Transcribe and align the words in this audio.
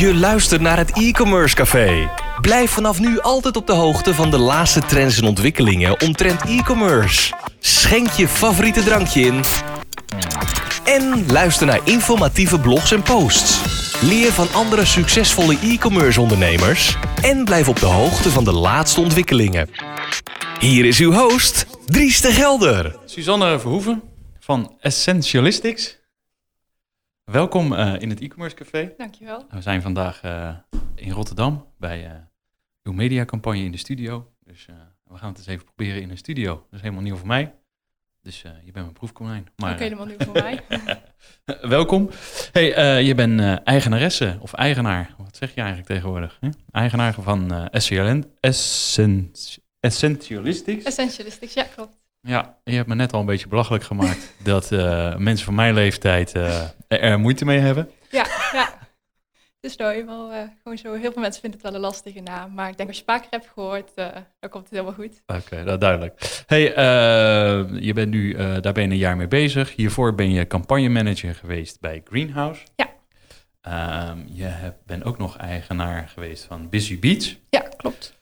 Je 0.00 0.14
luistert 0.14 0.60
naar 0.60 0.76
het 0.76 0.92
e-commerce 0.92 1.54
café. 1.54 2.10
Blijf 2.40 2.70
vanaf 2.70 3.00
nu 3.00 3.20
altijd 3.20 3.56
op 3.56 3.66
de 3.66 3.72
hoogte 3.72 4.14
van 4.14 4.30
de 4.30 4.38
laatste 4.38 4.80
trends 4.80 5.18
en 5.18 5.24
ontwikkelingen 5.24 6.00
omtrent 6.00 6.42
e-commerce. 6.42 7.34
Schenk 7.58 8.10
je 8.10 8.28
favoriete 8.28 8.82
drankje 8.82 9.20
in. 9.20 9.40
En 10.84 11.32
luister 11.32 11.66
naar 11.66 11.80
informatieve 11.84 12.60
blogs 12.60 12.92
en 12.92 13.02
posts. 13.02 13.60
Leer 14.02 14.32
van 14.32 14.46
andere 14.52 14.84
succesvolle 14.84 15.58
e-commerce 15.62 16.20
ondernemers. 16.20 16.96
En 17.22 17.44
blijf 17.44 17.68
op 17.68 17.80
de 17.80 17.86
hoogte 17.86 18.30
van 18.30 18.44
de 18.44 18.52
laatste 18.52 19.00
ontwikkelingen. 19.00 19.70
Hier 20.58 20.84
is 20.84 20.98
uw 20.98 21.12
host, 21.12 21.66
Dries 21.86 22.20
de 22.20 22.32
Gelder. 22.32 22.96
Suzanne 23.04 23.58
Verhoeven 23.58 24.02
van 24.38 24.76
Essentialistics. 24.80 25.99
Welkom 27.30 27.72
eh, 27.72 27.94
in 27.98 28.10
het 28.10 28.20
e-commerce 28.20 28.56
café. 28.56 28.92
Dankjewel. 28.96 29.46
We 29.50 29.60
zijn 29.60 29.82
vandaag 29.82 30.20
eh, 30.22 30.54
in 30.94 31.10
Rotterdam 31.10 31.66
bij 31.78 32.04
uh, 32.04 32.10
uw 32.82 32.92
mediacampagne 32.92 33.64
in 33.64 33.72
de 33.72 33.78
studio. 33.78 34.32
Dus 34.44 34.66
we 35.04 35.16
gaan 35.16 35.28
het 35.28 35.38
eens 35.38 35.46
even 35.46 35.64
proberen 35.64 36.02
in 36.02 36.10
een 36.10 36.16
studio. 36.16 36.54
Dat 36.54 36.66
is 36.70 36.80
helemaal 36.80 37.02
nieuw 37.02 37.16
voor 37.16 37.26
mij. 37.26 37.54
Dus 38.22 38.40
je 38.42 38.72
bent 38.72 38.74
mijn 38.74 38.92
proefkonijn. 38.92 39.48
Maar, 39.56 39.72
Ook 39.72 39.78
helemaal 39.78 40.06
nieuw 40.06 40.16
voor 40.18 40.32
mij. 40.32 40.60
welkom. 41.76 42.10
Hey, 42.52 43.02
je 43.04 43.14
bent 43.14 43.40
eigenaresse 43.64 44.36
of 44.40 44.52
eigenaar. 44.52 45.14
Wat 45.18 45.36
zeg 45.36 45.54
je 45.54 45.60
eigenlijk 45.60 45.88
tegenwoordig? 45.88 46.38
Hè? 46.40 46.48
Eigenaar 46.70 47.14
van 47.14 47.68
Essentialistics. 47.70 49.60
Essentialistics, 49.80 51.54
ja 51.54 51.64
klopt. 51.74 51.98
Ja, 52.20 52.58
je 52.64 52.74
hebt 52.74 52.88
me 52.88 52.94
net 52.94 53.12
al 53.12 53.20
een 53.20 53.26
beetje 53.26 53.48
belachelijk 53.48 53.84
gemaakt 53.84 54.34
dat 54.42 54.70
mensen 55.18 55.44
van 55.44 55.54
mijn 55.54 55.74
leeftijd 55.74 56.32
er 56.98 57.20
moeite 57.20 57.44
mee 57.44 57.58
hebben. 57.58 57.90
Ja, 58.10 58.26
ja. 58.52 58.78
Het 59.60 59.70
is 59.70 59.76
nou 59.76 59.92
eenmaal 59.92 60.32
uh, 60.32 60.42
gewoon 60.62 60.78
zo. 60.78 60.92
Heel 60.92 61.12
veel 61.12 61.22
mensen 61.22 61.40
vinden 61.40 61.60
het 61.60 61.68
wel 61.68 61.74
een 61.74 61.86
lastige 61.86 62.20
naam. 62.20 62.54
Maar 62.54 62.68
ik 62.68 62.76
denk 62.76 62.88
als 62.88 62.98
je 62.98 63.04
vaker 63.04 63.26
hebt 63.30 63.48
gehoord, 63.54 63.90
dan 63.94 64.50
komt 64.50 64.64
het 64.64 64.72
helemaal 64.72 64.92
goed. 64.92 65.22
Oké, 65.26 65.38
okay, 65.38 65.64
dat 65.64 65.80
duidelijk. 65.80 66.42
Hey, 66.46 66.62
je 67.80 67.92
bent 67.94 68.10
nu, 68.10 68.32
daar 68.60 68.72
ben 68.72 68.82
je 68.82 68.90
een 68.90 68.96
jaar 68.96 69.16
mee 69.16 69.28
bezig. 69.28 69.76
Hiervoor 69.76 70.14
ben 70.14 70.30
je 70.30 70.46
campagnemanager 70.46 71.34
geweest 71.34 71.80
bij 71.80 72.00
Greenhouse. 72.04 72.62
Ja. 72.76 72.88
Ehm, 73.60 74.18
je 74.26 74.72
bent 74.86 75.04
ook 75.04 75.18
nog 75.18 75.36
eigenaar 75.36 76.08
geweest 76.08 76.44
van 76.44 76.68
Busy 76.68 76.98
Beats. 76.98 77.38
Ja, 77.50 77.60
klopt. 77.76 78.18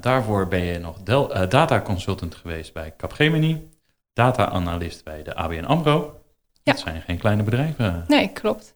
Daarvoor 0.00 0.48
ben 0.48 0.64
je 0.64 0.78
nog 0.78 1.02
del, 1.02 1.48
data 1.48 1.80
consultant 1.80 2.34
geweest 2.34 2.72
bij 2.72 2.94
Capgemini, 2.96 3.68
data 4.12 4.48
analyst 4.48 5.04
bij 5.04 5.22
de 5.22 5.34
ABN 5.34 5.64
AMRO. 5.64 6.20
Dat 6.72 6.78
zijn 6.78 7.02
geen 7.02 7.18
kleine 7.18 7.42
bedrijven. 7.42 8.04
Nee, 8.08 8.28
klopt. 8.28 8.72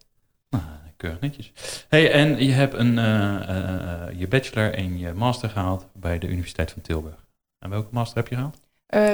Nou, 0.50 0.62
keurig 0.96 1.20
netjes. 1.20 1.52
Hey, 1.88 2.12
en 2.12 2.44
je 2.44 2.52
hebt 2.52 2.74
een, 2.74 2.96
uh, 2.96 4.19
je 4.19 4.27
bachelor 4.28 4.74
en 4.74 4.98
je 4.98 5.12
master 5.12 5.48
gehaald 5.48 5.86
bij 5.92 6.18
de 6.18 6.28
Universiteit 6.28 6.70
van 6.70 6.83
Tilburg. 6.83 7.24
En 7.58 7.70
welke 7.70 7.88
master 7.91 8.16
heb 8.16 8.28
je 8.28 8.34
gehaald? 8.34 8.61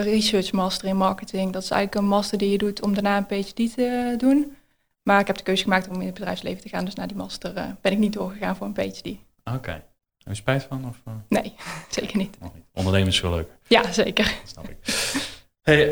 research 0.02 0.52
master 0.52 0.88
in 0.88 0.96
marketing. 0.96 1.52
Dat 1.52 1.62
is 1.62 1.70
eigenlijk 1.70 2.02
een 2.02 2.10
master 2.10 2.38
die 2.38 2.50
je 2.50 2.58
doet 2.58 2.82
om 2.82 2.94
daarna 2.94 3.16
een 3.16 3.26
PhD 3.26 3.74
te 3.74 4.14
doen. 4.16 4.56
Maar 5.02 5.20
ik 5.20 5.26
heb 5.26 5.36
de 5.36 5.42
keuze 5.42 5.62
gemaakt 5.62 5.88
om 5.88 6.00
in 6.00 6.06
het 6.06 6.14
bedrijfsleven 6.14 6.62
te 6.62 6.68
gaan. 6.68 6.84
Dus 6.84 6.94
na 6.94 7.06
die 7.06 7.16
master 7.16 7.76
ben 7.80 7.92
ik 7.92 7.98
niet 7.98 8.12
doorgegaan 8.12 8.56
voor 8.56 8.66
een 8.66 8.72
PhD. 8.72 9.06
Oké. 9.44 9.70
Heb 9.70 9.82
je 10.26 10.34
spijt 10.34 10.62
van? 10.62 10.88
Of? 10.88 11.12
Nee, 11.28 11.54
zeker 11.90 12.16
niet. 12.16 12.38
Ondernemen 12.72 13.08
is 13.08 13.20
wel 13.20 13.34
leuk. 13.34 13.48
Ja, 13.66 13.92
zeker. 13.92 14.24
Dat 14.24 14.50
snap 14.50 14.68
ik. 14.68 14.76
Hey, 15.66 15.88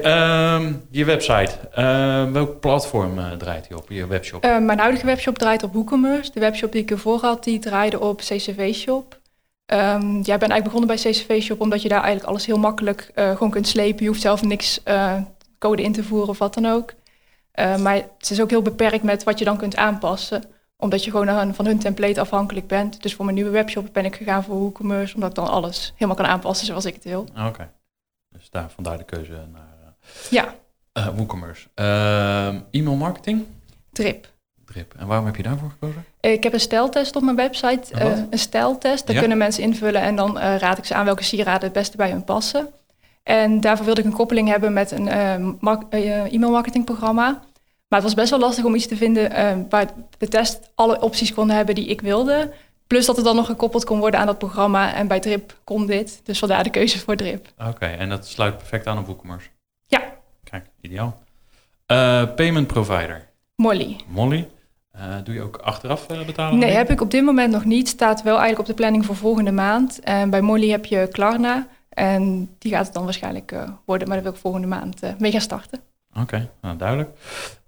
um, 0.54 0.86
je 0.90 1.04
website. 1.04 1.50
Uh, 1.78 2.30
welk 2.32 2.60
platform 2.60 3.18
uh, 3.18 3.30
draait 3.30 3.68
die 3.68 3.76
op, 3.76 3.90
je 3.90 4.06
webshop? 4.06 4.42
mijn 4.42 4.78
huidige 4.78 5.06
webshop 5.06 5.38
draait 5.38 5.62
op 5.62 5.72
WooCommerce. 5.72 6.30
De 6.32 6.40
webshop 6.40 6.72
die 6.72 6.82
ik 6.82 6.90
ervoor 6.90 7.20
had, 7.20 7.44
die 7.44 7.58
draaide 7.58 8.00
op 8.00 8.18
CCV 8.18 8.74
Shop. 8.74 9.18
Um, 9.66 10.20
jij 10.20 10.38
bent 10.38 10.50
eigenlijk 10.50 10.64
begonnen 10.64 10.86
bij 10.86 10.96
CCV 10.96 11.42
Shop 11.42 11.60
omdat 11.60 11.82
je 11.82 11.88
daar 11.88 12.02
eigenlijk 12.02 12.28
alles 12.28 12.46
heel 12.46 12.58
makkelijk 12.58 13.10
gewoon 13.14 13.50
kunt 13.50 13.68
slepen. 13.68 14.02
Je 14.02 14.08
hoeft 14.08 14.20
zelf 14.20 14.42
niks 14.42 14.82
code 15.58 15.82
in 15.82 15.92
te 15.92 16.04
voeren 16.04 16.28
of 16.28 16.38
wat 16.38 16.54
dan 16.54 16.66
ook. 16.66 16.94
maar 17.54 17.94
het 17.94 18.30
is 18.30 18.40
ook 18.40 18.50
heel 18.50 18.62
beperkt 18.62 19.02
met 19.02 19.24
wat 19.24 19.38
je 19.38 19.44
dan 19.44 19.56
kunt 19.56 19.76
aanpassen 19.76 20.42
omdat 20.76 21.04
je 21.04 21.10
gewoon 21.10 21.54
van 21.54 21.66
hun 21.66 21.78
template 21.78 22.20
afhankelijk 22.20 22.66
bent. 22.66 23.02
Dus 23.02 23.14
voor 23.14 23.24
mijn 23.24 23.36
nieuwe 23.36 23.50
webshop 23.50 23.88
ben 23.92 24.04
ik 24.04 24.16
gegaan 24.16 24.44
voor 24.44 24.58
WooCommerce, 24.58 25.14
omdat 25.14 25.30
ik 25.30 25.36
dan 25.36 25.48
alles 25.48 25.92
helemaal 25.94 26.16
kan 26.16 26.26
aanpassen 26.26 26.66
zoals 26.66 26.84
ik 26.84 26.94
het 26.94 27.04
wil. 27.04 27.26
Oké, 27.46 27.70
dus 28.44 28.60
daar, 28.60 28.70
vandaar 28.70 28.98
de 28.98 29.04
keuze 29.04 29.32
naar 29.32 29.74
uh, 29.82 30.30
ja. 30.30 30.54
Uh, 30.98 31.08
WooCommerce. 31.16 31.68
Uh, 31.74 32.46
e-mail 32.70 32.96
marketing? 32.96 33.44
Drip. 33.92 34.32
Drip. 34.64 34.94
En 34.98 35.06
waarom 35.06 35.26
heb 35.26 35.36
je 35.36 35.42
daarvoor 35.42 35.70
gekozen? 35.70 36.04
Ik 36.20 36.42
heb 36.42 36.52
een 36.52 36.60
stijltest 36.60 37.16
op 37.16 37.22
mijn 37.22 37.36
website. 37.36 38.00
Een 38.30 38.38
stijltest, 38.38 39.06
daar 39.06 39.16
kunnen 39.16 39.38
mensen 39.38 39.62
invullen 39.62 40.02
en 40.02 40.16
dan 40.16 40.38
raad 40.38 40.78
ik 40.78 40.84
ze 40.84 40.94
aan 40.94 41.04
welke 41.04 41.22
sieraden 41.22 41.62
het 41.62 41.72
beste 41.72 41.96
bij 41.96 42.10
hun 42.10 42.24
passen. 42.24 42.68
En 43.22 43.60
daarvoor 43.60 43.84
wilde 43.84 44.00
ik 44.00 44.06
een 44.06 44.12
koppeling 44.12 44.48
hebben 44.48 44.72
met 44.72 44.90
een 44.90 45.08
e-mail 45.08 46.50
marketingprogramma. 46.50 47.42
Maar 47.88 48.02
het 48.02 48.02
was 48.02 48.14
best 48.14 48.30
wel 48.30 48.38
lastig 48.38 48.64
om 48.64 48.74
iets 48.74 48.86
te 48.86 48.96
vinden 48.96 49.32
uh, 49.32 49.52
waar 49.68 49.86
de 50.18 50.28
test 50.28 50.70
alle 50.74 51.00
opties 51.00 51.34
kon 51.34 51.50
hebben 51.50 51.74
die 51.74 51.86
ik 51.86 52.00
wilde. 52.00 52.52
Plus 52.86 53.06
dat 53.06 53.16
het 53.16 53.24
dan 53.24 53.36
nog 53.36 53.46
gekoppeld 53.46 53.84
kon 53.84 53.98
worden 53.98 54.20
aan 54.20 54.26
dat 54.26 54.38
programma. 54.38 54.94
En 54.94 55.06
bij 55.06 55.20
Drip 55.20 55.58
kon 55.64 55.86
dit. 55.86 56.20
Dus 56.24 56.38
vandaar 56.38 56.62
de 56.62 56.70
keuze 56.70 56.98
voor 56.98 57.16
Drip. 57.16 57.48
Oké, 57.68 57.86
en 57.86 58.08
dat 58.08 58.26
sluit 58.26 58.56
perfect 58.56 58.86
aan 58.86 58.98
op 58.98 59.06
WooCommerce? 59.06 59.48
Ja. 59.86 60.02
Kijk, 60.44 60.66
ideaal. 60.80 61.22
Uh, 61.86 62.34
payment 62.34 62.66
provider? 62.66 63.28
Molly. 63.56 63.96
Molly. 64.06 64.48
Uh, 64.96 65.14
doe 65.24 65.34
je 65.34 65.42
ook 65.42 65.56
achteraf 65.56 66.06
betalen? 66.06 66.58
Nee, 66.58 66.70
heb 66.70 66.90
ik 66.90 67.00
op 67.00 67.10
dit 67.10 67.24
moment 67.24 67.52
nog 67.52 67.64
niet. 67.64 67.88
Staat 67.88 68.22
wel 68.22 68.38
eigenlijk 68.38 68.60
op 68.60 68.66
de 68.66 68.74
planning 68.74 69.06
voor 69.06 69.16
volgende 69.16 69.52
maand. 69.52 70.00
En 70.00 70.30
bij 70.30 70.40
Molly 70.40 70.70
heb 70.70 70.84
je 70.84 71.08
Klarna. 71.12 71.66
En 71.88 72.50
die 72.58 72.72
gaat 72.72 72.84
het 72.84 72.94
dan 72.94 73.04
waarschijnlijk 73.04 73.54
worden. 73.84 74.08
Maar 74.08 74.16
daar 74.16 74.24
wil 74.24 74.32
ik 74.32 74.38
volgende 74.38 74.66
maand 74.66 75.00
mee 75.18 75.30
gaan 75.30 75.40
starten. 75.40 75.80
Oké, 76.20 76.50
nou, 76.60 76.76
duidelijk. 76.76 77.10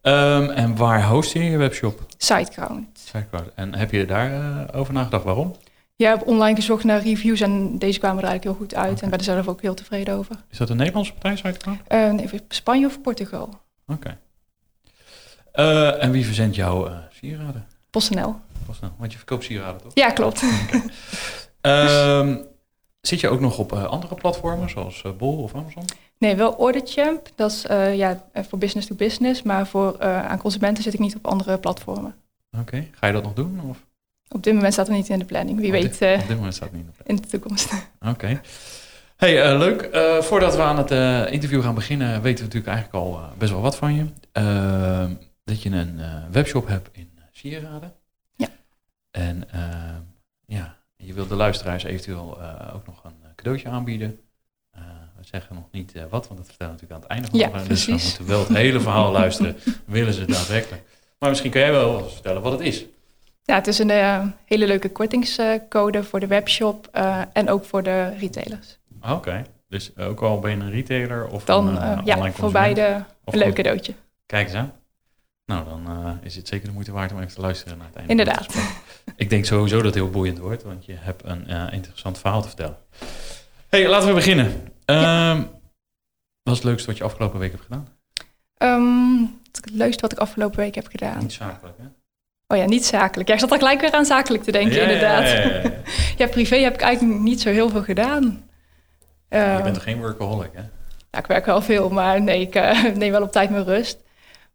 Um, 0.02 0.50
en 0.50 0.76
waar 0.76 1.08
host 1.08 1.32
je 1.32 1.44
je 1.44 1.56
webshop? 1.56 2.00
Siteground. 2.16 2.98
Siteground. 2.98 3.50
En 3.54 3.74
heb 3.74 3.90
je 3.90 4.04
daarover 4.04 4.74
uh, 4.74 4.80
over 4.80 4.92
nagedacht? 4.92 5.24
Waarom? 5.24 5.54
Ja, 5.96 6.12
ik 6.12 6.18
heb 6.18 6.28
online 6.28 6.54
gezocht 6.54 6.84
naar 6.84 7.02
reviews 7.02 7.40
en 7.40 7.78
deze 7.78 7.98
kwamen 7.98 8.22
er 8.22 8.28
eigenlijk 8.28 8.58
heel 8.58 8.66
goed 8.66 8.76
uit. 8.76 8.90
Okay. 8.90 9.02
En 9.02 9.10
ben 9.10 9.18
er 9.18 9.24
zelf 9.24 9.48
ook 9.48 9.62
heel 9.62 9.74
tevreden 9.74 10.14
over. 10.14 10.36
Is 10.50 10.58
dat 10.58 10.70
een 10.70 10.76
Nederlandse 10.76 11.12
partij, 11.12 11.36
Siteground? 11.36 11.80
Uh, 11.88 12.12
nee, 12.12 12.28
Spanje 12.48 12.86
of 12.86 13.00
Portugal. 13.00 13.60
Oké. 13.86 13.92
Okay. 13.92 14.18
Uh, 15.54 16.02
en 16.02 16.10
wie 16.10 16.24
verzendt 16.24 16.56
jouw 16.56 16.90
sieraden? 17.10 17.66
PostNL. 17.90 18.36
PostNL, 18.66 18.90
want 18.98 19.12
je 19.12 19.18
verkoopt 19.18 19.44
sieraden, 19.44 19.80
toch? 19.80 19.90
Ja, 19.94 20.10
klopt. 20.10 20.42
Um, 21.60 22.46
zit 23.00 23.20
je 23.20 23.28
ook 23.28 23.40
nog 23.40 23.58
op 23.58 23.72
andere 23.72 24.14
platformen, 24.14 24.70
zoals 24.70 25.02
Bol 25.18 25.42
of 25.42 25.54
Amazon? 25.54 25.84
Nee, 26.18 26.36
wel 26.36 26.52
Orderchamp. 26.52 27.28
Dat 27.34 27.50
is 27.50 27.64
uh, 27.70 27.96
ja, 27.96 28.24
voor 28.34 28.58
business 28.58 28.88
to 28.88 28.94
business. 28.94 29.42
Maar 29.42 29.66
voor 29.66 29.96
uh, 30.00 30.26
aan 30.26 30.38
consumenten 30.38 30.82
zit 30.82 30.92
ik 30.92 31.00
niet 31.00 31.16
op 31.16 31.26
andere 31.26 31.58
platformen. 31.58 32.14
Oké, 32.50 32.60
okay. 32.60 32.90
ga 32.92 33.06
je 33.06 33.12
dat 33.12 33.22
nog 33.22 33.34
doen? 33.34 33.60
Of? 33.68 33.86
Op 34.28 34.42
dit 34.42 34.54
moment 34.54 34.72
staat 34.72 34.86
het 34.86 34.96
niet 34.96 35.08
in 35.08 35.18
de 35.18 35.24
planning. 35.24 35.58
Wie 35.58 35.66
op 35.66 35.72
weet 35.72 35.98
dit, 35.98 36.20
op 36.20 36.28
dit 36.28 36.36
moment 36.36 36.54
staat 36.54 36.68
het 36.68 36.76
niet 36.76 36.86
in 36.86 36.92
de, 36.98 37.04
in 37.08 37.16
de 37.16 37.22
toekomst. 37.22 37.72
Oké. 38.00 38.10
Okay. 38.10 38.40
Hey, 39.16 39.58
leuk. 39.58 39.88
voordat 40.24 40.56
we 40.56 40.62
aan 40.62 40.78
het 40.78 40.90
interview 41.30 41.62
gaan 41.62 41.74
beginnen, 41.74 42.22
weten 42.22 42.44
we 42.44 42.54
natuurlijk 42.54 42.72
eigenlijk 42.72 43.04
al 43.04 43.20
best 43.38 43.52
wel 43.52 43.60
wat 43.60 43.76
van 43.76 43.94
je. 43.94 44.04
Dat 45.44 45.62
je 45.62 45.70
een 45.70 46.00
webshop 46.30 46.66
hebt 46.66 46.88
in 46.92 47.18
Sieraden. 47.32 47.94
Ja. 48.34 48.48
En 49.10 49.48
ja, 50.46 50.76
je 50.96 51.12
wilt 51.12 51.28
de 51.28 51.34
luisteraars 51.34 51.84
eventueel 51.84 52.38
ook 52.74 52.86
nog 52.86 53.04
een 53.04 53.34
cadeautje 53.34 53.68
aanbieden 53.68 54.20
zeggen 55.28 55.54
nog 55.54 55.64
niet 55.70 55.94
uh, 55.94 56.02
wat, 56.10 56.26
want 56.26 56.38
dat 56.38 56.48
vertellen 56.48 56.74
we 56.74 56.80
natuurlijk 56.80 56.92
aan 56.92 57.00
het 57.00 57.10
einde 57.10 57.28
van 57.28 57.38
ja, 57.38 57.44
de 57.44 57.50
programma. 57.50 57.74
Dus 57.74 57.86
we 57.86 57.92
moeten 57.92 58.26
wel 58.26 58.38
het 58.38 58.56
hele 58.56 58.80
verhaal 58.80 59.12
luisteren, 59.12 59.56
willen 59.84 60.12
ze 60.12 60.24
daadwerkelijk. 60.24 60.82
Maar 61.18 61.28
misschien 61.28 61.50
kan 61.50 61.60
jij 61.60 61.72
wel 61.72 62.08
vertellen 62.08 62.42
wat 62.42 62.52
het 62.52 62.60
is. 62.60 62.84
Ja, 63.42 63.54
het 63.54 63.66
is 63.66 63.78
een 63.78 63.88
uh, 63.88 64.24
hele 64.44 64.66
leuke 64.66 64.90
kortingscode 64.90 66.04
voor 66.04 66.20
de 66.20 66.26
webshop 66.26 66.88
uh, 66.94 67.22
en 67.32 67.48
ook 67.48 67.64
voor 67.64 67.82
de 67.82 68.16
retailers. 68.18 68.78
Oké, 69.02 69.12
okay. 69.12 69.44
dus 69.68 69.96
ook 69.96 70.20
al 70.20 70.38
ben 70.38 70.50
je 70.50 70.56
een 70.56 70.70
retailer 70.70 71.28
of 71.28 71.44
dan, 71.44 71.82
een 71.82 72.04
ja, 72.04 72.32
voor 72.32 72.50
beide 72.50 73.04
een 73.24 73.38
leuk 73.38 73.54
cadeautje. 73.54 73.94
Kijk 74.26 74.46
eens 74.46 74.56
aan. 74.56 74.72
Nou, 75.46 75.64
dan 75.64 76.18
is 76.22 76.36
het 76.36 76.48
zeker 76.48 76.66
de 76.66 76.72
moeite 76.72 76.92
waard 76.92 77.12
om 77.12 77.18
even 77.20 77.34
te 77.34 77.40
luisteren 77.40 77.78
naar 77.78 77.86
het 77.86 77.96
einde. 77.96 78.10
Inderdaad. 78.10 78.54
Ik 79.16 79.30
denk 79.30 79.44
sowieso 79.44 79.76
dat 79.76 79.84
het 79.84 79.94
heel 79.94 80.10
boeiend 80.10 80.38
wordt, 80.38 80.62
want 80.62 80.84
je 80.84 80.94
hebt 80.96 81.22
een 81.24 81.72
interessant 81.72 82.18
verhaal 82.18 82.42
te 82.42 82.48
vertellen. 82.48 82.76
hey, 83.68 83.88
laten 83.88 84.08
we 84.08 84.14
beginnen. 84.14 84.74
Ja. 84.86 85.30
Um, 85.30 85.38
wat 86.42 86.54
is 86.54 86.60
het 86.60 86.64
leukste 86.64 86.86
wat 86.86 86.96
je 86.96 87.04
afgelopen 87.04 87.38
week 87.38 87.50
hebt 87.50 87.62
gedaan? 87.62 87.88
Um, 88.58 89.40
het 89.52 89.70
leukste 89.72 90.00
wat 90.00 90.12
ik 90.12 90.18
afgelopen 90.18 90.58
week 90.58 90.74
heb 90.74 90.86
gedaan. 90.86 91.18
Niet 91.18 91.32
zakelijk, 91.32 91.78
hè? 91.78 91.84
Oh 92.48 92.56
ja, 92.56 92.64
niet 92.64 92.84
zakelijk. 92.84 93.28
Ja, 93.28 93.34
ik 93.34 93.40
zat 93.40 93.50
al 93.50 93.58
gelijk 93.58 93.80
weer 93.80 93.92
aan 93.92 94.04
zakelijk 94.04 94.44
te 94.44 94.52
denken, 94.52 94.76
ja, 94.76 94.82
inderdaad. 94.82 95.22
Ja, 95.22 95.40
ja, 95.40 95.72
ja, 96.18 96.26
privé 96.26 96.56
heb 96.56 96.74
ik 96.74 96.80
eigenlijk 96.80 97.20
niet 97.20 97.40
zo 97.40 97.50
heel 97.50 97.68
veel 97.68 97.82
gedaan. 97.82 98.44
Je 99.28 99.60
bent 99.62 99.74
toch 99.74 99.82
geen 99.82 100.00
workaholic, 100.00 100.50
hè? 100.52 100.62
Ik 101.18 101.26
werk 101.26 101.46
wel 101.46 101.62
veel, 101.62 101.88
maar 101.88 102.22
nee, 102.22 102.40
ik 102.40 102.56
uh, 102.56 102.84
neem 102.94 103.12
wel 103.12 103.22
op 103.22 103.32
tijd 103.32 103.50
mijn 103.50 103.64
rust. 103.64 103.98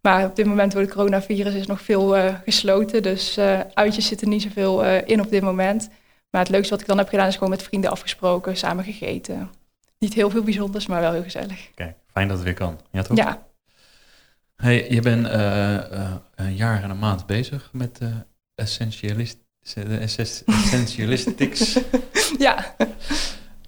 Maar 0.01 0.25
op 0.25 0.35
dit 0.35 0.45
moment 0.45 0.71
door 0.71 0.81
het 0.81 0.93
coronavirus 0.93 1.53
is 1.53 1.67
nog 1.67 1.81
veel 1.81 2.17
eh, 2.17 2.35
gesloten. 2.45 3.03
Dus 3.03 3.37
uh, 3.37 3.59
uitjes 3.73 4.07
zitten 4.07 4.29
niet 4.29 4.41
zoveel 4.41 4.83
in 4.85 5.21
op 5.21 5.29
dit 5.29 5.41
moment. 5.41 5.89
Maar 6.29 6.41
het 6.41 6.49
leukste 6.49 6.71
wat 6.71 6.81
ik 6.81 6.87
dan 6.87 6.97
heb 6.97 7.09
gedaan 7.09 7.27
is 7.27 7.33
gewoon 7.33 7.49
met 7.49 7.63
vrienden 7.63 7.91
afgesproken, 7.91 8.57
samen 8.57 8.83
gegeten. 8.83 9.51
Niet 10.01 10.13
heel 10.13 10.29
veel 10.29 10.43
bijzonders, 10.43 10.87
maar 10.87 11.01
wel 11.01 11.11
heel 11.11 11.23
gezellig. 11.23 11.69
Kijk, 11.75 11.95
fijn 12.11 12.27
dat 12.27 12.37
het 12.37 12.45
weer 12.45 12.55
kan. 12.55 12.79
Ja, 12.91 13.01
toch? 13.01 13.17
Ja. 13.17 13.43
Hey, 14.55 14.89
je 14.89 15.01
bent 15.01 15.25
een 16.35 16.55
jaar 16.55 16.83
en 16.83 16.89
een 16.89 16.99
maand 16.99 17.25
bezig 17.25 17.69
met 17.71 17.99
essentialist, 18.55 19.37
essentialistics. 19.99 21.79
ja. 22.37 22.75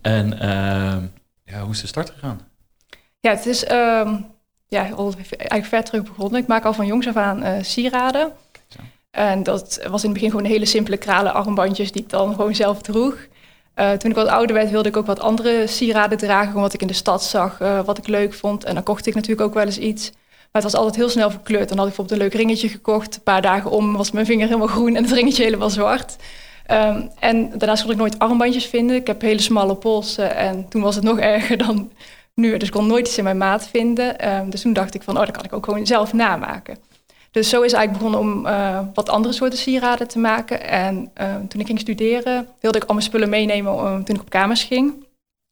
En 0.02 0.40
ehm, 0.40 1.06
ja, 1.44 1.62
hoe 1.62 1.72
is 1.72 1.82
de 1.82 1.88
start 1.88 2.10
gegaan? 2.10 2.42
Ja, 3.20 3.32
het 3.32 3.46
is 3.46 3.72
um, 3.72 4.26
ja, 4.68 4.90
al 4.90 5.14
eigenlijk 5.16 5.66
ver 5.66 5.84
terug 5.84 6.04
begonnen. 6.04 6.42
Ik 6.42 6.48
maak 6.48 6.66
al 6.66 6.74
van 6.74 6.86
jongs 6.86 7.08
af 7.08 7.16
aan 7.16 7.44
uh, 7.44 7.56
sieraden. 7.62 8.32
En 9.12 9.44
dat 9.44 9.88
was 9.90 10.04
in 10.04 10.10
het 10.10 10.14
begin 10.14 10.30
gewoon 10.30 10.46
hele 10.46 10.66
simpele 10.66 10.98
kralen 10.98 11.34
armbandjes 11.34 11.92
die 11.92 12.02
ik 12.02 12.10
dan 12.10 12.36
gewoon 12.36 12.56
zelf 12.56 12.82
droeg. 12.82 13.16
Uh, 13.76 13.92
toen 13.92 14.10
ik 14.10 14.16
wat 14.16 14.28
ouder 14.28 14.56
werd, 14.56 14.70
wilde 14.70 14.90
ik 14.90 14.98
ook 14.98 15.06
wat 15.06 15.20
andere 15.20 15.68
sieraden 15.68 16.18
dragen. 16.18 16.62
Wat 16.62 16.74
ik 16.74 16.82
in 16.82 16.88
de 16.88 16.94
stad 16.94 17.24
zag, 17.24 17.60
uh, 17.62 17.80
wat 17.86 17.98
ik 17.98 18.08
leuk 18.08 18.34
vond. 18.34 18.64
En 18.64 18.74
dan 18.74 18.84
kocht 18.84 19.06
ik 19.06 19.16
natuurlijk 19.16 19.48
ook 19.48 19.54
wel 19.54 19.66
eens 19.66 19.78
iets. 19.78 20.12
Maar 20.52 20.62
het 20.62 20.72
was 20.72 20.82
altijd 20.82 20.96
heel 20.96 21.10
snel 21.10 21.32
verkleurd. 21.32 21.70
Dan 21.70 21.78
had 21.78 21.88
ik 21.88 21.96
bijvoorbeeld 21.96 22.20
een 22.20 22.26
leuk 22.28 22.42
ringetje 22.42 22.70
gekocht. 22.70 23.16
Een 23.16 23.24
paar 23.24 23.42
dagen 23.42 23.72
om 23.72 23.96
was 23.98 24.12
mijn 24.12 24.26
vinger 24.26 24.48
helemaal 24.48 24.68
groen 24.68 24.96
en 24.96 25.04
het 25.04 25.12
ringetje 25.12 25.44
helemaal 25.44 25.70
zwart. 25.70 26.16
Um, 26.72 27.10
en 27.20 27.50
daarnaast 27.58 27.84
kon 27.84 27.92
ik 27.92 27.98
nooit 27.98 28.20
armbandjes 28.20 28.66
vinden. 28.66 28.96
Ik 28.96 29.08
heb 29.08 29.22
hele 29.22 29.42
smalle 29.42 29.76
polsen 29.76 30.36
en 30.36 30.70
toen 30.70 30.82
was 30.82 30.96
het 30.96 31.04
nog 31.04 31.20
erger 31.20 31.58
dan 31.58 31.92
nu. 32.34 32.58
Dus 32.58 32.68
ik 32.68 32.74
kon 32.74 32.88
nooit 32.88 33.08
iets 33.08 33.18
in 33.18 33.24
mijn 33.24 33.38
maat 33.38 33.68
vinden. 33.68 34.34
Um, 34.36 34.50
dus 34.50 34.62
toen 34.62 34.74
dacht 34.74 34.96
ik 34.96 35.04
van, 35.04 35.18
oh, 35.18 35.26
dat 35.26 35.32
kan 35.32 35.44
ik 35.44 35.54
ook 35.54 35.66
gewoon 35.66 35.86
zelf 35.86 36.14
namaken. 36.14 36.78
Dus 37.34 37.50
zo 37.50 37.62
is 37.62 37.74
eigenlijk 37.74 38.04
begonnen 38.04 38.20
om 38.20 38.46
uh, 38.46 38.80
wat 38.94 39.10
andere 39.10 39.34
soorten 39.34 39.60
sieraden 39.60 40.08
te 40.08 40.20
maken. 40.20 40.68
En 40.68 41.12
uh, 41.22 41.36
toen 41.48 41.60
ik 41.60 41.66
ging 41.66 41.80
studeren, 41.80 42.48
wilde 42.60 42.78
ik 42.78 42.84
al 42.84 42.94
mijn 42.94 43.06
spullen 43.06 43.30
meenemen 43.30 44.04
toen 44.04 44.16
ik 44.16 44.22
op 44.22 44.30
kamers 44.30 44.64
ging. 44.64 45.06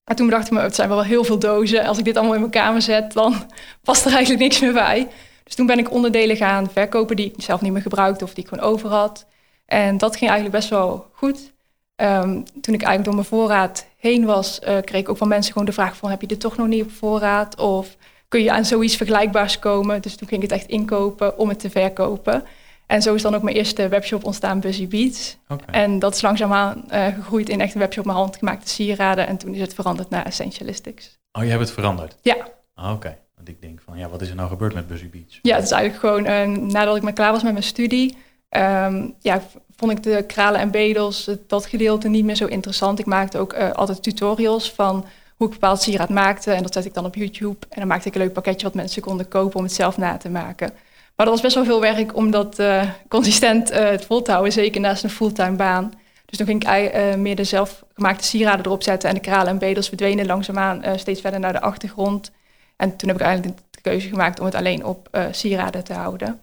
En 0.03 0.15
toen 0.15 0.29
dacht 0.29 0.45
ik 0.45 0.51
me, 0.51 0.59
het 0.59 0.75
zijn 0.75 0.89
wel 0.89 1.03
heel 1.03 1.23
veel 1.23 1.39
dozen. 1.39 1.85
Als 1.85 1.97
ik 1.97 2.05
dit 2.05 2.15
allemaal 2.15 2.33
in 2.33 2.39
mijn 2.39 2.51
kamer 2.51 2.81
zet, 2.81 3.13
dan 3.13 3.35
past 3.83 4.05
er 4.05 4.11
eigenlijk 4.11 4.41
niks 4.43 4.59
meer 4.59 4.73
bij. 4.73 5.07
Dus 5.43 5.55
toen 5.55 5.65
ben 5.65 5.79
ik 5.79 5.91
onderdelen 5.91 6.35
gaan 6.35 6.69
verkopen 6.71 7.15
die 7.15 7.33
ik 7.35 7.43
zelf 7.43 7.61
niet 7.61 7.71
meer 7.71 7.81
gebruikte 7.81 8.23
of 8.23 8.33
die 8.33 8.43
ik 8.43 8.49
gewoon 8.49 8.65
over 8.69 8.89
had. 8.89 9.25
En 9.65 9.97
dat 9.97 10.15
ging 10.15 10.29
eigenlijk 10.31 10.59
best 10.59 10.69
wel 10.69 11.07
goed. 11.11 11.51
Um, 11.95 12.43
toen 12.61 12.73
ik 12.73 12.81
eigenlijk 12.81 13.03
door 13.03 13.15
mijn 13.15 13.25
voorraad 13.25 13.85
heen 13.97 14.25
was, 14.25 14.59
uh, 14.59 14.77
kreeg 14.81 15.01
ik 15.01 15.09
ook 15.09 15.17
van 15.17 15.27
mensen 15.27 15.51
gewoon 15.51 15.67
de 15.67 15.73
vraag 15.73 15.95
van... 15.95 16.09
heb 16.09 16.21
je 16.21 16.27
dit 16.27 16.39
toch 16.39 16.57
nog 16.57 16.67
niet 16.67 16.83
op 16.83 16.91
voorraad? 16.91 17.59
Of 17.59 17.95
kun 18.31 18.43
je 18.43 18.51
aan 18.51 18.65
zoiets 18.65 18.95
vergelijkbaars 18.95 19.59
komen? 19.59 20.01
Dus 20.01 20.15
toen 20.15 20.27
ging 20.27 20.43
ik 20.43 20.49
het 20.49 20.59
echt 20.59 20.69
inkopen 20.69 21.37
om 21.37 21.49
het 21.49 21.59
te 21.59 21.69
verkopen. 21.69 22.43
En 22.87 23.01
zo 23.01 23.13
is 23.13 23.21
dan 23.21 23.35
ook 23.35 23.41
mijn 23.41 23.55
eerste 23.55 23.87
webshop 23.87 24.23
ontstaan, 24.23 24.59
Busy 24.59 24.87
Beats. 24.87 25.37
Okay. 25.47 25.83
En 25.83 25.99
dat 25.99 26.15
is 26.15 26.21
langzaamaan 26.21 26.83
uh, 26.91 27.05
gegroeid 27.05 27.49
in 27.49 27.61
echt 27.61 27.73
een 27.73 27.79
webshop 27.79 28.05
met 28.05 28.15
handgemaakte 28.15 28.69
sieraden. 28.69 29.27
En 29.27 29.37
toen 29.37 29.53
is 29.53 29.61
het 29.61 29.73
veranderd 29.73 30.09
naar 30.09 30.25
Essentialistics. 30.25 31.19
Oh, 31.31 31.43
je 31.43 31.49
hebt 31.49 31.61
het 31.61 31.71
veranderd? 31.71 32.15
Ja. 32.21 32.35
Oh, 32.75 32.83
Oké. 32.83 32.93
Okay. 32.93 33.17
Want 33.35 33.47
ik 33.47 33.61
denk 33.61 33.81
van, 33.85 33.97
ja, 33.97 34.09
wat 34.09 34.21
is 34.21 34.29
er 34.29 34.35
nou 34.35 34.49
gebeurd 34.49 34.73
met 34.73 34.87
Busy 34.87 35.09
Beats? 35.09 35.39
Ja, 35.41 35.55
het 35.55 35.63
is 35.63 35.71
eigenlijk 35.71 36.01
gewoon, 36.01 36.25
uh, 36.25 36.57
nadat 36.57 36.95
ik 36.95 37.01
maar 37.01 37.13
klaar 37.13 37.31
was 37.31 37.43
met 37.43 37.51
mijn 37.51 37.63
studie... 37.63 38.17
Um, 38.57 39.15
ja, 39.19 39.41
vond 39.75 39.91
ik 39.91 40.03
de 40.03 40.23
kralen 40.27 40.59
en 40.59 40.71
bedels, 40.71 41.29
dat 41.47 41.65
gedeelte 41.65 42.07
niet 42.07 42.25
meer 42.25 42.35
zo 42.35 42.45
interessant. 42.45 42.99
Ik 42.99 43.05
maakte 43.05 43.37
ook 43.37 43.53
uh, 43.53 43.71
altijd 43.71 44.03
tutorials 44.03 44.71
van 44.71 45.05
hoe 45.41 45.49
ik 45.49 45.59
bepaald 45.59 45.81
sieraad 45.81 46.09
maakte. 46.09 46.51
En 46.51 46.63
dat 46.63 46.73
zet 46.73 46.85
ik 46.85 46.93
dan 46.93 47.05
op 47.05 47.15
YouTube. 47.15 47.65
En 47.69 47.79
dan 47.79 47.87
maakte 47.87 48.07
ik 48.07 48.15
een 48.15 48.21
leuk 48.21 48.33
pakketje 48.33 48.65
wat 48.65 48.75
mensen 48.75 49.01
konden 49.01 49.27
kopen 49.27 49.57
om 49.57 49.63
het 49.63 49.73
zelf 49.73 49.97
na 49.97 50.17
te 50.17 50.29
maken. 50.29 50.73
Maar 51.15 51.25
dat 51.25 51.29
was 51.29 51.41
best 51.41 51.55
wel 51.55 51.65
veel 51.65 51.81
werk 51.81 52.15
om 52.15 52.31
dat 52.31 52.59
uh, 52.59 52.89
consistent 53.07 53.71
uh, 53.71 53.89
vol 53.97 54.21
te 54.21 54.31
houden, 54.31 54.53
zeker 54.53 54.81
naast 54.81 55.03
een 55.03 55.09
fulltime 55.09 55.55
baan. 55.55 55.93
Dus 56.25 56.37
toen 56.37 56.47
ging 56.47 56.63
ik 56.63 56.95
uh, 56.95 57.15
meer 57.15 57.35
de 57.35 57.43
zelfgemaakte 57.43 58.23
sieraden 58.23 58.65
erop 58.65 58.83
zetten 58.83 59.09
en 59.09 59.15
de 59.15 59.21
kralen 59.21 59.47
en 59.47 59.57
bedels 59.57 59.87
verdwenen 59.87 60.25
langzaamaan 60.25 60.83
steeds 60.95 61.21
verder 61.21 61.39
naar 61.39 61.53
de 61.53 61.61
achtergrond. 61.61 62.31
En 62.75 62.95
toen 62.95 63.09
heb 63.09 63.17
ik 63.17 63.25
eigenlijk 63.25 63.57
de 63.69 63.81
keuze 63.81 64.07
gemaakt 64.07 64.39
om 64.39 64.45
het 64.45 64.55
alleen 64.55 64.85
op 64.85 65.27
sieraden 65.31 65.83
te 65.83 65.93
houden. 65.93 66.39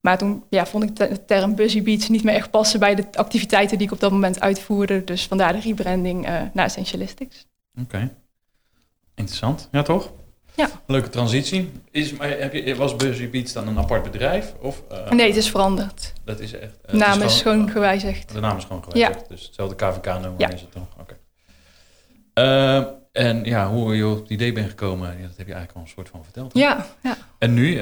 Maar 0.00 0.18
toen 0.18 0.44
ja, 0.48 0.66
vond 0.66 0.84
ik 0.84 0.96
de 0.96 1.24
term 1.24 1.54
Busy 1.54 1.82
Beats 1.82 2.08
niet 2.08 2.24
meer 2.24 2.34
echt 2.34 2.50
passen 2.50 2.80
bij 2.80 2.94
de 2.94 3.04
activiteiten 3.12 3.78
die 3.78 3.86
ik 3.86 3.92
op 3.92 4.00
dat 4.00 4.12
moment 4.12 4.40
uitvoerde. 4.40 5.04
Dus 5.04 5.26
vandaar 5.26 5.52
de 5.52 5.60
rebranding 5.60 6.26
naar 6.52 6.64
Essentialistics. 6.64 7.46
Oké. 7.80 8.10
Interessant. 9.14 9.68
Ja, 9.72 9.82
toch? 9.82 10.12
Ja. 10.54 10.68
Leuke 10.86 11.08
transitie. 11.08 11.72
Is, 11.90 12.12
maar 12.12 12.28
heb 12.28 12.52
je, 12.52 12.76
was 12.76 12.96
Busy 12.96 13.30
Beats 13.30 13.52
dan 13.52 13.68
een 13.68 13.78
apart 13.78 14.02
bedrijf? 14.02 14.54
Of, 14.60 14.82
uh, 14.92 15.10
nee, 15.10 15.26
het 15.26 15.36
is 15.36 15.50
veranderd. 15.50 16.12
Dat 16.24 16.40
is 16.40 16.52
echt... 16.52 16.72
Uh, 16.86 16.90
de 16.90 16.96
naam 16.96 17.22
is, 17.22 17.34
is 17.34 17.42
gewoon, 17.42 17.70
gewijzigd. 17.70 18.32
De 18.32 18.40
naam 18.40 18.56
is 18.56 18.64
gewoon 18.64 18.84
gewijzigd. 18.84 19.20
Ja. 19.20 19.26
Dus 19.28 19.42
hetzelfde 19.42 19.74
KVK-nummer 19.74 20.34
ja. 20.40 20.50
is 20.50 20.60
het 20.60 20.72
toch? 20.72 20.86
Oké. 21.00 21.16
Okay. 22.34 22.78
Uh, 22.78 22.86
en 23.12 23.44
ja, 23.44 23.68
hoe 23.68 23.96
je 23.96 24.06
op 24.06 24.20
het 24.20 24.30
idee 24.30 24.52
bent 24.52 24.68
gekomen, 24.68 25.08
ja, 25.08 25.26
dat 25.26 25.36
heb 25.36 25.46
je 25.46 25.52
eigenlijk 25.52 25.72
al 25.74 25.80
een 25.80 25.88
soort 25.88 26.08
van 26.08 26.24
verteld. 26.24 26.50
Ja, 26.54 26.86
ja. 27.02 27.16
En 27.38 27.54
nu 27.54 27.78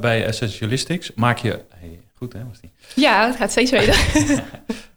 bij 0.00 0.24
Essentialistics 0.24 1.12
maak 1.14 1.38
je... 1.38 1.60
Hey, 1.68 2.00
goed 2.14 2.32
hè, 2.32 2.40
was 2.48 2.60
die? 2.60 2.70
Ja, 2.94 3.26
het 3.26 3.36
gaat 3.36 3.50
steeds 3.50 3.70
beter. 3.70 4.04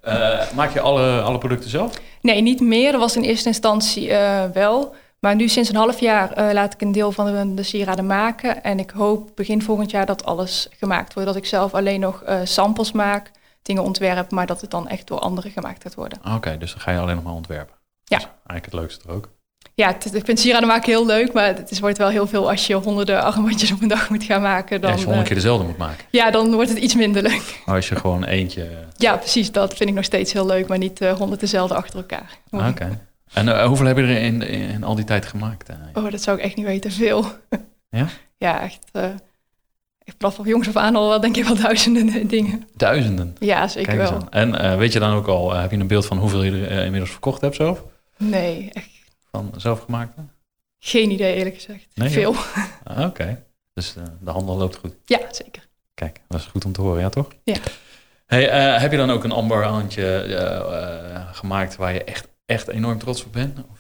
maak 0.56 0.74
je 0.74 0.79
alle, 0.79 1.21
alle 1.21 1.38
producten 1.38 1.69
zelf? 1.69 2.01
Nee, 2.21 2.41
niet 2.41 2.59
meer. 2.59 2.91
Dat 2.91 3.01
was 3.01 3.15
in 3.15 3.24
eerste 3.24 3.47
instantie 3.47 4.09
wel... 4.53 4.95
Maar 5.25 5.35
nu 5.35 5.47
sinds 5.47 5.69
een 5.69 5.75
half 5.75 6.00
jaar 6.00 6.38
uh, 6.38 6.53
laat 6.53 6.73
ik 6.73 6.81
een 6.81 6.91
deel 6.91 7.12
van 7.12 7.25
de, 7.25 7.53
de, 7.53 7.63
sieraden 7.63 8.06
maken. 8.06 8.63
En 8.63 8.79
ik 8.79 8.89
hoop 8.89 9.31
begin 9.35 9.62
volgend 9.62 9.91
jaar 9.91 10.06
dat 10.06 10.25
alles 10.25 10.68
gemaakt 10.77 11.13
wordt. 11.13 11.29
Dat 11.29 11.38
ik 11.38 11.45
zelf 11.45 11.73
alleen 11.73 12.00
nog 12.00 12.23
uh, 12.27 12.39
samples 12.44 12.91
maak, 12.91 13.31
dingen 13.62 13.83
ontwerp, 13.83 14.31
maar 14.31 14.45
dat 14.45 14.62
het 14.62 14.71
dan 14.71 14.88
echt 14.88 15.07
door 15.07 15.19
anderen 15.19 15.51
gemaakt 15.51 15.81
gaat 15.81 15.95
worden. 15.95 16.18
Oké, 16.19 16.35
okay, 16.35 16.57
dus 16.57 16.71
dan 16.71 16.81
ga 16.81 16.91
je 16.91 17.00
alleen 17.00 17.15
nog 17.15 17.23
maar 17.23 17.33
ontwerpen. 17.33 17.75
Ja. 18.03 18.18
Dat 18.18 18.27
is 18.27 18.33
eigenlijk 18.45 18.65
het 18.65 18.73
leukste 18.73 19.07
er 19.07 19.13
ook. 19.13 19.29
Ja, 19.73 19.88
het, 19.88 20.13
ik 20.13 20.25
vind 20.25 20.39
sieraden 20.39 20.68
maken 20.68 20.91
heel 20.91 21.06
leuk, 21.06 21.33
maar 21.33 21.47
het 21.47 21.71
is, 21.71 21.79
wordt 21.79 21.97
wel 21.97 22.09
heel 22.09 22.27
veel 22.27 22.50
als 22.50 22.67
je 22.67 22.74
honderden 22.74 23.24
armbandjes 23.24 23.71
op 23.71 23.81
een 23.81 23.88
dag 23.88 24.09
moet 24.09 24.24
gaan 24.24 24.41
maken. 24.41 24.81
Dan, 24.81 24.89
ja, 24.89 24.91
als 24.91 25.00
je 25.01 25.07
honderd 25.07 25.27
keer 25.27 25.38
dezelfde 25.38 25.65
moet 25.65 25.77
maken. 25.77 26.06
Ja, 26.09 26.31
dan 26.31 26.53
wordt 26.53 26.69
het 26.69 26.77
iets 26.79 26.95
minder 26.95 27.21
leuk. 27.21 27.62
Maar 27.65 27.75
als 27.81 27.89
je 27.89 27.95
gewoon 27.95 28.24
eentje... 28.24 28.69
Ja, 28.97 29.17
precies. 29.17 29.51
Dat 29.51 29.74
vind 29.74 29.89
ik 29.89 29.95
nog 29.95 30.06
steeds 30.06 30.33
heel 30.33 30.45
leuk, 30.45 30.67
maar 30.67 30.77
niet 30.77 31.00
honderd 31.00 31.39
dezelfde 31.39 31.75
achter 31.75 32.00
elkaar. 32.00 32.38
Oké. 32.51 32.67
Okay. 32.67 33.00
En 33.33 33.47
uh, 33.47 33.65
hoeveel 33.65 33.85
heb 33.85 33.97
je 33.97 34.03
er 34.03 34.21
in, 34.21 34.41
in, 34.41 34.83
al 34.83 34.95
die 34.95 35.05
tijd 35.05 35.25
gemaakt? 35.25 35.69
Uh? 35.69 35.75
Oh, 35.93 36.11
dat 36.11 36.21
zou 36.21 36.37
ik 36.37 36.43
echt 36.43 36.55
niet 36.55 36.65
weten. 36.65 36.91
Veel. 36.91 37.25
Ja? 37.93 38.07
ja, 38.37 38.61
echt. 38.61 38.79
Uh, 38.93 39.05
ik 40.03 40.17
blaf 40.17 40.39
op 40.39 40.45
jongs 40.45 40.67
af 40.67 40.75
aan 40.75 40.95
al 40.95 41.19
denk 41.19 41.37
ik 41.37 41.43
wel 41.45 41.55
duizenden 41.55 42.27
dingen. 42.27 42.67
Duizenden? 42.75 43.35
Ja, 43.39 43.67
zeker 43.67 43.97
wel. 43.97 44.27
En 44.29 44.77
weet 44.77 44.93
je 44.93 44.99
dan 44.99 45.13
ook 45.13 45.27
al, 45.27 45.53
heb 45.53 45.71
je 45.71 45.77
een 45.77 45.87
beeld 45.87 46.05
van 46.05 46.17
hoeveel 46.17 46.43
je 46.43 46.67
er 46.67 46.83
inmiddels 46.83 47.11
verkocht 47.11 47.41
hebt 47.41 47.55
zelf? 47.55 47.83
Nee, 48.17 48.69
echt. 48.73 48.89
Van 49.31 49.53
zelfgemaakte? 49.57 50.21
Geen 50.79 51.11
idee 51.11 51.35
eerlijk 51.35 51.55
gezegd. 51.55 51.88
Nee, 51.93 52.09
Veel. 52.09 52.35
Ah, 52.83 52.97
Oké. 52.97 53.07
Okay. 53.07 53.43
Dus 53.73 53.93
de 54.19 54.31
handel 54.31 54.57
loopt 54.57 54.75
goed? 54.75 54.93
Ja, 55.05 55.19
zeker. 55.31 55.67
Kijk, 55.93 56.21
dat 56.27 56.39
is 56.39 56.45
goed 56.45 56.65
om 56.65 56.71
te 56.71 56.81
horen, 56.81 57.01
ja 57.01 57.09
toch? 57.09 57.27
Ja. 57.43 57.57
Hey, 58.25 58.79
heb 58.79 58.91
je 58.91 58.97
dan 58.97 59.11
ook 59.11 59.23
een 59.23 59.31
amberhandje 59.31 60.25
gemaakt 61.31 61.75
waar 61.75 61.93
je 61.93 62.03
echt 62.03 62.27
echt 62.51 62.67
enorm 62.67 62.98
trots 62.98 63.25
op 63.25 63.34
ben? 63.34 63.65
Of? 63.72 63.79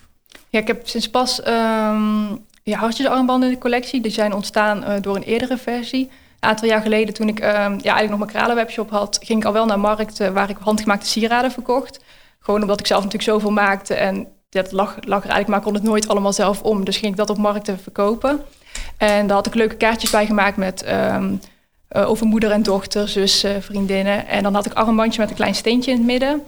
Ja, 0.49 0.59
ik 0.59 0.67
heb 0.67 0.87
sinds 0.87 1.09
pas 1.09 1.39
um, 1.47 2.45
ja, 2.63 2.77
hartjesarmbanden 2.77 3.49
in 3.49 3.55
de 3.55 3.61
collectie. 3.61 4.01
Die 4.01 4.11
zijn 4.11 4.33
ontstaan 4.33 4.83
uh, 4.83 4.93
door 5.01 5.15
een 5.15 5.23
eerdere 5.23 5.57
versie. 5.57 6.09
Een 6.39 6.49
aantal 6.49 6.67
jaar 6.67 6.81
geleden, 6.81 7.13
toen 7.13 7.27
ik 7.27 7.39
um, 7.39 7.47
ja, 7.49 7.67
eigenlijk 7.67 8.09
nog 8.09 8.19
mijn 8.19 8.31
kralenwebshop 8.31 8.89
had... 8.89 9.19
ging 9.23 9.39
ik 9.39 9.45
al 9.45 9.53
wel 9.53 9.65
naar 9.65 9.79
markten 9.79 10.33
waar 10.33 10.49
ik 10.49 10.57
handgemaakte 10.59 11.07
sieraden 11.07 11.51
verkocht. 11.51 11.99
Gewoon 12.39 12.61
omdat 12.61 12.79
ik 12.79 12.87
zelf 12.87 13.03
natuurlijk 13.03 13.31
zoveel 13.31 13.51
maakte. 13.51 13.93
En 13.93 14.27
dat 14.49 14.71
lag, 14.71 14.95
lag 14.95 15.23
er 15.23 15.29
eigenlijk, 15.29 15.47
maar 15.47 15.61
kon 15.61 15.73
het 15.73 15.83
nooit 15.83 16.07
allemaal 16.07 16.33
zelf 16.33 16.61
om. 16.61 16.85
Dus 16.85 16.97
ging 16.97 17.11
ik 17.11 17.17
dat 17.17 17.29
op 17.29 17.37
markten 17.37 17.79
verkopen. 17.79 18.41
En 18.97 19.27
daar 19.27 19.35
had 19.35 19.47
ik 19.47 19.53
leuke 19.53 19.75
kaartjes 19.75 20.09
bij 20.09 20.25
gemaakt 20.25 20.57
met... 20.57 20.85
Um, 20.89 21.39
over 21.93 22.25
moeder 22.25 22.51
en 22.51 22.63
dochter, 22.63 23.07
zus, 23.07 23.45
vriendinnen. 23.59 24.27
En 24.27 24.43
dan 24.43 24.53
had 24.53 24.65
ik 24.65 24.73
armbandje 24.73 25.19
met 25.19 25.29
een 25.29 25.35
klein 25.35 25.55
steentje 25.55 25.91
in 25.91 25.97
het 25.97 26.05
midden. 26.05 26.41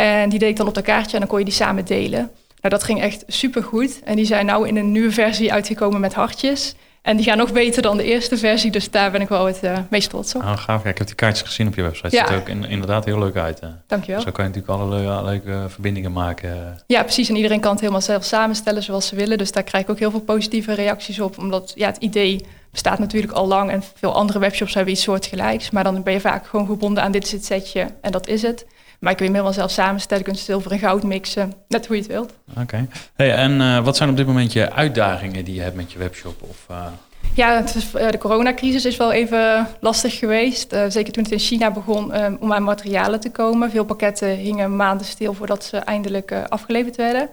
En 0.00 0.28
die 0.28 0.38
deed 0.38 0.48
ik 0.48 0.56
dan 0.56 0.68
op 0.68 0.74
dat 0.74 0.84
kaartje 0.84 1.12
en 1.12 1.18
dan 1.18 1.28
kon 1.28 1.38
je 1.38 1.44
die 1.44 1.54
samen 1.54 1.84
delen. 1.84 2.30
Nou, 2.60 2.74
dat 2.74 2.82
ging 2.82 3.00
echt 3.00 3.24
super 3.26 3.62
goed. 3.62 4.00
En 4.04 4.16
die 4.16 4.24
zijn 4.24 4.46
nou 4.46 4.68
in 4.68 4.76
een 4.76 4.92
nieuwe 4.92 5.10
versie 5.10 5.52
uitgekomen 5.52 6.00
met 6.00 6.14
hartjes. 6.14 6.74
En 7.02 7.16
die 7.16 7.24
gaan 7.24 7.36
nog 7.36 7.52
beter 7.52 7.82
dan 7.82 7.96
de 7.96 8.04
eerste 8.04 8.36
versie, 8.36 8.70
dus 8.70 8.90
daar 8.90 9.10
ben 9.10 9.20
ik 9.20 9.28
wel 9.28 9.46
het 9.46 9.60
uh, 9.64 9.78
meest 9.90 10.10
trots 10.10 10.34
op. 10.34 10.42
Ah, 10.42 10.58
gaaf. 10.58 10.84
Ja, 10.84 10.90
ik 10.90 10.98
heb 10.98 11.06
die 11.06 11.16
kaartjes 11.16 11.46
gezien 11.46 11.66
op 11.66 11.74
je 11.74 11.82
website. 11.82 12.16
Ja. 12.16 12.26
Ziet 12.26 12.34
er 12.34 12.40
ook 12.40 12.48
in, 12.48 12.64
inderdaad 12.64 13.04
heel 13.04 13.18
leuk 13.18 13.36
uit. 13.36 13.60
Hè. 13.60 13.68
Dankjewel. 13.86 14.20
Zo 14.20 14.30
kan 14.30 14.44
je 14.44 14.50
natuurlijk 14.50 14.80
alle 14.80 14.88
leuke, 14.88 15.24
leuke 15.24 15.68
verbindingen 15.68 16.12
maken. 16.12 16.82
Ja, 16.86 17.02
precies. 17.02 17.28
En 17.28 17.36
iedereen 17.36 17.60
kan 17.60 17.70
het 17.70 17.80
helemaal 17.80 18.00
zelf 18.00 18.24
samenstellen 18.24 18.82
zoals 18.82 19.06
ze 19.06 19.16
willen. 19.16 19.38
Dus 19.38 19.52
daar 19.52 19.62
krijg 19.62 19.84
ik 19.84 19.90
ook 19.90 19.98
heel 19.98 20.10
veel 20.10 20.20
positieve 20.20 20.74
reacties 20.74 21.20
op. 21.20 21.38
Omdat 21.38 21.72
ja, 21.74 21.86
het 21.86 21.96
idee 21.96 22.46
bestaat 22.70 22.98
natuurlijk 22.98 23.32
al 23.32 23.46
lang 23.46 23.70
en 23.70 23.82
veel 23.94 24.14
andere 24.14 24.38
webshops 24.38 24.74
hebben 24.74 24.92
iets 24.92 25.02
soortgelijks. 25.02 25.70
Maar 25.70 25.84
dan 25.84 26.02
ben 26.02 26.12
je 26.12 26.20
vaak 26.20 26.46
gewoon 26.46 26.66
gebonden 26.66 27.02
aan 27.02 27.12
dit 27.12 27.24
is 27.24 27.32
het 27.32 27.44
setje 27.44 27.86
en 28.00 28.12
dat 28.12 28.28
is 28.28 28.42
het. 28.42 28.66
Maar 29.00 29.10
ik 29.10 29.16
kun 29.16 29.26
je 29.26 29.32
hem 29.32 29.40
helemaal 29.40 29.52
zelf 29.52 29.70
samenstellen. 29.70 30.24
Je 30.24 30.30
kunt 30.30 30.42
zilver 30.42 30.72
en 30.72 30.78
goud 30.78 31.02
mixen. 31.02 31.52
Net 31.68 31.86
hoe 31.86 31.96
je 31.96 32.02
het 32.02 32.10
wilt. 32.10 32.32
Oké. 32.50 32.60
Okay. 32.60 32.88
Hey, 33.14 33.34
en 33.34 33.60
uh, 33.60 33.84
wat 33.84 33.96
zijn 33.96 34.10
op 34.10 34.16
dit 34.16 34.26
moment 34.26 34.52
je 34.52 34.72
uitdagingen 34.72 35.44
die 35.44 35.54
je 35.54 35.60
hebt 35.60 35.76
met 35.76 35.92
je 35.92 35.98
webshop? 35.98 36.42
Of, 36.42 36.66
uh... 36.70 36.86
Ja, 37.34 37.64
is, 37.64 37.90
de 37.90 38.18
coronacrisis 38.18 38.84
is 38.84 38.96
wel 38.96 39.12
even 39.12 39.66
lastig 39.80 40.18
geweest. 40.18 40.76
zeker 40.88 41.12
toen 41.12 41.22
het 41.22 41.32
in 41.32 41.38
China 41.38 41.70
begon 41.70 42.12
om 42.40 42.52
aan 42.52 42.62
materialen 42.62 43.20
te 43.20 43.30
komen. 43.30 43.70
Veel 43.70 43.84
pakketten 43.84 44.28
hingen 44.28 44.76
maanden 44.76 45.06
stil 45.06 45.34
voordat 45.34 45.64
ze 45.64 45.76
eindelijk 45.76 46.32
afgeleverd 46.48 46.96
werden. 46.96 47.28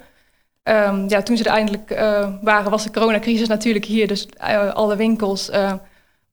Ehm, 0.63 1.09
ja, 1.09 1.21
toen 1.21 1.38
ze 1.38 1.43
er 1.43 1.51
eindelijk 1.51 1.89
waren, 2.41 2.71
was 2.71 2.83
de 2.83 2.91
coronacrisis 2.91 3.47
natuurlijk 3.47 3.86
hier. 3.86 4.07
Dus 4.07 4.27
alle 4.74 4.95
winkels 4.95 5.50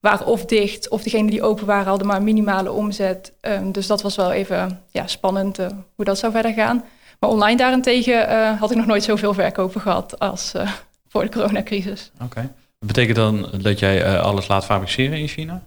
waren 0.05 0.25
of 0.25 0.45
dicht, 0.45 0.89
of 0.89 1.03
degenen 1.03 1.29
die 1.29 1.43
open 1.43 1.65
waren 1.65 1.87
hadden 1.87 2.07
maar 2.07 2.21
minimale 2.21 2.71
omzet. 2.71 3.33
Ehm, 3.41 3.71
dus 3.71 3.87
dat 3.87 4.01
was 4.01 4.15
wel 4.15 4.31
even 4.31 4.81
ja, 4.89 5.07
spannend 5.07 5.59
uh, 5.59 5.67
hoe 5.95 6.05
dat 6.05 6.17
zou 6.17 6.31
verder 6.31 6.53
gaan. 6.53 6.83
Maar 7.19 7.29
online 7.29 7.57
daarentegen 7.57 8.29
uh, 8.29 8.59
had 8.59 8.71
ik 8.71 8.77
nog 8.77 8.85
nooit 8.85 9.03
zoveel 9.03 9.33
verkopen 9.33 9.81
gehad 9.81 10.19
als 10.19 10.53
uh, 10.55 10.71
voor 11.11 11.21
de 11.21 11.29
coronacrisis. 11.29 12.11
Oké. 12.23 12.41
Dat 12.79 12.93
betekent 12.93 13.15
dan 13.15 13.49
dat 13.61 13.79
jij 13.79 14.19
alles 14.19 14.47
laat 14.47 14.65
fabriceren 14.65 15.17
in 15.17 15.27
China? 15.27 15.61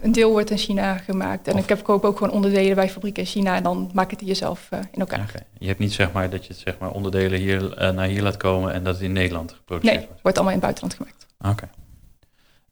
een 0.00 0.12
deel 0.12 0.30
wordt 0.30 0.50
in 0.50 0.58
China 0.58 0.96
gemaakt. 0.96 1.48
En 1.48 1.56
ik 1.56 1.68
heb 1.68 1.82
koop 1.82 2.04
ook 2.04 2.18
gewoon 2.18 2.32
onderdelen 2.32 2.74
bij 2.74 2.88
fabrieken 2.88 3.22
in 3.22 3.28
China 3.28 3.56
en 3.56 3.62
dan 3.62 3.90
maak 3.94 4.12
ik 4.12 4.18
die 4.18 4.28
jezelf 4.28 4.68
in 4.70 5.00
elkaar. 5.00 5.26
Okay. 5.28 5.42
Je 5.58 5.66
hebt 5.66 5.78
niet 5.78 5.92
zeg 5.92 6.12
maar 6.12 6.30
dat 6.30 6.46
je 6.46 6.52
het, 6.52 6.62
zeg 6.62 6.78
maar, 6.78 6.90
onderdelen 6.90 7.38
hier 7.38 7.92
naar 7.94 8.06
hier 8.06 8.22
laat 8.22 8.36
komen 8.36 8.72
en 8.72 8.84
dat 8.84 8.94
het 8.94 9.02
in 9.02 9.12
Nederland 9.12 9.52
geproduceerd 9.52 9.96
nee, 9.96 10.06
wordt. 10.06 10.22
wordt 10.22 10.38
allemaal 10.38 10.54
in 10.54 10.62
het 10.64 10.78
buitenland 10.78 10.94
gemaakt. 10.94 11.26
Oké. 11.58 11.81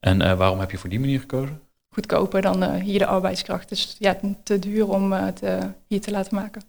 En 0.00 0.20
uh, 0.20 0.32
waarom 0.34 0.60
heb 0.60 0.70
je 0.70 0.78
voor 0.78 0.90
die 0.90 1.00
manier 1.00 1.20
gekozen? 1.20 1.60
Goedkoper 1.94 2.42
dan 2.42 2.62
uh, 2.62 2.74
hier 2.74 2.98
de 2.98 3.06
arbeidskracht. 3.06 3.68
Dus 3.68 3.96
ja, 3.98 4.16
te 4.42 4.58
duur 4.58 4.88
om 4.88 5.12
uh, 5.12 5.24
het 5.24 5.42
hier 5.86 6.00
te 6.00 6.10
laten 6.10 6.34
maken. 6.34 6.62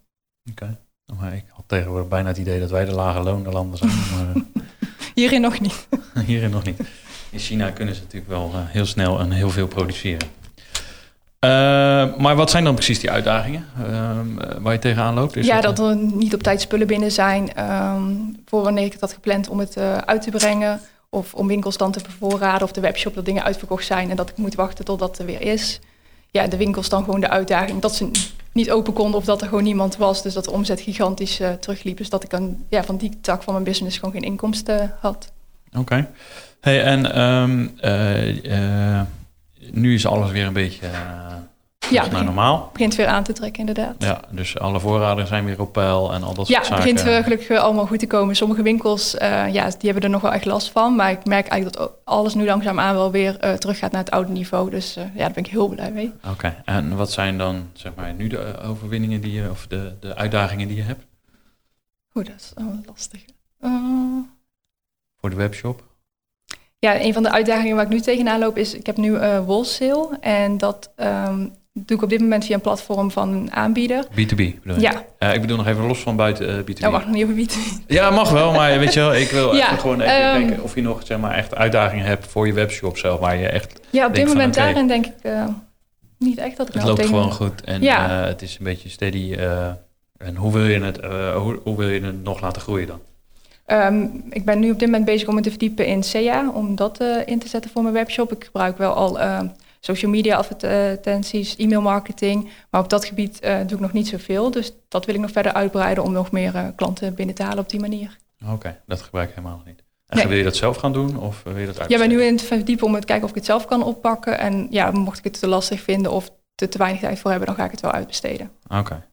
Oké. 0.49 0.77
Okay. 1.13 1.35
Ik 1.35 1.43
had 1.49 1.63
tegenwoordig 1.67 2.07
bijna 2.07 2.27
het 2.27 2.37
idee 2.37 2.59
dat 2.59 2.69
wij 2.69 2.85
de 2.85 2.91
lage 2.91 3.19
landen 3.23 3.77
zijn. 3.77 3.91
Maar, 4.13 4.43
hierin 5.13 5.41
nog 5.41 5.59
niet. 5.59 5.87
hierin 6.25 6.49
nog 6.49 6.63
niet. 6.63 6.79
In 7.29 7.39
China 7.39 7.71
kunnen 7.71 7.95
ze 7.95 8.01
natuurlijk 8.01 8.31
wel 8.31 8.51
heel 8.55 8.85
snel 8.85 9.19
en 9.19 9.31
heel 9.31 9.49
veel 9.49 9.67
produceren. 9.67 10.27
maar 12.21 12.35
wat 12.35 12.49
zijn 12.49 12.63
dan 12.63 12.75
precies 12.75 12.99
die 12.99 13.11
uitdagingen 13.11 13.65
ehm, 13.77 14.61
waar 14.61 14.73
je 14.73 14.79
tegenaan 14.79 15.13
loopt? 15.13 15.35
Is 15.35 15.45
ja, 15.45 15.61
dat 15.61 15.79
er 15.79 15.95
niet 15.95 16.33
op 16.33 16.43
tijd 16.43 16.61
spullen 16.61 16.87
binnen 16.87 17.11
zijn. 17.11 17.69
Um, 17.69 18.41
voor 18.45 18.63
wanneer 18.63 18.85
ik 18.85 18.91
het 18.91 19.01
had 19.01 19.13
gepland 19.13 19.49
om 19.49 19.59
het 19.59 19.77
uit 20.05 20.21
te 20.21 20.31
brengen 20.31 20.81
of 21.13 21.33
om 21.33 21.47
winkels 21.47 21.77
dan 21.77 21.91
te 21.91 22.01
bevoorraden 22.03 22.63
of 22.63 22.71
de 22.71 22.81
webshop 22.81 23.13
dat 23.13 23.25
dingen 23.25 23.43
uitverkocht 23.43 23.85
zijn 23.85 24.09
en 24.09 24.15
dat 24.15 24.29
ik 24.29 24.37
moet 24.37 24.55
wachten 24.55 24.85
totdat 24.85 25.19
er 25.19 25.25
weer 25.25 25.41
is. 25.41 25.79
Ja, 26.29 26.47
de 26.47 26.57
winkels 26.57 26.89
dan 26.89 27.03
gewoon 27.03 27.19
de 27.19 27.29
uitdaging 27.29 27.81
dat 27.81 27.95
ze 27.95 28.11
niet 28.51 28.71
open 28.71 28.93
konden 28.93 29.19
of 29.19 29.25
dat 29.25 29.41
er 29.41 29.47
gewoon 29.47 29.63
niemand 29.63 29.97
was. 29.97 30.23
Dus 30.23 30.33
dat 30.33 30.43
de 30.43 30.51
omzet 30.51 30.81
gigantisch 30.81 31.39
uh, 31.39 31.51
terugliep. 31.51 31.97
Dus 31.97 32.09
dat 32.09 32.23
ik 32.23 32.31
een, 32.31 32.65
ja, 32.69 32.83
van 32.83 32.97
die 32.97 33.19
tak 33.21 33.43
van 33.43 33.53
mijn 33.53 33.65
business 33.65 33.97
gewoon 33.97 34.13
geen 34.13 34.23
inkomsten 34.23 34.95
had. 34.99 35.31
Oké. 35.77 36.09
Hey, 36.59 36.83
en 36.83 37.21
um, 37.21 37.77
nu 39.71 39.93
is 39.93 40.05
alles 40.05 40.31
weer 40.31 40.45
een 40.45 40.53
beetje 40.53 40.87
ja, 41.91 42.07
naar 42.07 42.23
normaal. 42.23 42.69
begint 42.73 42.95
weer 42.95 43.07
aan 43.07 43.23
te 43.23 43.33
trekken, 43.33 43.59
inderdaad. 43.59 43.95
Ja, 43.97 44.19
dus 44.29 44.59
alle 44.59 44.79
voorraden 44.79 45.27
zijn 45.27 45.45
weer 45.45 45.61
op 45.61 45.73
peil 45.73 46.13
en 46.13 46.23
al 46.23 46.33
dat 46.33 46.47
ja, 46.47 46.53
soort 46.53 46.67
zaken. 46.67 46.85
Ja, 46.85 46.91
het 46.93 47.03
begint 47.03 47.23
gelukkig 47.23 47.57
allemaal 47.57 47.85
goed 47.87 47.99
te 47.99 48.07
komen. 48.07 48.35
Sommige 48.35 48.61
winkels, 48.61 49.15
uh, 49.15 49.53
ja, 49.53 49.65
die 49.65 49.91
hebben 49.91 50.03
er 50.03 50.09
nog 50.09 50.21
wel 50.21 50.33
echt 50.33 50.45
last 50.45 50.71
van. 50.71 50.95
Maar 50.95 51.11
ik 51.11 51.25
merk 51.25 51.47
eigenlijk 51.47 51.81
dat 51.81 51.91
alles 52.03 52.33
nu 52.33 52.45
langzaamaan 52.45 52.95
wel 52.95 53.11
weer 53.11 53.37
uh, 53.45 53.53
teruggaat 53.53 53.91
naar 53.91 54.03
het 54.03 54.11
oude 54.11 54.31
niveau. 54.31 54.69
Dus 54.69 54.97
uh, 54.97 55.03
ja, 55.03 55.19
daar 55.19 55.31
ben 55.31 55.43
ik 55.43 55.51
heel 55.51 55.67
blij 55.67 55.91
mee. 55.91 56.13
Oké, 56.31 56.61
en 56.65 56.95
wat 56.95 57.11
zijn 57.11 57.37
dan, 57.37 57.69
zeg 57.73 57.91
maar, 57.95 58.13
nu 58.13 58.27
de 58.27 58.59
overwinningen 58.61 59.21
die 59.21 59.31
je, 59.31 59.49
of 59.49 59.67
de, 59.67 59.93
de 59.99 60.15
uitdagingen 60.15 60.67
die 60.67 60.77
je 60.77 60.83
hebt? 60.83 61.05
Oeh, 62.15 62.25
dat 62.25 62.35
is 62.35 62.51
oh, 62.57 62.85
lastig. 62.85 63.21
Voor 65.19 65.29
de 65.29 65.35
webshop? 65.35 65.83
Ja, 66.79 67.01
een 67.01 67.13
van 67.13 67.23
de 67.23 67.31
uitdagingen 67.31 67.75
waar 67.75 67.85
ik 67.85 67.91
nu 67.91 67.99
tegenaan 67.99 68.39
loop 68.39 68.57
is, 68.57 68.73
ik 68.73 68.85
heb 68.85 68.97
nu 68.97 69.11
uh, 69.11 69.39
wholesale. 69.39 70.17
En 70.19 70.57
dat 70.57 70.91
um, 70.95 71.53
doe 71.73 71.97
ik 71.97 72.03
op 72.03 72.09
dit 72.09 72.19
moment 72.19 72.45
via 72.45 72.55
een 72.55 72.61
platform 72.61 73.11
van 73.11 73.33
een 73.33 73.51
aanbieder. 73.51 74.05
B2B 74.05 74.35
bedoel 74.35 74.75
je? 74.75 74.79
Ja. 74.79 75.05
Uh, 75.19 75.33
ik 75.33 75.41
bedoel 75.41 75.57
nog 75.57 75.67
even 75.67 75.85
los 75.85 75.99
van 75.99 76.15
buiten 76.15 76.49
uh, 76.49 76.61
B2B. 76.61 76.79
Dat 76.79 76.91
mag 76.91 77.05
nog 77.05 77.15
niet 77.15 77.23
over 77.23 77.35
B2B. 77.35 77.85
Ja, 77.87 78.09
mag 78.09 78.29
wel, 78.29 78.51
maar 78.51 78.79
weet 78.79 78.93
je 78.93 78.99
wel, 78.99 79.15
ik 79.15 79.29
wil 79.29 79.55
ja, 79.55 79.65
gewoon 79.65 80.01
even 80.01 80.35
um, 80.35 80.47
denken 80.47 80.63
of 80.63 80.75
je 80.75 80.81
nog 80.81 81.01
zeg 81.03 81.19
maar, 81.19 81.35
echt 81.35 81.55
uitdagingen 81.55 82.05
hebt 82.05 82.27
voor 82.27 82.47
je 82.47 82.53
webshop 82.53 82.97
zelf, 82.97 83.19
waar 83.19 83.37
je 83.37 83.47
echt 83.47 83.79
Ja, 83.89 84.05
op 84.05 84.13
dit 84.13 84.27
moment 84.27 84.55
okay, 84.55 84.65
daarin 84.65 84.87
denk 84.87 85.05
ik 85.05 85.13
uh, 85.23 85.47
niet 86.17 86.37
echt 86.37 86.57
dat 86.57 86.67
ik 86.67 86.73
Het 86.73 86.83
nou 86.83 86.95
loopt 86.95 87.09
gewoon 87.09 87.31
goed 87.31 87.63
en 87.63 87.81
ja. 87.81 88.09
het 88.09 88.41
is 88.41 88.57
een 88.57 88.63
beetje 88.63 88.89
steady. 88.89 89.33
en 90.17 90.35
hoe 90.35 90.53
wil, 90.53 90.65
je 90.65 90.79
het, 90.79 90.97
hoe, 91.35 91.59
hoe, 91.63 91.77
wil 91.77 91.89
je 91.89 92.01
het 92.01 92.23
nog 92.23 92.41
laten 92.41 92.61
groeien 92.61 92.87
dan? 92.87 92.99
Um, 93.67 94.23
ik 94.29 94.45
ben 94.45 94.59
nu 94.59 94.71
op 94.71 94.79
dit 94.79 94.87
moment 94.87 95.05
bezig 95.05 95.27
om 95.27 95.35
me 95.35 95.41
te 95.41 95.49
verdiepen 95.49 95.85
in 95.85 96.03
SEA, 96.03 96.51
om 96.53 96.75
dat 96.75 97.03
in 97.25 97.39
te 97.39 97.47
zetten 97.47 97.71
voor 97.71 97.81
mijn 97.81 97.93
webshop. 97.93 98.31
Ik 98.31 98.43
gebruik 98.43 98.77
wel 98.77 98.93
al 98.93 99.19
social 99.81 100.11
media 100.11 100.35
advertenties, 100.35 101.55
e-mail 101.55 101.81
marketing. 101.81 102.49
Maar 102.69 102.81
op 102.81 102.89
dat 102.89 103.05
gebied 103.05 103.39
uh, 103.43 103.57
doe 103.57 103.71
ik 103.71 103.79
nog 103.79 103.93
niet 103.93 104.07
zoveel. 104.07 104.51
Dus 104.51 104.73
dat 104.87 105.05
wil 105.05 105.15
ik 105.15 105.21
nog 105.21 105.31
verder 105.31 105.53
uitbreiden 105.53 106.03
om 106.03 106.11
nog 106.11 106.31
meer 106.31 106.55
uh, 106.55 106.67
klanten 106.75 107.13
binnen 107.13 107.35
te 107.35 107.43
halen 107.43 107.59
op 107.59 107.69
die 107.69 107.79
manier. 107.79 108.17
Oké, 108.47 108.79
dat 108.85 109.01
gebruik 109.01 109.29
ik 109.29 109.35
helemaal 109.35 109.61
niet. 109.65 109.83
En 110.07 110.17
nee. 110.17 110.27
wil 110.27 110.37
je 110.37 110.43
dat 110.43 110.55
zelf 110.55 110.77
gaan 110.77 110.93
doen 110.93 111.17
of 111.17 111.43
wil 111.43 111.57
je 111.57 111.65
dat 111.65 111.77
Ja, 111.77 111.83
ik 111.83 111.97
ben 111.97 112.09
nu 112.09 112.23
in 112.23 112.33
het 112.33 112.41
verdiepen 112.41 112.87
om 112.87 112.99
te 112.99 113.05
kijken 113.05 113.23
of 113.23 113.29
ik 113.29 113.35
het 113.35 113.45
zelf 113.45 113.65
kan 113.65 113.83
oppakken. 113.83 114.39
En 114.39 114.67
ja, 114.69 114.91
mocht 114.91 115.17
ik 115.17 115.23
het 115.23 115.39
te 115.39 115.47
lastig 115.47 115.81
vinden 115.81 116.11
of 116.11 116.31
te, 116.55 116.69
te 116.69 116.77
weinig 116.77 117.01
tijd 117.01 117.19
voor 117.19 117.29
hebben, 117.29 117.47
dan 117.47 117.57
ga 117.57 117.65
ik 117.65 117.71
het 117.71 117.81
wel 117.81 117.91
uitbesteden. 117.91 118.51
Oké. 118.67 119.09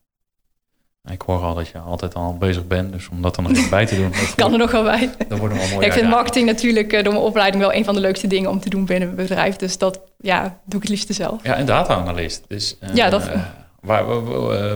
Ik 1.11 1.23
hoor 1.23 1.43
al 1.43 1.55
dat 1.55 1.69
je 1.69 1.79
altijd 1.79 2.15
al 2.15 2.37
bezig 2.37 2.67
bent, 2.67 2.93
dus 2.93 3.09
om 3.09 3.23
dat 3.23 3.35
dan 3.35 3.45
nog 3.45 3.53
even 3.53 3.71
bij 3.71 3.87
te 3.87 3.97
doen. 3.97 4.11
Dat 4.21 4.35
kan 4.35 4.53
er 4.53 4.59
nog 4.59 4.71
wel 4.71 4.83
bij. 4.83 5.11
Dat 5.29 5.39
wordt 5.39 5.55
nog 5.55 5.63
wel 5.63 5.75
mooi. 5.75 5.87
ik 5.87 5.93
vind 5.93 6.09
marketing 6.09 6.47
natuurlijk 6.47 6.93
uh, 6.93 7.03
door 7.03 7.13
mijn 7.13 7.25
opleiding 7.25 7.63
wel 7.63 7.75
een 7.75 7.85
van 7.85 7.95
de 7.95 8.01
leukste 8.01 8.27
dingen 8.27 8.51
om 8.51 8.61
te 8.61 8.69
doen 8.71 8.85
binnen 8.85 9.09
een 9.09 9.15
bedrijf. 9.15 9.57
Dus 9.57 9.79
dat 9.79 10.01
ja, 10.19 10.43
doe 10.43 10.81
ik 10.81 10.89
het 10.89 10.89
liefst 10.89 11.15
zelf. 11.15 11.43
Ja, 11.43 11.55
en 11.55 11.67
data-analyst. 11.67 12.45
Dus, 12.49 12.77
uh, 12.83 12.95
ja, 12.95 13.11
dat... 13.11 13.27
Uh, 13.27 13.45
waar, 13.81 14.27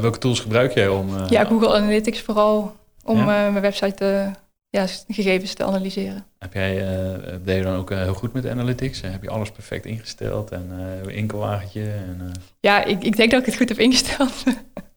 welke 0.00 0.18
tools 0.18 0.40
gebruik 0.40 0.74
jij 0.74 0.88
om... 0.88 1.08
ja, 1.28 1.44
Google 1.44 1.74
Analytics 1.74 2.20
vooral 2.20 2.76
om 3.04 3.16
ja? 3.16 3.24
mijn 3.24 3.60
website 3.60 4.30
ja, 4.68 4.86
gegevens 5.08 5.54
te 5.54 5.64
analyseren. 5.64 6.24
Heb 6.38 6.52
jij, 6.52 6.74
deed 7.44 7.56
je 7.56 7.62
dan 7.62 7.76
ook 7.76 7.90
heel 7.90 8.14
goed 8.14 8.32
met 8.32 8.46
analytics? 8.46 9.00
Heb 9.00 9.22
je 9.22 9.30
alles 9.30 9.50
perfect 9.50 9.84
ingesteld 9.84 10.50
en 10.50 10.70
uh, 11.06 11.16
inkelwagentje? 11.16 11.82
En, 11.82 12.32
Ja, 12.60 12.84
ik, 12.84 13.02
ik 13.02 13.16
denk 13.16 13.30
dat 13.30 13.40
ik 13.40 13.46
het 13.46 13.56
goed 13.56 13.68
heb 13.68 13.78
ingesteld. 13.78 14.32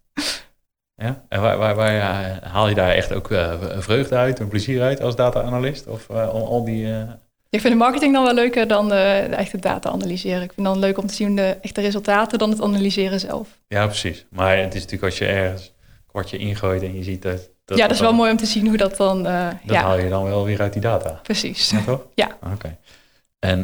Ja? 0.98 1.24
En 1.30 1.42
waar, 1.42 1.58
waar, 1.58 1.76
waar 1.76 2.40
haal 2.44 2.70
je 2.70 2.76
daar 2.76 2.92
echt 2.92 3.14
ook 3.14 3.30
uh, 3.30 3.54
vreugde 3.78 4.16
uit, 4.16 4.40
een 4.40 4.48
plezier 4.48 4.82
uit 4.82 5.02
als 5.02 5.16
data-analyst? 5.16 5.88
Of 5.88 6.08
uh, 6.12 6.30
al, 6.30 6.48
al, 6.48 6.64
die... 6.64 6.86
Uh... 6.86 7.02
Ik 7.50 7.62
vind 7.62 7.74
de 7.74 7.80
marketing 7.80 8.14
dan 8.14 8.24
wel 8.24 8.34
leuker 8.34 8.68
dan 8.68 8.90
de, 8.90 9.26
de 9.30 9.36
echte 9.36 9.58
data 9.58 9.90
analyseren. 9.90 10.42
Ik 10.42 10.52
vind 10.54 10.68
dan 10.68 10.80
leuk 10.80 10.98
om 10.98 11.08
te 11.08 11.14
zien 11.14 11.36
de 11.36 11.58
echte 11.62 11.82
resultaten 11.82 12.40
dan 12.40 12.50
het 12.50 12.62
analyseren 12.62 13.20
zelf. 13.20 13.48
Ja, 13.68 13.86
precies. 13.86 14.26
Maar 14.30 14.58
het 14.58 14.76
is 14.76 14.82
natuurlijk 14.82 15.04
als 15.04 15.18
je 15.18 15.26
ergens 15.26 15.66
een 15.66 16.06
kwartje 16.08 16.38
ingooit 16.38 16.82
en 16.82 16.96
je 16.96 17.04
ziet 17.04 17.22
dat... 17.22 17.50
dat 17.66 17.78
ja, 17.78 17.84
dat 17.84 17.96
is 17.96 18.02
wel 18.02 18.14
mooi 18.14 18.32
om 18.32 18.38
te 18.38 18.46
zien 18.46 18.68
hoe 18.68 18.78
dat 18.78 18.98
dan... 18.98 19.24
dat 19.24 19.54
ja. 19.64 19.82
haal 19.82 20.00
je 20.00 20.10
dan 20.10 20.24
wel 20.24 20.46
weer 20.46 20.62
uit 20.62 20.74
die 20.74 20.82
data. 20.82 21.20
Precies. 21.24 21.70
Ja, 21.70 21.82
toch? 21.86 22.02
Ja. 22.14 22.38
Oké. 22.44 22.54
Okay. 22.54 22.78
En 23.40 23.62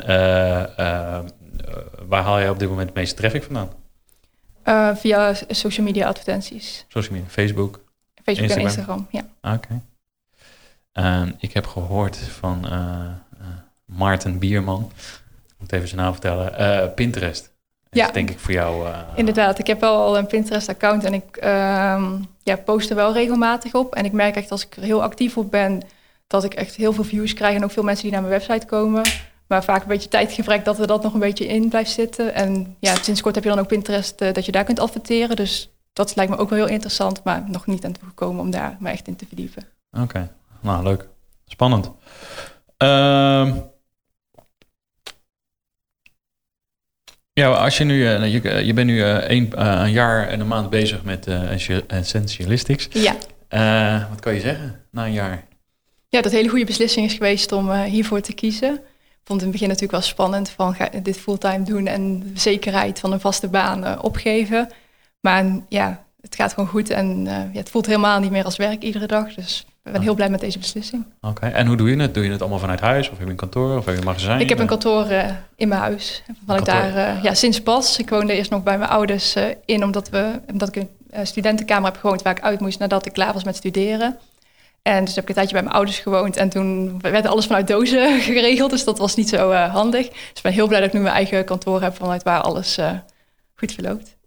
waar 2.07 2.23
haal 2.23 2.39
je 2.39 2.49
op 2.49 2.59
dit 2.59 2.69
moment 2.69 2.87
het 2.87 2.97
meeste 2.97 3.15
traffic 3.15 3.43
vandaan? 3.43 3.69
Uh, 4.65 4.95
via 4.95 5.33
social 5.47 5.85
media 5.85 6.07
advertenties. 6.07 6.85
Social 6.87 7.13
media, 7.13 7.29
Facebook? 7.29 7.79
Facebook 8.23 8.49
Instagram. 8.49 8.57
en 8.57 8.63
Instagram, 8.63 9.07
ja. 9.11 9.53
Oké. 9.53 9.81
Okay. 10.93 11.23
Uh, 11.23 11.29
ik 11.37 11.53
heb 11.53 11.67
gehoord 11.67 12.17
van 12.17 12.65
uh, 12.65 13.05
Maarten 13.85 14.39
Bierman, 14.39 14.91
ik 15.47 15.55
moet 15.57 15.71
even 15.71 15.87
zijn 15.87 16.01
naam 16.01 16.11
vertellen, 16.11 16.93
Pinterest. 16.93 17.51
Ja. 17.89 18.05
Dat 18.05 18.13
denk 18.13 18.29
ik 18.29 18.39
voor 18.39 18.51
jou. 18.51 18.87
Inderdaad, 19.15 19.59
ik 19.59 19.67
heb 19.67 19.79
wel 19.79 19.95
al 19.95 20.17
een 20.17 20.27
Pinterest-account 20.27 21.03
en 21.03 21.13
ik 21.13 21.35
um, 21.35 22.27
ja, 22.43 22.55
post 22.65 22.89
er 22.89 22.95
wel 22.95 23.13
regelmatig 23.13 23.73
op. 23.73 23.95
En 23.95 24.05
ik 24.05 24.11
merk 24.11 24.35
echt 24.35 24.51
als 24.51 24.65
ik 24.65 24.75
er 24.75 24.83
heel 24.83 25.03
actief 25.03 25.37
op 25.37 25.51
ben, 25.51 25.81
dat 26.27 26.43
ik 26.43 26.53
echt 26.53 26.75
heel 26.75 26.93
veel 26.93 27.03
views 27.03 27.33
krijg 27.33 27.55
en 27.55 27.63
ook 27.63 27.71
veel 27.71 27.83
mensen 27.83 28.03
die 28.03 28.11
naar 28.11 28.21
mijn 28.21 28.33
website 28.39 28.65
komen. 28.65 29.01
Maar 29.51 29.63
vaak 29.63 29.81
een 29.81 29.87
beetje 29.87 30.09
tijdgebrek 30.09 30.65
dat 30.65 30.79
er 30.79 30.87
dat 30.87 31.03
nog 31.03 31.13
een 31.13 31.19
beetje 31.19 31.47
in 31.47 31.69
blijft 31.69 31.91
zitten. 31.91 32.33
En 32.33 32.75
ja, 32.79 32.95
sinds 32.95 33.21
kort 33.21 33.35
heb 33.35 33.43
je 33.43 33.49
dan 33.49 33.59
ook 33.59 33.67
Pinterest 33.67 34.21
uh, 34.21 34.33
dat 34.33 34.45
je 34.45 34.51
daar 34.51 34.63
kunt 34.63 34.79
adverteren. 34.79 35.35
Dus 35.35 35.69
dat 35.93 36.15
lijkt 36.15 36.31
me 36.31 36.37
ook 36.37 36.49
wel 36.49 36.59
heel 36.59 36.67
interessant, 36.67 37.23
maar 37.23 37.43
nog 37.47 37.65
niet 37.65 37.85
aan 37.85 37.91
toegekomen 37.91 38.41
om 38.41 38.51
daar 38.51 38.77
me 38.79 38.89
echt 38.89 39.07
in 39.07 39.15
te 39.15 39.25
verdiepen. 39.25 39.63
Oké, 39.91 40.03
okay. 40.03 40.29
nou 40.61 40.83
leuk. 40.83 41.07
Spannend. 41.45 41.91
Uh, 42.83 43.55
ja, 47.33 47.49
als 47.49 47.77
je 47.77 47.83
nu, 47.83 48.01
uh, 48.01 48.33
je, 48.33 48.65
je 48.65 48.73
bent 48.73 48.87
nu 48.87 49.03
een, 49.03 49.61
een, 49.61 49.91
jaar 49.91 50.27
en 50.27 50.39
een 50.39 50.47
maand 50.47 50.69
bezig 50.69 51.03
met 51.03 51.27
Essentialistics. 51.87 52.87
Ja. 52.91 53.15
wat 54.09 54.19
kan 54.19 54.33
je 54.33 54.39
zeggen 54.39 54.85
na 54.91 55.05
een 55.05 55.13
jaar? 55.13 55.43
Ja, 56.09 56.21
dat 56.21 56.31
hele 56.31 56.49
goede 56.49 56.65
beslissing 56.65 57.05
is 57.05 57.13
geweest 57.13 57.51
om 57.51 57.71
hiervoor 57.71 58.21
te 58.21 58.33
kiezen 58.33 58.81
vond 59.23 59.39
in 59.39 59.47
het 59.47 59.51
begin 59.51 59.67
natuurlijk 59.67 59.91
wel 59.91 60.09
spannend 60.09 60.49
van 60.49 60.75
ga 60.75 60.89
dit 61.03 61.17
fulltime 61.17 61.63
doen 61.63 61.87
en 61.87 62.19
de 62.19 62.39
zekerheid 62.39 62.99
van 62.99 63.11
een 63.11 63.19
vaste 63.19 63.47
baan 63.47 63.83
uh, 63.83 63.99
opgeven. 64.01 64.69
Maar 65.19 65.45
ja, 65.69 66.03
het 66.21 66.35
gaat 66.35 66.53
gewoon 66.53 66.69
goed 66.69 66.89
en 66.89 67.25
uh, 67.25 67.31
ja, 67.31 67.59
het 67.59 67.69
voelt 67.69 67.85
helemaal 67.85 68.19
niet 68.19 68.31
meer 68.31 68.43
als 68.45 68.57
werk 68.57 68.83
iedere 68.83 69.07
dag. 69.07 69.33
Dus 69.33 69.65
ik 69.83 69.91
ben 69.91 70.01
heel 70.01 70.15
blij 70.15 70.29
met 70.29 70.39
deze 70.39 70.59
beslissing. 70.59 71.05
Oké, 71.21 71.45
en 71.45 71.67
hoe 71.67 71.75
doe 71.75 71.89
je 71.89 72.01
het? 72.01 72.13
Doe 72.13 72.23
je 72.23 72.31
het 72.31 72.41
allemaal 72.41 72.59
vanuit 72.59 72.79
huis? 72.79 73.09
Of 73.09 73.17
heb 73.17 73.25
je 73.25 73.31
een 73.31 73.37
kantoor? 73.37 73.77
Of 73.77 73.85
heb 73.85 73.93
je 73.93 73.99
een 73.99 74.05
magazijn? 74.05 74.39
Ik 74.39 74.49
heb 74.49 74.59
een 74.59 74.67
kantoor 74.67 75.05
eh, 75.05 75.29
in 75.55 75.67
mijn 75.67 75.81
huis. 75.81 76.23
Vanuit 76.45 76.65
Kantoor. 76.65 76.91
daar, 76.91 77.15
eh, 77.15 77.23
ja, 77.23 77.33
sinds 77.33 77.61
pas. 77.61 77.97
Ik 77.97 78.09
woonde 78.09 78.33
eerst 78.33 78.51
nog 78.51 78.63
bij 78.63 78.77
mijn 78.77 78.89
ouders 78.89 79.35
eh, 79.35 79.43
in, 79.65 79.83
omdat, 79.83 80.09
we, 80.09 80.41
omdat 80.51 80.67
ik 80.67 80.75
een 80.75 80.89
eh, 81.09 81.25
studentenkamer 81.25 81.91
heb 81.91 81.99
gewoond 81.99 82.21
waar 82.21 82.37
ik 82.37 82.43
uit 82.43 82.59
moest 82.59 82.79
nadat 82.79 83.05
ik 83.05 83.13
klaar 83.13 83.33
was 83.33 83.43
met 83.43 83.55
studeren. 83.55 84.17
En 84.81 85.05
dus 85.05 85.15
heb 85.15 85.23
ik 85.23 85.29
een 85.29 85.35
tijdje 85.35 85.53
bij 85.53 85.63
mijn 85.63 85.75
ouders 85.75 85.99
gewoond. 85.99 86.37
En 86.37 86.49
toen 86.49 86.99
werd 87.01 87.25
alles 87.25 87.45
vanuit 87.45 87.67
dozen 87.67 88.19
geregeld, 88.21 88.71
dus 88.71 88.83
dat 88.83 88.97
was 88.97 89.15
niet 89.15 89.29
zo 89.29 89.51
eh, 89.51 89.73
handig. 89.73 90.07
Dus 90.09 90.17
ik 90.33 90.41
ben 90.41 90.51
heel 90.53 90.67
blij 90.67 90.79
dat 90.79 90.87
ik 90.87 90.93
nu 90.95 91.01
mijn 91.01 91.15
eigen 91.15 91.45
kantoor 91.45 91.81
heb, 91.81 91.95
vanuit 91.95 92.23
waar 92.23 92.41
alles 92.41 92.77
eh, 92.77 92.91
goed 93.55 93.71
verloopt. 93.71 94.17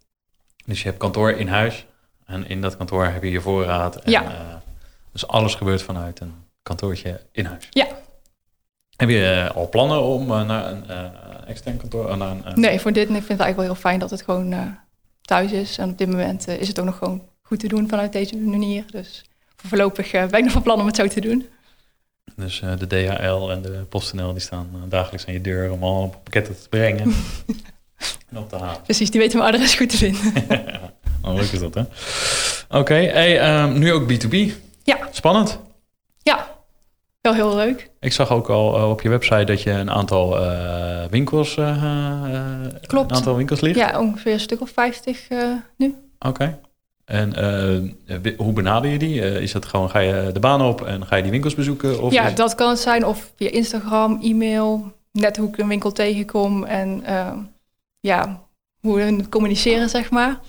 Dus 0.64 0.78
je 0.82 0.88
hebt 0.88 0.98
kantoor 0.98 1.30
in 1.30 1.48
huis. 1.48 1.86
En 2.26 2.48
in 2.48 2.60
dat 2.60 2.76
kantoor 2.76 3.04
heb 3.06 3.22
je 3.22 3.30
je 3.30 3.40
voorraad. 3.40 3.96
En, 3.96 4.10
Ja. 4.10 4.22
eh, 4.22 4.54
dus 5.12 5.26
alles 5.26 5.54
gebeurt 5.54 5.82
vanuit 5.82 6.20
een 6.20 6.34
kantoortje 6.62 7.20
in 7.32 7.44
huis. 7.44 7.66
Ja. 7.70 7.86
Heb 8.96 9.08
je 9.08 9.50
al 9.54 9.68
plannen 9.68 10.02
om 10.02 10.26
naar 10.26 10.70
een 10.70 10.84
extern 11.46 11.76
kantoor... 11.76 12.16
naar 12.16 12.30
een, 12.30 12.60
Nee, 12.60 12.80
voor 12.80 12.92
dit, 12.92 13.02
ik 13.02 13.08
vind 13.14 13.28
het 13.28 13.40
eigenlijk 13.40 13.56
wel 13.56 13.64
heel 13.66 13.74
fijn 13.74 13.98
dat 13.98 14.10
het 14.10 14.22
gewoon 14.22 14.76
thuis 15.20 15.52
is. 15.52 15.78
En 15.78 15.90
op 15.90 15.98
dit 15.98 16.08
moment 16.08 16.48
is 16.48 16.68
het 16.68 16.78
ook 16.78 16.84
nog 16.84 16.96
gewoon 16.98 17.22
goed 17.42 17.58
te 17.60 17.68
doen 17.68 17.88
vanuit 17.88 18.12
deze 18.12 18.36
manier. 18.36 18.84
Dus 18.90 19.24
voorlopig 19.68 20.12
eh, 20.12 20.26
ben 20.26 20.38
ik 20.38 20.44
nog 20.44 20.52
van 20.52 20.62
plan 20.62 20.80
om 20.80 20.86
het 20.86 20.96
zo 20.96 21.06
te 21.06 21.20
doen. 21.20 21.46
Dus 22.36 22.60
eh, 22.60 22.72
de 22.78 22.86
DHL 22.86 23.50
en 23.50 23.62
de 23.62 23.84
PostNL 23.88 24.32
die 24.32 24.40
staan 24.40 24.68
eh, 24.74 24.80
dagelijks 24.88 25.26
aan 25.26 25.32
je 25.32 25.40
deur 25.40 25.72
om 25.72 25.82
al 25.82 26.08
pakketten 26.22 26.60
te 26.62 26.68
brengen 26.68 27.14
en 28.30 28.38
op 28.38 28.48
te 28.48 28.56
halen. 28.56 28.82
Precies, 28.82 29.10
die 29.10 29.20
weten 29.20 29.38
mijn 29.38 29.54
adres 29.54 29.74
goed 29.74 29.88
te 29.88 29.96
vinden. 29.96 30.32
oh, 31.24 31.34
leuk 31.34 31.52
is 31.52 31.58
dat, 31.58 31.74
hè? 31.74 31.82
Oké, 32.78 32.94
hey, 32.94 33.40
ehm, 33.40 33.78
nu 33.78 33.92
ook 33.92 34.12
B2B. 34.12 34.52
Ja. 34.82 34.98
Spannend. 35.10 35.60
ja, 36.22 36.48
wel 37.20 37.34
heel 37.34 37.54
leuk. 37.56 37.90
Ik 38.00 38.12
zag 38.12 38.30
ook 38.30 38.48
al 38.48 38.90
op 38.90 39.00
je 39.02 39.08
website 39.08 39.44
dat 39.44 39.62
je 39.62 39.70
een 39.70 39.90
aantal 39.90 40.38
winkels... 41.10 41.56
eh, 41.56 42.60
Klopt. 42.86 43.10
Een 43.10 43.16
aantal 43.16 43.36
winkels 43.36 43.60
ligt. 43.60 43.78
Ja, 43.78 44.00
ongeveer 44.00 44.32
een 44.32 44.40
stuk 44.40 44.60
of 44.60 44.70
50 44.70 45.28
eh, 45.28 45.38
nu. 45.76 45.94
Oké. 46.18 46.58
En 47.04 47.34
eh, 47.34 48.36
hoe 48.36 48.52
benader 48.52 48.90
je 48.90 48.98
die? 48.98 49.22
Eh, 49.22 49.40
is 49.40 49.52
dat 49.52 49.64
gewoon, 49.64 49.90
ga 49.90 49.98
je 49.98 50.30
de 50.32 50.40
baan 50.40 50.62
op 50.62 50.82
en 50.86 51.06
ga 51.06 51.16
je 51.16 51.22
die 51.22 51.30
winkels 51.30 51.54
bezoeken? 51.54 52.02
Of 52.02 52.12
ja, 52.12 52.30
dat 52.30 52.54
kan 52.54 52.68
het 52.68 52.78
zijn. 52.78 53.06
Of 53.06 53.32
via 53.36 53.50
Instagram, 53.50 54.18
e-mail, 54.22 54.92
net 55.12 55.36
hoe 55.36 55.48
ik 55.48 55.58
een 55.58 55.68
winkel 55.68 55.92
tegenkom. 55.92 56.64
En 56.64 57.02
ehm, 57.04 57.38
ja, 58.00 58.42
hoe 58.80 58.96
we 58.96 59.28
communiceren, 59.28 59.88
zeg 59.88 60.10
maar. 60.10 60.40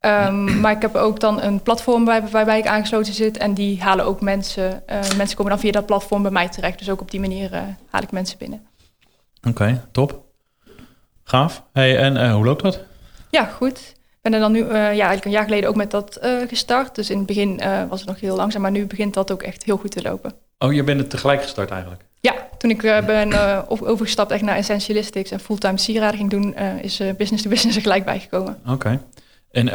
Ehm, 0.00 0.60
maar 0.60 0.72
ik 0.72 0.82
heb 0.82 0.94
ook 0.94 1.20
dan 1.20 1.42
een 1.42 1.62
platform 1.62 2.04
bij, 2.04 2.28
waarbij 2.28 2.58
ik 2.58 2.66
aangesloten 2.66 3.12
zit. 3.14 3.36
En 3.36 3.54
die 3.54 3.82
halen 3.82 4.04
ook 4.04 4.20
mensen. 4.20 4.88
eh, 4.88 5.16
mensen 5.16 5.36
komen 5.36 5.52
dan 5.52 5.60
via 5.60 5.72
dat 5.72 5.86
platform 5.86 6.22
bij 6.22 6.30
mij 6.30 6.48
terecht. 6.48 6.78
Dus 6.78 6.90
ook 6.90 7.00
op 7.00 7.10
die 7.10 7.20
manier 7.20 7.52
eh, 7.52 7.62
haal 7.90 8.02
ik 8.02 8.10
mensen 8.12 8.38
binnen. 8.38 8.66
Oké, 9.48 9.88
top. 9.92 10.24
Gaaf. 11.24 11.64
Hey, 11.72 11.98
en 11.98 12.16
eh, 12.16 12.34
hoe 12.34 12.44
loopt 12.44 12.62
dat? 12.62 12.80
Ja, 13.30 13.44
goed. 13.44 13.94
Ik 14.22 14.30
ben 14.30 14.34
er 14.34 14.40
dan 14.40 14.52
nu 14.52 14.60
eh, 14.60 14.68
ja, 14.74 14.80
eigenlijk 14.82 15.24
een 15.24 15.30
jaar 15.30 15.44
geleden 15.44 15.68
ook 15.68 15.74
met 15.76 15.90
dat 15.90 16.16
eh, 16.16 16.32
gestart. 16.48 16.94
Dus 16.94 17.10
in 17.10 17.16
het 17.18 17.26
begin 17.26 17.60
eh, 17.60 17.82
was 17.88 18.00
het 18.00 18.08
nog 18.08 18.20
heel 18.20 18.36
langzaam. 18.36 18.62
Maar 18.62 18.70
nu 18.70 18.86
begint 18.86 19.14
dat 19.14 19.32
ook 19.32 19.42
echt 19.42 19.64
heel 19.64 19.76
goed 19.76 19.90
te 19.90 20.02
lopen. 20.02 20.32
Oh, 20.58 20.72
je 20.72 20.84
bent 20.84 21.00
het 21.00 21.10
tegelijk 21.10 21.42
gestart 21.42 21.70
eigenlijk? 21.70 22.02
Ja, 22.20 22.34
toen 22.58 22.70
ik 22.70 22.80
ben 22.82 23.32
over- 23.68 23.86
overgestapt 23.86 24.30
echt 24.30 24.42
naar 24.42 24.56
Essentialistics 24.56 25.30
en 25.30 25.40
fulltime 25.40 25.78
sieraden 25.78 26.16
ging 26.18 26.30
doen, 26.30 26.56
is 26.82 26.96
business 27.16 27.42
to 27.42 27.48
business 27.48 27.76
er 27.76 27.82
gelijk 27.82 28.04
bijgekomen. 28.04 28.58
Oké. 28.68 29.00
En, 29.50 29.66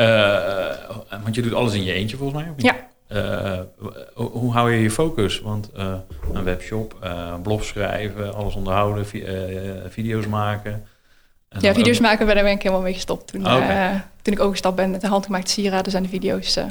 want 1.24 1.36
je 1.36 1.42
doet 1.42 1.54
alles 1.54 1.74
in 1.74 1.84
je 1.84 1.94
eentje 1.94 2.18
volgens 2.18 2.42
mij? 2.42 2.50
of 2.52 2.56
niet? 2.56 2.74
Ja. 3.10 3.66
Hoe, 4.14 4.52
hou 4.54 4.72
je 4.74 4.82
je 4.82 4.92
focus? 4.92 5.42
Want 5.42 5.70
een 6.34 6.44
webshop, 6.44 7.10
blog 7.44 7.64
schrijven, 7.64 8.34
alles 8.36 8.56
onderhouden, 8.56 9.06
vi- 9.08 9.26
video's 9.90 10.28
maken. 10.28 10.84
En 11.50 11.62
Ja, 11.62 11.74
video's 11.74 11.96
ook- 11.96 12.02
maken, 12.02 12.26
daar 12.26 12.36
ben 12.44 12.52
ik 12.52 12.62
helemaal 12.62 12.84
mee 12.84 12.94
gestopt. 12.94 13.28
Toen, 13.28 13.46
Oh. 13.48 13.92
Eh, 14.26 14.32
toen 14.32 14.34
ik 14.34 14.40
overgestapt 14.40 14.76
ben 14.76 14.92
met 14.92 15.02
de 15.02 15.08
handgemaakte 15.08 15.52
sieraden 15.52 15.92
zijn 15.92 16.04
de 16.04 16.10
video's 16.10 16.56
eh, 16.56 16.66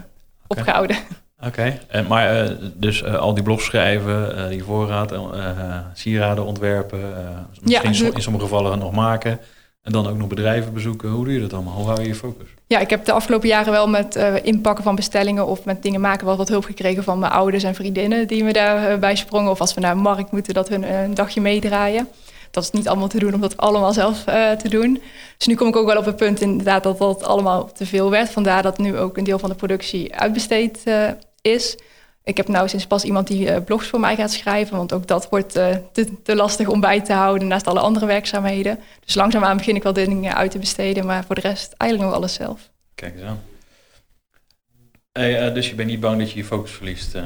opgehouden. 0.46 0.96
Oké, 1.46 1.78
En 1.88 2.06
maar 2.06 2.44
eh, 2.44 2.50
dus 2.75 3.02
eh, 3.02 3.14
al 3.14 3.35
die 3.35 3.42
blogs 3.42 3.64
schrijven, 3.64 4.37
eh, 4.37 4.48
die 4.48 4.64
voorraad, 4.64 5.12
eh, 5.12 5.78
sieraden 5.94 6.44
ontwerpen, 6.44 6.98
eh, 6.98 7.31
misschien 7.48 7.70
Ja, 7.70 7.83
in 8.14 8.22
sommige 8.22 8.44
gevallen 8.44 8.78
nog 8.78 8.92
maken. 8.92 9.40
En 9.83 9.92
dan 9.92 10.07
ook 10.09 10.16
nog 10.16 10.28
bedrijven 10.28 10.72
bezoeken. 10.72 11.09
Hoe 11.11 11.24
doe 11.24 11.35
je 11.35 11.40
dat 11.40 11.52
allemaal? 11.52 11.74
Hoe 11.74 11.87
hou 11.87 12.00
je 12.02 12.07
je 12.09 12.14
focus? 12.14 12.48
Ja, 12.66 12.78
ik 12.78 12.90
heb 12.90 13.05
de 13.05 13.12
afgelopen 13.12 13.48
jaren 13.48 13.72
wel 13.72 13.88
met 13.88 14.16
eh, 14.16 14.35
inpakken 14.44 14.85
van 14.85 14.94
bestellingen 14.94 15.46
of 15.46 15.64
met 15.64 15.83
dingen 15.83 16.00
maken 16.00 16.26
wel 16.26 16.37
wat 16.37 16.48
hulp 16.48 16.64
gekregen 16.64 17.05
van 17.05 17.18
mijn 17.18 17.33
ouders 17.33 17.62
en 17.62 17.74
vriendinnen 17.74 18.26
die 18.28 18.44
me 18.44 18.52
daarbij 18.52 18.98
bij 18.98 19.16
sprongen. 19.16 19.50
Of 19.50 19.61
als 19.61 19.74
we 19.74 19.81
naar 19.81 19.92
een 19.92 19.98
markt 19.98 20.31
moeten, 20.33 20.55
dat 20.55 20.68
hun 20.68 20.85
eh, 20.85 21.02
een 21.02 21.14
dagje 21.14 21.40
meedraaien. 21.40 22.09
Dat 22.54 22.62
is 22.62 22.70
niet 22.70 22.88
allemaal 22.88 23.08
te 23.08 23.18
doen 23.18 23.34
om 23.34 23.40
dat 23.40 23.56
allemaal 23.56 23.92
zelf 23.92 24.26
eh, 24.26 24.50
te 24.50 24.68
doen. 24.68 25.02
Dus 25.38 25.46
nu 25.46 25.54
kom 25.54 25.68
ik 25.68 25.76
ook 25.76 25.86
wel 25.86 25.96
op 25.96 26.04
het 26.04 26.16
punt 26.16 26.40
inderdaad 26.40 26.82
dat 26.82 26.98
dat 26.98 27.22
allemaal 27.22 27.72
te 27.72 27.86
veel 27.86 28.10
werd. 28.10 28.30
Vandaar 28.30 28.62
dat 28.62 28.78
nu 28.78 28.98
ook 28.98 29.16
een 29.16 29.24
deel 29.24 29.38
van 29.38 29.48
de 29.48 29.54
productie 29.54 30.14
uitbesteed 30.14 30.82
eh, 30.84 31.10
is. 31.40 31.76
Ik 32.24 32.36
heb 32.36 32.48
nou 32.48 32.68
sinds 32.68 32.86
pas 32.86 33.04
iemand 33.04 33.26
die 33.26 33.50
eh, 33.50 33.64
blogs 33.64 33.86
voor 33.86 34.00
mij 34.00 34.16
gaat 34.16 34.32
schrijven. 34.32 34.76
Want 34.76 34.92
ook 34.92 35.06
dat 35.06 35.28
wordt 35.28 35.52
te, 35.52 36.22
te 36.22 36.36
lastig 36.36 36.68
om 36.68 36.80
bij 36.80 37.00
te 37.00 37.12
houden 37.12 37.48
naast 37.48 37.66
alle 37.66 37.80
andere 37.80 38.06
werkzaamheden. 38.06 38.78
Dus 39.04 39.14
langzaamaan 39.14 39.56
begin 39.56 39.76
ik 39.76 39.82
wel 39.82 39.92
dingen 39.92 40.34
uit 40.34 40.50
te 40.50 40.58
besteden. 40.58 41.06
Maar 41.06 41.24
voor 41.24 41.34
de 41.34 41.40
rest 41.40 41.72
eigenlijk 41.76 42.10
nog 42.10 42.20
alles 42.20 42.34
zelf. 42.34 42.70
Kijk 42.94 43.14
eens 43.14 43.24
aan. 43.24 43.42
Hey, 45.12 45.52
dus 45.52 45.68
je 45.68 45.74
bent 45.74 45.88
niet 45.88 46.00
bang 46.00 46.18
dat 46.18 46.30
je 46.30 46.36
je 46.36 46.44
focus 46.44 46.70
verliest? 46.70 47.16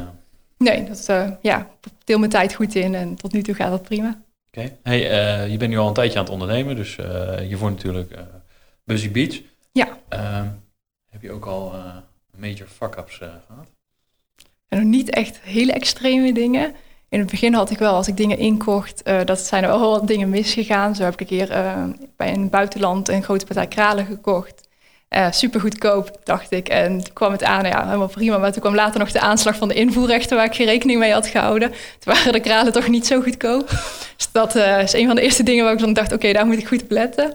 Nee, 0.59 0.85
dat, 0.85 1.07
ja, 1.43 1.59
ik 1.83 1.93
deel 2.05 2.19
mijn 2.19 2.31
tijd 2.31 2.55
goed 2.55 2.75
in 2.75 2.95
en 2.95 3.15
tot 3.15 3.33
nu 3.33 3.43
toe 3.43 3.55
gaat 3.55 3.71
dat 3.71 3.83
prima. 3.83 4.19
Oké. 4.59 4.79
Hey, 4.83 5.11
eh, 5.11 5.51
je 5.51 5.57
bent 5.57 5.71
nu 5.71 5.79
al 5.79 5.89
een 5.89 5.95
tijdje 5.95 6.19
aan 6.19 6.25
het 6.25 6.33
ondernemen, 6.33 6.77
dus 6.77 6.99
eh 6.99 7.37
hiervoor 7.37 7.71
natuurlijk 7.71 8.11
eh 8.11 8.21
Busy 8.85 9.11
Beach. 9.11 9.41
Ja. 9.73 9.99
Ehm, 10.09 10.47
heb 11.11 11.23
je 11.23 11.33
ook 11.33 11.47
al 11.47 11.73
major 12.37 12.67
fuck-ups 12.67 13.21
eh, 13.21 13.29
gehad? 13.47 13.67
En 14.69 14.79
nog 14.79 14.87
niet 14.87 15.11
echt 15.11 15.41
hele 15.41 15.73
extreme 15.73 16.33
dingen. 16.33 16.75
In 17.09 17.19
het 17.19 17.31
begin 17.31 17.55
had 17.55 17.71
ik 17.71 17.79
wel, 17.79 17.95
als 17.95 18.09
ik 18.09 18.17
dingen 18.17 18.39
inkocht, 18.39 19.03
dat 19.25 19.39
zijn 19.39 19.63
er 19.63 19.69
wel 19.69 19.91
wat 19.91 20.07
dingen 20.07 20.29
misgegaan. 20.29 20.95
Zo 20.95 21.03
heb 21.03 21.13
ik 21.13 21.21
een 21.21 21.27
keer 21.27 21.49
bij 22.17 22.33
een 22.33 22.51
buitenland 22.51 23.09
een 23.09 23.23
grote 23.23 23.45
partij 23.45 23.67
kralen 23.67 24.07
gekocht. 24.07 24.69
Eh 25.09 25.31
super 25.31 25.61
goedkoop, 25.61 26.21
dacht 26.25 26.51
ik. 26.51 26.69
En 26.69 27.03
toen 27.03 27.13
kwam 27.13 27.33
het 27.33 27.45
aan, 27.45 27.65
ja, 27.65 27.85
helemaal 27.85 28.09
prima. 28.09 28.39
Maar 28.39 28.53
toen 28.53 28.61
kwam 28.61 28.75
later 28.75 29.01
nog 29.01 29.13
de 29.13 29.21
aanslag 29.21 29.57
van 29.57 29.69
de 29.69 29.75
invoerrechten 29.75 30.37
waar 30.37 30.47
ik 30.47 30.55
geen 30.55 30.67
rekening 30.67 30.99
mee 30.99 31.13
had 31.13 31.27
gehouden. 31.27 31.71
Toen 31.71 32.15
waren 32.15 32.33
de 32.33 32.41
kralen 32.41 32.73
toch 32.73 32.89
niet 32.89 33.07
zo 33.07 33.21
goedkoop. 33.21 33.71
Dus 34.19 34.29
dat 34.33 34.57
eh, 34.57 34.83
is 34.83 34.93
een 34.93 35.07
van 35.07 35.17
de 35.17 35.23
eerste 35.23 35.43
dingen 35.43 35.65
waar 35.65 35.73
ik 35.73 35.79
dan 35.79 35.93
dacht, 35.93 36.13
oké, 36.13 36.33
daar 36.33 36.47
moet 36.47 36.59
ik 36.59 36.69
goed 36.69 36.83
op 36.83 36.91
letten. 36.91 37.35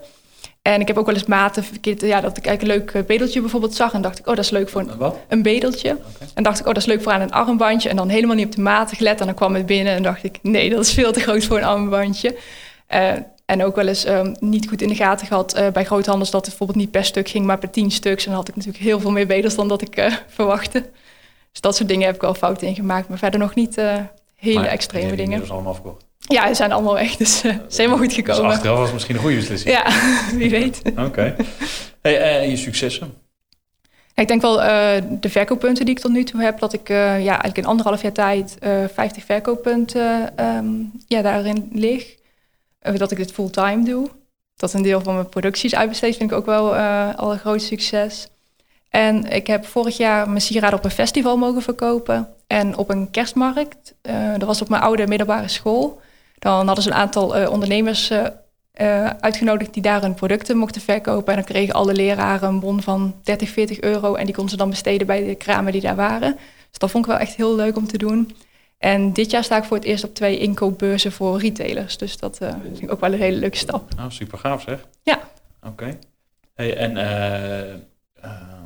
En 0.61 0.81
ik 0.81 0.87
heb 0.87 0.97
ook 0.97 1.05
wel 1.05 1.15
eens 1.15 1.25
maten 1.25 1.63
verkeerd, 1.63 2.01
ja, 2.01 2.21
dat 2.21 2.37
ik 2.37 2.45
eigenlijk 2.45 2.79
een 2.79 2.83
leuk 2.85 2.93
eh, 2.93 3.07
bedeltje 3.07 3.41
bijvoorbeeld 3.41 3.75
zag. 3.75 3.93
En 3.93 4.01
dacht 4.01 4.19
ik, 4.19 4.27
oh, 4.27 4.35
dat 4.35 4.43
is 4.43 4.49
leuk 4.51 4.69
voor 4.69 4.81
een, 4.81 4.97
Wat? 4.97 5.17
een 5.27 5.41
bedeltje. 5.41 5.97
En 6.33 6.43
dacht 6.43 6.59
ik, 6.59 6.67
oh, 6.67 6.73
dat 6.73 6.81
is 6.81 6.89
leuk 6.89 7.01
voor 7.01 7.11
aan 7.11 7.21
een 7.21 7.31
armbandje. 7.31 7.89
En 7.89 7.95
dan 7.95 8.09
helemaal 8.09 8.35
niet 8.35 8.45
op 8.45 8.55
de 8.55 8.61
maten 8.61 8.97
gelet. 8.97 9.19
En 9.19 9.25
dan 9.25 9.35
kwam 9.35 9.55
het 9.55 9.65
binnen 9.65 9.93
en 9.93 10.03
dacht 10.03 10.23
ik, 10.23 10.39
nee, 10.41 10.69
dat 10.69 10.85
is 10.85 10.93
veel 10.93 11.11
te 11.11 11.19
groot 11.19 11.45
voor 11.45 11.57
een 11.57 11.63
armbandje. 11.63 12.37
Eh, 12.87 13.11
en 13.45 13.63
ook 13.63 13.75
wel 13.75 13.87
eens 13.87 14.03
ehm, 14.03 14.35
niet 14.39 14.67
goed 14.67 14.81
in 14.81 14.87
de 14.87 14.95
gaten 14.95 15.27
gehad 15.27 15.53
eh, 15.53 15.67
bij 15.67 15.85
groothandels 15.85 16.31
dat 16.31 16.41
het 16.45 16.49
bijvoorbeeld 16.49 16.79
niet 16.85 16.91
per 16.91 17.05
stuk 17.05 17.29
ging, 17.29 17.45
maar 17.45 17.57
per 17.57 17.69
tien 17.69 17.91
stuks. 17.91 18.23
En 18.23 18.29
dan 18.29 18.39
had 18.39 18.49
ik 18.49 18.55
natuurlijk 18.55 18.83
heel 18.83 18.99
veel 18.99 19.11
meer 19.11 19.27
bedels 19.27 19.55
dan 19.55 19.67
dat 19.67 19.81
ik 19.81 20.11
verwachtte. 20.35 20.89
Dus 21.51 21.61
dat 21.61 21.75
soort 21.75 21.89
dingen 21.89 22.05
heb 22.05 22.15
ik 22.15 22.21
wel 22.21 22.33
fouten 22.33 22.67
in 22.67 22.75
gemaakt. 22.75 23.09
Maar 23.09 23.17
verder 23.17 23.39
nog 23.39 23.55
niet 23.55 23.75
hele 24.35 24.59
Maar 24.59 24.65
extreme 24.65 25.15
dingen. 25.15 25.45
ze 25.45 25.53
allemaal 25.53 25.73
verkocht. 25.73 26.05
Ja, 26.27 26.47
ze 26.47 26.53
zijn 26.53 26.71
allemaal 26.71 26.93
weg, 26.93 27.15
dus 27.15 27.43
eh, 27.43 27.51
het 27.51 27.71
is 27.71 27.77
helemaal 27.77 27.97
goed 27.97 28.07
Dus 28.07 28.15
gekomen. 28.15 28.51
achteraf 28.51 28.77
was 28.79 28.93
misschien 28.93 29.15
een 29.15 29.21
goede 29.21 29.35
beslissing. 29.35 29.75
ja, 29.75 29.85
wie 30.37 30.49
weet. 30.49 30.81
Oké. 30.97 31.35
Hey, 32.01 32.19
eh, 32.19 32.49
je 32.49 32.57
successen? 32.57 33.13
Ik 34.15 34.27
denk 34.27 34.41
wel 34.41 34.61
eh, 34.61 35.01
de 35.09 35.29
verkooppunten 35.29 35.85
die 35.85 35.95
ik 35.95 36.01
tot 36.01 36.11
nu 36.11 36.23
toe 36.23 36.41
heb, 36.41 36.59
dat 36.59 36.73
ik 36.73 36.87
ja, 36.87 37.15
eigenlijk 37.17 37.57
in 37.57 37.65
anderhalf 37.65 38.01
jaar 38.01 38.11
tijd 38.11 38.57
eh 38.59 38.83
50 38.93 39.23
verkooppunten 39.23 40.37
ehm, 40.37 40.67
ja, 41.07 41.21
daarin 41.21 41.69
lig. 41.71 42.15
Dat 42.79 43.11
ik 43.11 43.17
dit 43.17 43.31
fulltime 43.31 43.83
doe. 43.83 44.09
Dat 44.55 44.73
een 44.73 44.81
deel 44.81 45.01
van 45.01 45.13
mijn 45.13 45.29
producties 45.29 45.75
uitbesteed, 45.75 46.17
vind 46.17 46.31
ik 46.31 46.37
ook 46.37 46.45
wel 46.45 46.75
al 47.15 47.31
een 47.31 47.39
groot 47.39 47.61
succes. 47.61 48.27
En 48.89 49.23
ik 49.31 49.47
heb 49.47 49.65
vorig 49.65 49.97
jaar 49.97 50.29
mijn 50.29 50.41
sieraden 50.41 50.77
op 50.77 50.85
een 50.85 50.91
festival 50.91 51.37
mogen 51.37 51.61
verkopen. 51.61 52.27
En 52.47 52.77
op 52.77 52.89
een 52.89 53.11
kerstmarkt. 53.11 53.93
dat 54.37 54.47
was 54.47 54.61
op 54.61 54.69
mijn 54.69 54.81
oude 54.81 55.07
middelbare 55.07 55.47
school. 55.47 56.01
Dan 56.43 56.65
hadden 56.65 56.83
ze 56.83 56.89
een 56.89 56.95
aantal 56.95 57.35
eh, 57.35 57.51
ondernemers 57.51 58.09
eh, 58.09 58.25
eh, 58.71 59.09
uitgenodigd 59.19 59.73
die 59.73 59.81
daar 59.81 60.01
hun 60.01 60.13
producten 60.13 60.57
mochten 60.57 60.81
verkopen. 60.81 61.27
En 61.27 61.35
dan 61.35 61.43
kregen 61.43 61.73
alle 61.73 61.93
leraren 61.93 62.49
een 62.49 62.59
bon 62.59 62.81
van 62.81 63.15
30, 63.23 63.49
40 63.49 63.79
euro. 63.79 64.15
En 64.15 64.25
die 64.25 64.33
konden 64.33 64.51
ze 64.51 64.57
dan 64.57 64.69
besteden 64.69 65.07
bij 65.07 65.25
de 65.25 65.35
kramen 65.35 65.71
die 65.71 65.81
daar 65.81 65.95
waren. 65.95 66.35
Dus 66.69 66.77
dat 66.77 66.91
vond 66.91 67.05
ik 67.05 67.11
wel 67.11 67.19
echt 67.19 67.35
heel 67.35 67.55
leuk 67.55 67.77
om 67.77 67.87
te 67.87 67.97
doen. 67.97 68.35
En 68.77 69.13
dit 69.13 69.31
jaar 69.31 69.43
sta 69.43 69.57
ik 69.57 69.63
voor 69.63 69.77
het 69.77 69.85
eerst 69.85 70.03
op 70.03 70.15
twee 70.15 70.39
inkoopbeurzen 70.39 71.11
voor 71.11 71.39
retailers. 71.39 71.97
Dus 71.97 72.17
dat 72.17 72.37
eh, 72.37 72.53
vind 72.63 72.81
ik 72.81 72.91
ook 72.91 72.99
wel 72.99 73.13
een 73.13 73.19
hele 73.19 73.37
leuke 73.37 73.57
stap. 73.57 73.95
Nou, 73.95 74.11
super 74.11 74.37
gaaf 74.37 74.61
zeg. 74.61 74.87
Ja. 75.03 75.19
Oké. 75.67 75.97
Hey, 76.53 76.77
en 76.77 76.97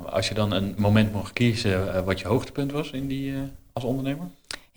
als 0.06 0.28
je 0.28 0.34
dan 0.34 0.52
een 0.52 0.74
moment 0.78 1.12
mocht 1.12 1.32
kiezen 1.32 2.04
wat 2.04 2.20
je 2.20 2.28
hoogtepunt 2.28 2.72
was 2.72 2.90
in 2.90 3.06
die, 3.06 3.34
als 3.72 3.84
ondernemer? 3.84 4.26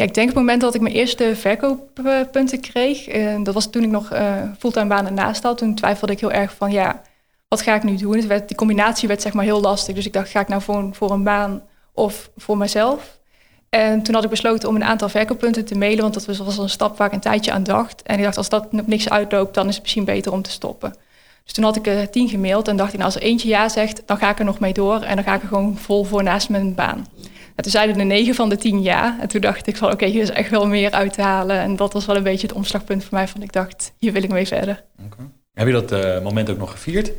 Ik 0.02 0.14
denk 0.14 0.30
op 0.30 0.36
het 0.36 0.44
moment 0.44 0.62
dat 0.62 0.76
ik 0.76 0.82
mijn 0.82 0.96
eerste 0.96 1.36
verkooppunten 1.36 2.60
kreeg, 2.60 3.16
uh, 3.16 3.44
dat 3.44 3.54
was 3.54 3.70
toen 3.70 3.84
ik 3.84 3.90
nog 3.90 4.14
uh, 4.14 4.36
fulltime 4.60 4.88
baan 4.88 5.06
ernaast 5.06 5.44
had. 5.44 5.58
Toen 5.58 5.76
twijfelde 5.76 6.14
ik 6.14 6.20
heel 6.20 6.32
erg 6.32 6.54
van, 6.58 6.72
ja, 6.72 7.02
wat 7.48 7.62
ga 7.62 7.76
ik 7.76 7.84
nu 7.84 7.96
doen? 7.96 8.28
Die 8.46 8.56
combinatie 8.56 9.08
werd 9.08 9.22
zeg 9.22 9.34
maar 9.34 9.44
heel 9.44 9.62
lastig. 9.62 9.96
Dus 9.96 10.06
ik 10.06 10.14
dacht, 10.14 10.30
ga 10.30 10.40
ik 10.40 10.48
nou 10.48 10.62
voor, 10.62 10.90
voor 10.92 11.12
een 11.12 11.24
baan 11.24 11.62
of 11.94 12.30
voor 12.38 12.58
mezelf? 12.58 13.20
En 13.70 14.04
toen 14.04 14.16
had 14.16 14.24
ik 14.24 14.30
besloten 14.30 14.70
om 14.70 14.76
een 14.76 14.84
aantal 14.84 15.10
verkooppunten 15.10 15.66
te 15.66 15.78
mailen, 15.78 16.02
want 16.02 16.14
dat 16.14 16.26
was, 16.26 16.38
was 16.38 16.58
een 16.58 16.70
stap 16.70 16.98
waar 16.98 17.08
ik 17.08 17.14
een 17.14 17.20
tijdje 17.20 17.52
aan 17.52 17.64
dacht. 17.64 18.02
En 18.02 18.18
ik 18.18 18.24
dacht, 18.24 18.38
als 18.38 18.50
dat 18.50 18.72
nog 18.72 18.88
niks 18.88 19.10
uitloopt, 19.10 19.54
dan 19.54 19.68
is 19.68 19.74
het 19.74 19.84
misschien 19.84 20.06
beter 20.06 20.32
om 20.32 20.42
te 20.42 20.52
stoppen. 20.52 20.96
Dus 21.44 21.54
toen 21.54 21.64
had 21.64 21.76
ik 21.76 21.88
er 21.88 22.10
tien 22.10 22.30
gemaild 22.30 22.68
en 22.68 22.78
dacht 22.78 22.94
ik, 22.94 23.00
nou, 23.00 23.06
als 23.06 23.16
er 23.16 23.28
eentje 23.28 23.48
ja 23.48 23.70
zegt, 23.70 24.02
dan 24.06 24.18
ga 24.18 24.30
ik 24.30 24.40
er 24.40 24.46
nog 24.46 24.60
mee 24.60 24.74
door. 24.74 25.02
En 25.02 25.16
dan 25.16 25.24
ga 25.24 25.36
ik 25.36 25.42
er 25.42 25.48
gewoon 25.48 25.78
vol 25.78 26.04
voor 26.04 26.24
naast 26.24 26.50
mijn 26.50 26.76
baan. 26.76 27.08
En 27.56 27.64
toen 27.64 27.72
zeiden 27.72 27.98
de 27.98 28.04
negen 28.04 28.36
van 28.36 28.50
de 28.50 28.58
tien 28.58 28.82
ja. 28.82 29.18
En 29.22 29.28
toen 29.28 29.42
dacht 29.42 29.68
ik 29.68 29.78
van, 29.78 29.92
oké, 29.92 30.06
hier 30.06 30.22
is 30.22 30.30
echt 30.30 30.50
wel 30.50 30.68
meer 30.68 30.92
uit 30.92 31.14
te 31.14 31.22
halen. 31.22 31.60
En 31.60 31.76
dat 31.76 31.94
was 31.94 32.06
wel 32.06 32.16
een 32.16 32.24
beetje 32.24 32.48
het 32.48 32.56
omslagpunt 32.56 33.04
voor 33.04 33.18
mij, 33.18 33.28
van 33.28 33.42
ik 33.42 33.54
dacht, 33.54 33.94
hier 34.00 34.12
wil 34.12 34.24
ik 34.24 34.30
mee 34.30 34.48
verder. 34.48 34.84
Okay. 35.06 35.26
Heb 35.54 35.68
je 35.68 35.74
dat 35.74 35.92
uh, 35.92 36.22
moment 36.22 36.50
ook 36.50 36.58
nog 36.58 36.72
gevierd? 36.72 37.12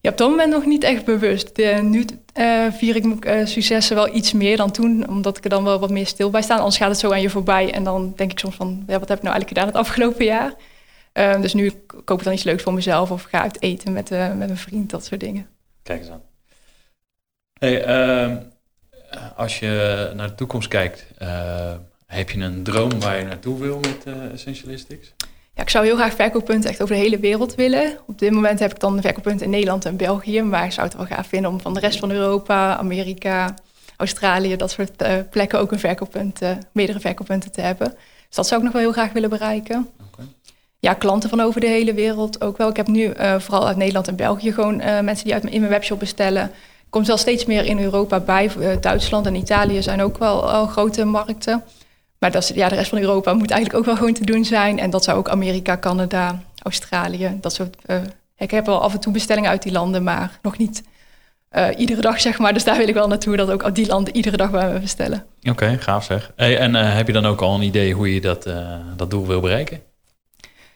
Ja, 0.00 0.10
op 0.10 0.16
dat 0.16 0.30
moment 0.30 0.52
nog 0.52 0.66
niet 0.66 0.84
echt 0.84 1.04
bewust. 1.04 1.56
De, 1.56 1.78
nu 1.82 2.04
uh, 2.38 2.72
vier 2.72 2.96
ik 2.96 3.04
mijn 3.04 3.38
uh, 3.38 3.46
successen 3.46 3.96
wel 3.96 4.14
iets 4.14 4.32
meer 4.32 4.56
dan 4.56 4.70
toen, 4.70 5.08
omdat 5.08 5.36
ik 5.36 5.44
er 5.44 5.50
dan 5.50 5.64
wel 5.64 5.78
wat 5.78 5.90
meer 5.90 6.06
stil 6.06 6.30
bij 6.30 6.42
sta. 6.42 6.56
Anders 6.56 6.76
gaat 6.76 6.88
het 6.88 6.98
zo 6.98 7.12
aan 7.12 7.20
je 7.20 7.30
voorbij 7.30 7.72
en 7.72 7.84
dan 7.84 8.12
denk 8.16 8.30
ik 8.30 8.38
soms 8.38 8.54
van, 8.54 8.84
ja, 8.86 8.98
wat 8.98 9.08
heb 9.08 9.18
ik 9.18 9.24
nou 9.24 9.34
eigenlijk 9.34 9.48
gedaan 9.48 9.66
het 9.66 9.76
afgelopen 9.76 10.24
jaar? 10.24 10.54
Uh, 11.14 11.40
dus 11.40 11.54
nu 11.54 11.72
koop 12.04 12.18
ik 12.18 12.24
dan 12.24 12.32
iets 12.32 12.42
leuks 12.42 12.62
voor 12.62 12.74
mezelf 12.74 13.10
of 13.10 13.22
ga 13.22 13.42
uit 13.42 13.62
eten 13.62 13.92
met, 13.92 14.10
met 14.36 14.50
een 14.50 14.56
vriend, 14.56 14.90
dat 14.90 15.04
soort 15.04 15.20
dingen. 15.20 15.46
Kijk 15.82 16.00
eens 16.00 16.10
aan. 16.10 16.22
Hey, 17.58 17.84
ehm, 17.84 18.36
als 19.36 19.58
je 19.58 20.10
naar 20.14 20.28
de 20.28 20.34
toekomst 20.34 20.68
kijkt, 20.68 21.04
heb 22.06 22.30
je 22.30 22.40
een 22.40 22.62
droom 22.62 23.00
waar 23.00 23.18
je 23.18 23.24
naartoe 23.24 23.58
wil 23.58 23.80
met 23.80 24.14
Essentialistics? 24.32 25.12
Ja, 25.54 25.62
ik 25.62 25.70
zou 25.70 25.84
heel 25.84 25.96
graag 25.96 26.14
verkooppunten 26.14 26.70
echt 26.70 26.82
over 26.82 26.94
de 26.94 27.00
hele 27.00 27.18
wereld 27.18 27.54
willen. 27.54 27.98
Op 28.06 28.18
dit 28.18 28.30
moment 28.30 28.58
heb 28.58 28.70
ik 28.70 28.80
dan 28.80 29.00
verkooppunten 29.00 29.44
in 29.44 29.50
Nederland 29.52 29.84
en 29.84 29.96
België. 29.96 30.42
Maar 30.42 30.64
ik 30.64 30.72
zou 30.72 30.86
het 30.86 30.96
wel 30.96 31.06
gaaf 31.06 31.26
vinden 31.26 31.50
om 31.50 31.60
van 31.60 31.74
de 31.74 31.80
rest 31.80 31.98
van 31.98 32.10
Europa, 32.10 32.76
Amerika, 32.76 33.54
Australië, 33.96 34.56
dat 34.56 34.70
soort 34.70 35.02
uh, 35.02 35.14
plekken 35.30 35.58
ook 35.58 35.72
een 35.72 35.78
verkooppunt, 35.78 36.42
uh, 36.42 36.50
meerdere 36.72 37.00
verkooppunten 37.00 37.52
te 37.52 37.60
hebben. 37.60 37.88
Dus 38.26 38.36
dat 38.36 38.46
zou 38.46 38.60
ik 38.60 38.66
nog 38.66 38.74
wel 38.74 38.82
heel 38.82 38.92
graag 38.92 39.12
willen 39.12 39.30
bereiken. 39.30 39.90
Okay. 40.12 40.26
Ja, 40.78 40.94
klanten 40.94 41.28
van 41.28 41.40
over 41.40 41.60
de 41.60 41.66
hele 41.66 41.94
wereld 41.94 42.40
ook 42.40 42.56
wel. 42.56 42.68
Ik 42.68 42.76
heb 42.76 42.86
nu 42.86 43.02
uh, 43.02 43.38
vooral 43.38 43.66
uit 43.66 43.76
Nederland 43.76 44.08
en 44.08 44.16
België 44.16 44.52
gewoon 44.52 44.76
mensen 44.76 45.24
die 45.24 45.34
uit 45.34 45.44
in 45.44 45.60
mijn 45.60 45.72
webshop 45.72 45.98
bestellen. 45.98 46.50
Komt 46.92 47.06
wel 47.06 47.16
steeds 47.16 47.44
meer 47.44 47.64
in 47.64 47.78
Europa 47.82 48.20
bij. 48.20 48.50
Duitsland 48.80 49.26
en 49.26 49.34
Italië 49.34 49.82
zijn 49.82 50.02
ook 50.02 50.18
wel 50.18 50.66
grote 50.66 51.04
markten. 51.04 51.62
Maar 52.18 52.30
dat 52.30 52.42
is, 52.42 52.48
ja, 52.48 52.68
de 52.68 52.74
rest 52.74 52.88
van 52.88 52.98
Europa 52.98 53.32
moet 53.32 53.50
eigenlijk 53.50 53.80
ook 53.80 53.86
wel 53.86 53.96
gewoon 53.96 54.14
te 54.14 54.24
doen 54.24 54.44
zijn. 54.44 54.78
En 54.78 54.90
dat 54.90 55.04
zou 55.04 55.18
ook 55.18 55.28
Amerika, 55.28 55.78
Canada, 55.78 56.42
Australië, 56.62 57.38
dat 57.40 57.52
soort. 57.52 57.76
Uh, 57.86 57.96
ik 58.36 58.50
heb 58.50 58.66
wel 58.66 58.80
af 58.80 58.92
en 58.92 59.00
toe 59.00 59.12
bestellingen 59.12 59.50
uit 59.50 59.62
die 59.62 59.72
landen, 59.72 60.02
maar 60.02 60.38
nog 60.42 60.58
niet 60.58 60.82
uh, 61.52 61.68
iedere 61.76 62.00
dag, 62.00 62.20
zeg 62.20 62.38
maar. 62.38 62.52
Dus 62.52 62.64
daar 62.64 62.76
wil 62.76 62.88
ik 62.88 62.94
wel 62.94 63.08
naartoe, 63.08 63.36
dat 63.36 63.50
ook 63.50 63.74
die 63.74 63.86
landen 63.86 64.16
iedere 64.16 64.36
dag 64.36 64.50
bij 64.50 64.72
me 64.72 64.78
bestellen. 64.78 65.24
Oké, 65.40 65.50
okay, 65.50 65.78
gaaf 65.78 66.04
zeg. 66.04 66.32
Hey, 66.36 66.58
en 66.58 66.74
uh, 66.74 66.94
heb 66.94 67.06
je 67.06 67.12
dan 67.12 67.26
ook 67.26 67.40
al 67.40 67.54
een 67.54 67.62
idee 67.62 67.94
hoe 67.94 68.14
je 68.14 68.20
dat, 68.20 68.50
dat 68.96 69.10
doel 69.10 69.26
wil 69.26 69.40
bereiken? 69.40 69.80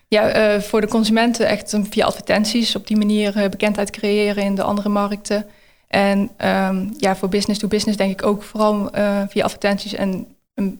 Ja, 0.08 0.60
voor 0.60 0.80
de 0.80 0.88
consumenten 0.88 1.46
echt 1.46 1.78
via 1.90 2.06
advertenties. 2.06 2.76
Op 2.76 2.86
die 2.86 2.96
manier 2.96 3.48
bekendheid 3.50 3.90
creëren 3.90 4.42
in 4.42 4.54
de 4.54 4.62
andere 4.62 4.88
markten. 4.88 5.46
En 5.88 6.18
um, 6.18 6.94
ja, 6.98 7.16
voor 7.16 7.28
business 7.28 7.60
to 7.60 7.68
business 7.68 7.98
denk 7.98 8.10
ik 8.10 8.26
ook 8.26 8.42
vooral 8.42 8.90
via 9.28 9.44
advertenties 9.44 9.94
en 9.94 10.26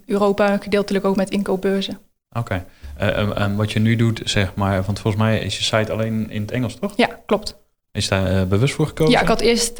Europa 0.06 0.56
gedeeltelijk 0.56 1.04
ook 1.04 1.16
met 1.16 1.30
inkoopbeurzen. 1.30 1.98
Oké. 2.30 2.38
Okay. 2.38 2.64
Uh, 3.00 3.40
en 3.40 3.56
wat 3.56 3.72
je 3.72 3.78
nu 3.78 3.96
doet, 3.96 4.20
zeg 4.24 4.54
maar, 4.54 4.82
want 4.82 4.98
volgens 5.00 5.22
mij 5.22 5.38
is 5.38 5.56
je 5.56 5.64
site 5.64 5.92
alleen 5.92 6.30
in 6.30 6.40
het 6.40 6.50
Engels, 6.50 6.74
toch? 6.74 6.92
Ja, 6.96 7.08
klopt. 7.26 7.56
Is 7.92 8.08
daar 8.08 8.32
uh, 8.32 8.42
bewust 8.42 8.74
voor 8.74 8.86
gekozen? 8.86 9.12
Ja, 9.12 9.20
ik 9.20 9.28
had 9.28 9.40
eerst 9.40 9.78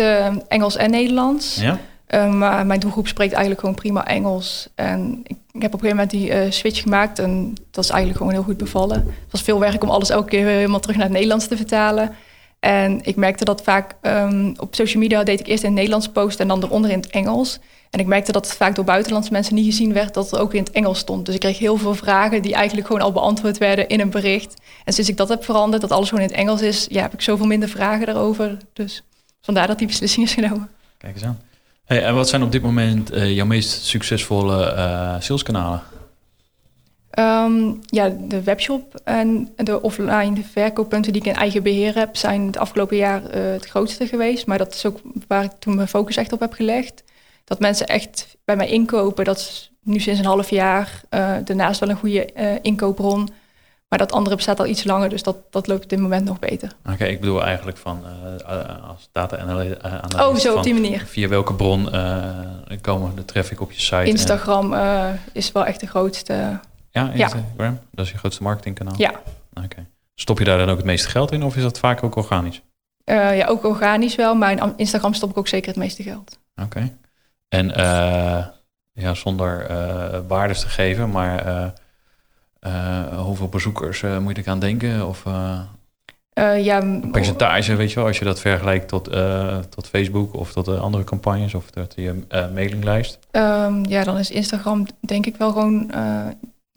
Engels 0.48 0.76
en 0.76 0.90
Nederlands. 0.90 1.60
Ja? 1.60 1.78
Maar 2.26 2.66
mijn 2.66 2.80
doelgroep 2.80 3.08
spreekt 3.08 3.32
eigenlijk 3.32 3.60
gewoon 3.60 3.74
prima 3.74 4.06
Engels. 4.06 4.68
En 4.74 5.20
ik, 5.22 5.36
ik 5.52 5.62
heb 5.62 5.74
op 5.74 5.82
een 5.82 5.88
gegeven 5.88 6.20
moment 6.20 6.42
die 6.42 6.52
switch 6.52 6.82
gemaakt 6.82 7.18
en 7.18 7.54
dat 7.70 7.84
is 7.84 7.90
eigenlijk 7.90 8.18
gewoon 8.18 8.32
heel 8.32 8.42
goed 8.42 8.56
bevallen. 8.56 8.96
Het 8.96 9.30
was 9.30 9.42
veel 9.42 9.60
werk 9.60 9.82
om 9.82 9.90
alles 9.90 10.10
elke 10.10 10.28
keer 10.28 10.46
helemaal 10.46 10.80
terug 10.80 10.96
naar 10.96 11.04
het 11.04 11.14
Nederlands 11.14 11.46
te 11.46 11.56
vertalen. 11.56 12.14
En 12.60 13.00
ik 13.04 13.16
merkte 13.16 13.44
dat 13.44 13.62
vaak 13.62 13.96
um, 14.02 14.54
op 14.58 14.74
social 14.74 15.02
media 15.02 15.24
deed 15.24 15.40
ik 15.40 15.46
eerst 15.46 15.62
in 15.62 15.68
het 15.68 15.78
Nederlands 15.78 16.08
posten 16.08 16.40
en 16.40 16.48
dan 16.48 16.62
eronder 16.62 16.90
in 16.90 17.00
het 17.00 17.10
Engels. 17.10 17.58
En 17.90 18.00
ik 18.00 18.06
merkte 18.06 18.32
dat 18.32 18.46
het 18.46 18.56
vaak 18.56 18.74
door 18.74 18.84
buitenlandse 18.84 19.32
mensen 19.32 19.54
niet 19.54 19.64
gezien 19.64 19.92
werd 19.92 20.14
dat 20.14 20.30
het 20.30 20.40
ook 20.40 20.54
in 20.54 20.62
het 20.62 20.72
Engels 20.72 20.98
stond. 20.98 21.26
Dus 21.26 21.34
ik 21.34 21.40
kreeg 21.40 21.58
heel 21.58 21.76
veel 21.76 21.94
vragen 21.94 22.42
die 22.42 22.54
eigenlijk 22.54 22.86
gewoon 22.86 23.02
al 23.02 23.12
beantwoord 23.12 23.58
werden 23.58 23.88
in 23.88 24.00
een 24.00 24.10
bericht. 24.10 24.54
En 24.84 24.92
sinds 24.92 25.10
ik 25.10 25.16
dat 25.16 25.28
heb 25.28 25.44
veranderd, 25.44 25.82
dat 25.82 25.92
alles 25.92 26.08
gewoon 26.08 26.24
in 26.24 26.30
het 26.30 26.38
Engels 26.38 26.62
is, 26.62 26.86
ja, 26.90 27.02
heb 27.02 27.12
ik 27.12 27.20
zoveel 27.20 27.46
minder 27.46 27.68
vragen 27.68 28.06
daarover. 28.06 28.56
Dus 28.72 29.02
vandaar 29.40 29.66
dat 29.66 29.78
die 29.78 29.86
beslissing 29.86 30.26
is 30.26 30.34
genomen. 30.34 30.68
Kijk 30.98 31.14
eens 31.14 31.24
aan. 31.24 31.40
Hey, 31.84 32.04
en 32.04 32.14
wat 32.14 32.28
zijn 32.28 32.42
op 32.42 32.52
dit 32.52 32.62
moment 32.62 33.14
uh, 33.14 33.34
jouw 33.34 33.46
meest 33.46 33.84
succesvolle 33.84 34.74
uh, 34.76 35.14
saleskanalen? 35.18 35.82
Um, 37.18 37.80
ja, 37.86 38.08
de 38.08 38.42
webshop 38.42 39.00
en 39.04 39.48
de 39.56 39.82
offline 39.82 40.42
verkooppunten 40.52 41.12
die 41.12 41.22
ik 41.22 41.28
in 41.28 41.34
eigen 41.34 41.62
beheer 41.62 41.94
heb, 41.94 42.16
zijn 42.16 42.46
het 42.46 42.56
afgelopen 42.56 42.96
jaar 42.96 43.22
uh, 43.22 43.52
het 43.52 43.66
grootste 43.66 44.06
geweest. 44.06 44.46
Maar 44.46 44.58
dat 44.58 44.74
is 44.74 44.86
ook 44.86 45.00
waar 45.28 45.44
ik 45.44 45.50
toen 45.58 45.74
mijn 45.74 45.88
focus 45.88 46.16
echt 46.16 46.32
op 46.32 46.40
heb 46.40 46.52
gelegd 46.52 47.04
dat 47.44 47.60
mensen 47.60 47.86
echt 47.86 48.36
bij 48.44 48.56
mij 48.56 48.68
inkopen. 48.68 49.24
Dat 49.24 49.36
is 49.36 49.70
nu 49.82 49.98
sinds 49.98 50.20
een 50.20 50.26
half 50.26 50.50
jaar 50.50 51.00
uh, 51.10 51.34
daarnaast 51.44 51.80
wel 51.80 51.88
een 51.88 51.96
goede 51.96 52.28
uh, 52.36 52.52
inkoopbron. 52.62 53.28
Maar 53.88 53.98
dat 53.98 54.12
andere 54.12 54.36
bestaat 54.36 54.60
al 54.60 54.66
iets 54.66 54.84
langer, 54.84 55.08
dus 55.08 55.22
dat, 55.22 55.36
dat 55.50 55.66
loopt 55.66 55.82
op 55.82 55.90
dit 55.90 55.98
moment 55.98 56.24
nog 56.24 56.38
beter. 56.38 56.72
Oké, 56.92 57.04
ik 57.04 57.20
bedoel 57.20 57.44
eigenlijk 57.44 57.76
van 57.76 58.02
uh, 58.04 58.88
als 58.88 59.08
data-analyst. 59.12 59.76
oh, 60.18 60.34
zo 60.34 60.56
op 60.56 60.62
die 60.62 60.74
manier. 60.74 61.04
Via 61.06 61.28
welke 61.28 61.54
bron 61.54 61.88
komen 62.80 63.16
de 63.16 63.24
traffic 63.24 63.60
op 63.60 63.72
je 63.72 63.80
site? 63.80 64.04
Instagram 64.04 64.74
is 65.32 65.52
wel 65.52 65.64
echt 65.64 65.80
de 65.80 65.86
grootste. 65.86 66.60
Ja, 67.02 67.10
Instagram? 67.10 67.78
Dat 67.90 68.04
is 68.04 68.12
je 68.12 68.18
grootste 68.18 68.42
marketingkanaal? 68.42 68.94
Ja. 68.96 69.12
Oké. 69.64 69.86
Stop 70.14 70.38
je 70.38 70.44
daar 70.44 70.58
dan 70.58 70.68
ook 70.68 70.76
het 70.76 70.86
meeste 70.86 71.08
geld 71.08 71.32
in 71.32 71.42
of 71.42 71.56
is 71.56 71.62
dat 71.62 71.78
vaak 71.78 72.02
ook 72.02 72.16
organisch? 72.16 72.62
ja, 73.04 73.46
ook 73.46 73.64
organisch 73.64 74.14
wel, 74.14 74.34
maar 74.34 74.52
in 74.52 74.72
Instagram 74.76 75.14
stop 75.14 75.30
ik 75.30 75.38
ook 75.38 75.48
zeker 75.48 75.68
het 75.68 75.76
meeste 75.76 76.02
geld. 76.02 76.38
Oké. 76.62 76.96
En 77.48 77.68
uh, 77.68 78.46
ja, 78.92 79.14
zonder 79.14 79.70
uh, 79.70 80.18
waardes 80.28 80.60
te 80.60 80.68
geven, 80.68 81.10
maar 81.10 81.72
hoeveel 83.16 83.48
bezoekers 83.48 84.02
moet 84.20 84.38
ik 84.38 84.48
aan 84.48 84.58
denken? 84.58 85.06
Of 85.06 85.22
ja, 86.34 86.82
een 86.82 87.10
percentage, 87.10 87.76
weet 87.76 87.90
je 87.90 87.96
wel, 87.96 88.06
als 88.06 88.18
je 88.18 88.24
dat 88.24 88.40
vergelijkt 88.40 88.88
tot, 88.88 89.04
tot 89.68 89.88
Facebook 89.88 90.34
of 90.34 90.52
tot 90.52 90.68
andere 90.68 91.04
campagnes 91.04 91.54
of 91.54 91.70
tot 91.70 91.92
je 91.96 92.26
mailinglijst? 92.54 93.18
Um, 93.32 93.86
ja, 93.86 94.04
dan 94.04 94.18
is 94.18 94.30
Instagram 94.30 94.86
denk 95.00 95.26
ik 95.26 95.36
wel 95.36 95.52
gewoon 95.52 95.90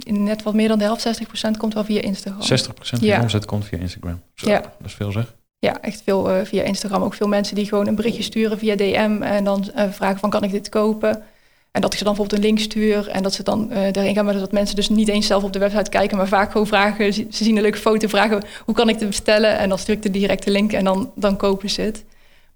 net 0.06 0.44
wat 0.44 0.54
meer 0.54 0.68
dan 0.68 0.78
de 0.78 0.84
helft, 0.84 1.08
60% 1.24 1.58
komt 1.58 1.74
wel 1.74 1.84
via 1.84 2.02
Instagram. 2.02 2.42
60% 2.42 2.46
van 2.80 3.00
ja. 3.02 3.22
omzet 3.22 3.46
komt 3.46 3.66
via 3.66 3.78
Instagram. 3.78 4.22
Zo, 4.34 4.50
ja. 4.50 4.60
Dat 4.60 4.72
is 4.86 4.94
veel 4.94 5.12
zeg. 5.12 5.36
Ja, 5.60 5.82
echt 5.82 6.02
veel 6.04 6.36
uh, 6.36 6.46
via 6.46 6.64
Instagram. 6.64 7.04
Ook 7.04 7.14
veel 7.14 7.28
mensen 7.28 7.56
die 7.56 7.68
gewoon 7.68 7.88
een 7.88 7.96
berichtje 7.96 8.24
sturen 8.24 8.58
via 8.58 8.76
DM 8.76 9.22
en 9.22 9.44
dan 9.44 9.72
uh, 9.76 9.84
vragen 9.92 10.20
van 10.20 10.30
kan 10.30 10.44
ik 10.44 10.52
dit 10.52 10.70
kopen? 10.70 11.24
En 11.72 11.82
dat 11.82 11.92
ik 11.92 11.98
ze 11.98 12.04
dan 12.04 12.14
bijvoorbeeld 12.14 12.42
een 12.42 12.48
link 12.48 12.60
stuur 12.60 13.08
en 13.08 13.24
dat 13.24 13.34
ze 13.34 13.44
dan 13.44 13.68
uh, 13.72 13.92
daarin 13.92 14.16
gaan. 14.16 14.26
Maar 14.26 14.34
dat 14.34 14.52
mensen 14.52 14.76
dus 14.76 14.90
niet 14.90 15.08
eens 15.08 15.28
zelf 15.28 15.44
op 15.44 15.54
de 15.54 15.60
website 15.60 15.90
kijken, 15.90 16.18
maar 16.18 16.28
vaak 16.28 16.52
gewoon 16.52 16.68
vragen. 16.68 17.14
Ze 17.14 17.28
zien 17.30 17.56
een 17.56 17.62
leuke 17.62 17.78
foto, 17.78 18.08
vragen 18.08 18.44
hoe 18.66 18.76
kan 18.76 18.90
ik 18.90 19.00
het 19.00 19.08
bestellen? 19.10 19.58
En 19.58 19.70
dan 19.70 19.78
stuur 19.78 19.96
ik 19.96 20.02
de 20.02 20.12
directe 20.12 20.52
link 20.52 20.74
en 20.74 20.84
dan, 20.84 21.12
dan 21.16 21.38
kopen 21.38 21.70
ze 21.70 21.82
het. 21.82 22.04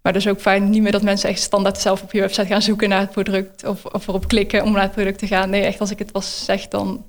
Maar 0.02 0.14
dus 0.14 0.28
ook 0.28 0.40
fijn 0.42 0.70
niet 0.70 0.82
meer 0.82 0.92
dat 0.92 1.02
mensen 1.02 1.30
echt 1.30 1.42
standaard 1.42 1.80
zelf 1.80 2.02
op 2.02 2.12
je 2.12 2.20
website 2.20 2.48
gaan 2.48 2.62
zoeken 2.62 2.90
naar 2.90 3.00
het 3.00 3.12
product 3.12 3.66
of, 3.66 3.86
of 3.86 4.08
erop 4.08 4.28
klikken 4.28 4.64
om 4.64 4.72
naar 4.72 4.82
het 4.82 4.92
product 4.92 5.20
te 5.20 5.28
gaan. 5.28 5.50
Nee, 5.50 5.62
echt 5.62 5.80
als 5.80 5.92
ik 5.92 6.00
het 6.00 6.12
pas 6.12 6.46
zeg, 6.46 6.68
dan 6.68 7.04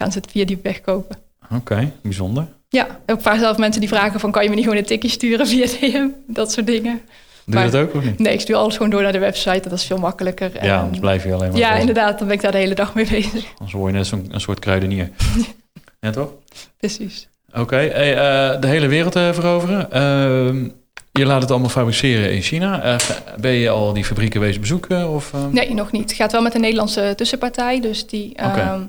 gaan 0.00 0.12
ze 0.12 0.18
het 0.18 0.30
via 0.30 0.44
die 0.44 0.58
weg 0.62 0.80
kopen. 0.80 1.16
Oké, 1.54 1.92
bijzonder. 2.02 2.46
Ja, 2.68 3.00
ook 3.06 3.20
vaak 3.20 3.38
zelf 3.38 3.58
mensen 3.58 3.80
die 3.80 3.88
vragen 3.88 4.20
van... 4.20 4.30
kan 4.30 4.42
je 4.42 4.48
me 4.48 4.54
niet 4.54 4.64
gewoon 4.64 4.78
een 4.78 4.84
tikje 4.84 5.08
sturen 5.08 5.46
via 5.46 5.66
DM? 5.66 6.08
Dat 6.26 6.52
soort 6.52 6.66
dingen. 6.66 7.00
Doe 7.44 7.60
je 7.60 7.70
dat 7.70 7.82
ook 7.82 7.94
of 7.94 8.04
niet? 8.04 8.18
Nee, 8.18 8.32
ik 8.32 8.40
stuur 8.40 8.56
alles 8.56 8.76
gewoon 8.76 8.90
door 8.90 9.02
naar 9.02 9.12
de 9.12 9.18
website. 9.18 9.68
Dat 9.68 9.78
is 9.78 9.84
veel 9.84 9.98
makkelijker. 9.98 10.64
Ja, 10.64 10.80
anders 10.80 10.98
blijf 10.98 11.24
je 11.24 11.32
alleen 11.32 11.50
maar... 11.50 11.58
Ja, 11.58 11.74
inderdaad. 11.74 12.18
Dan 12.18 12.26
ben 12.26 12.36
ik 12.36 12.42
daar 12.42 12.52
de 12.52 12.58
hele 12.58 12.74
dag 12.74 12.94
mee 12.94 13.06
bezig. 13.08 13.44
Anders 13.58 13.72
word 13.72 13.92
je 13.92 13.96
net 13.96 14.06
zo'n 14.06 14.28
een 14.30 14.40
soort 14.40 14.58
kruidenier. 14.58 15.10
ja, 16.00 16.10
toch? 16.10 16.32
Precies. 16.76 17.28
Oké. 17.52 17.76
Hey, 17.76 18.12
uh, 18.12 18.60
de 18.60 18.66
hele 18.66 18.86
wereld 18.86 19.16
uh, 19.16 19.32
veroveren. 19.32 19.88
Uh, 19.92 20.70
je 21.12 21.26
laat 21.26 21.42
het 21.42 21.50
allemaal 21.50 21.68
fabriceren 21.68 22.32
in 22.32 22.42
China. 22.42 22.84
Uh, 22.84 22.96
ben 23.40 23.52
je 23.52 23.68
al 23.68 23.92
die 23.92 24.04
fabrieken 24.04 24.40
wezen 24.40 24.60
bezoeken? 24.60 25.08
Of, 25.08 25.32
Nee, 25.50 25.74
nog 25.74 25.92
niet. 25.92 26.02
Het 26.02 26.12
gaat 26.12 26.32
wel 26.32 26.42
met 26.42 26.54
een 26.54 26.60
Nederlandse 26.60 27.12
tussenpartij. 27.16 27.80
Dus 27.80 28.06
die... 28.06 28.30
Okay. 28.30 28.88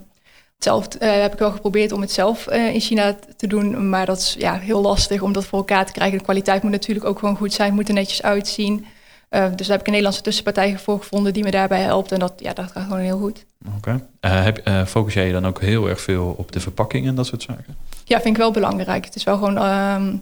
Zelf 0.63 0.88
uh, 1.00 1.12
heb 1.12 1.34
ik 1.34 1.39
wel 1.39 1.52
geprobeerd 1.52 1.91
om 1.91 2.02
het 2.02 2.12
zelf 2.12 2.52
uh, 2.52 2.74
in 2.74 2.80
China 2.80 3.15
te 3.38 3.47
doen, 3.47 3.89
maar 3.89 4.06
dat 4.06 4.17
is 4.17 4.36
ja, 4.39 4.58
heel 4.58 4.82
lastig 4.82 5.21
om 5.21 5.34
dat 5.34 5.45
voor 5.45 5.60
elkaar 5.60 5.86
te 5.86 5.91
krijgen. 5.91 6.17
De 6.17 6.24
kwaliteit 6.24 6.63
moet 6.63 6.71
natuurlijk 6.71 7.06
ook 7.06 7.19
gewoon 7.19 7.38
goed 7.38 7.54
zijn, 7.54 7.74
moet 7.74 7.88
er 7.88 7.93
netjes 7.93 8.21
uitzien. 8.21 8.86
Uh, 9.30 9.45
dus 9.56 9.67
daar 9.67 9.69
heb 9.69 9.80
ik 9.80 9.86
een 9.86 9.91
Nederlandse 9.91 10.21
tussenpartij 10.21 10.78
voor 10.78 11.00
gevonden 11.00 11.34
die 11.34 11.43
me 11.43 11.52
daarbij 11.52 11.82
helpt. 11.82 12.12
En 12.12 12.19
dat, 12.19 12.34
ja, 12.38 12.54
dat 12.54 12.71
gaat 12.71 12.84
gewoon 12.84 13.00
heel 13.00 13.17
goed. 13.17 13.45
Oké. 13.78 14.02
Okay. 14.19 14.86
Focus 14.86 15.13
jij 15.13 15.26
je 15.26 15.32
dan 15.32 15.47
ook 15.47 15.62
heel 15.62 15.89
erg 15.89 16.02
veel 16.02 16.36
op 16.38 16.52
de 16.52 16.60
verpakking 16.60 17.08
en 17.08 17.15
dat 17.15 17.26
soort 17.26 17.41
zaken? 17.41 17.76
Ja, 18.06 18.21
vind 18.21 18.36
ik 18.36 18.41
wel 18.41 18.52
belangrijk. 18.52 19.06
Het 19.06 19.15
is 19.15 19.24
wel 19.24 19.38
gewoon 19.38 19.58
um, 19.58 20.21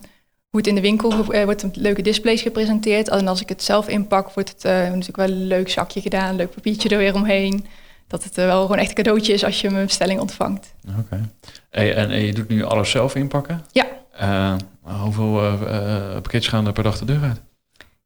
hoe 0.49 0.59
het 0.59 0.67
in 0.67 0.75
de 0.75 0.81
winkel 0.81 1.25
wordt 1.25 1.63
een 1.63 1.71
leuke 1.73 2.01
displays 2.01 2.41
gepresenteerd. 2.41 3.09
En 3.09 3.27
als 3.27 3.41
ik 3.41 3.49
het 3.49 3.63
zelf 3.63 3.87
inpak, 3.87 4.33
wordt 4.33 4.49
het 4.49 4.63
natuurlijk 4.63 5.17
wel 5.17 5.29
een 5.29 5.47
leuk 5.47 5.69
zakje 5.69 6.01
gedaan, 6.01 6.29
een 6.29 6.35
leuk 6.35 6.53
papiertje 6.53 6.89
er 6.89 6.97
weer 6.97 7.13
omheen 7.13 7.65
dat 8.09 8.23
het 8.23 8.35
wel 8.35 8.61
gewoon 8.61 8.77
echt 8.77 8.89
een 8.89 8.95
cadeautje 8.95 9.33
is 9.33 9.43
als 9.43 9.61
je 9.61 9.69
mijn 9.69 9.85
bestelling 9.85 10.19
ontvangt. 10.19 10.73
Oké. 10.87 10.99
Okay. 10.99 11.91
En, 11.93 12.09
en, 12.09 12.25
je 12.25 12.33
doet 12.33 12.47
nu 12.47 12.63
alles 12.63 12.89
zelf 12.89 13.15
inpakken? 13.15 13.65
Ja. 13.71 13.85
Uh, 14.21 14.55
hoeveel 15.03 15.43
uh, 15.43 16.11
pakketjes 16.11 16.47
gaan 16.47 16.65
er 16.65 16.73
per 16.73 16.83
dag 16.83 16.99
de 16.99 17.05
deur 17.05 17.21
uit? 17.21 17.41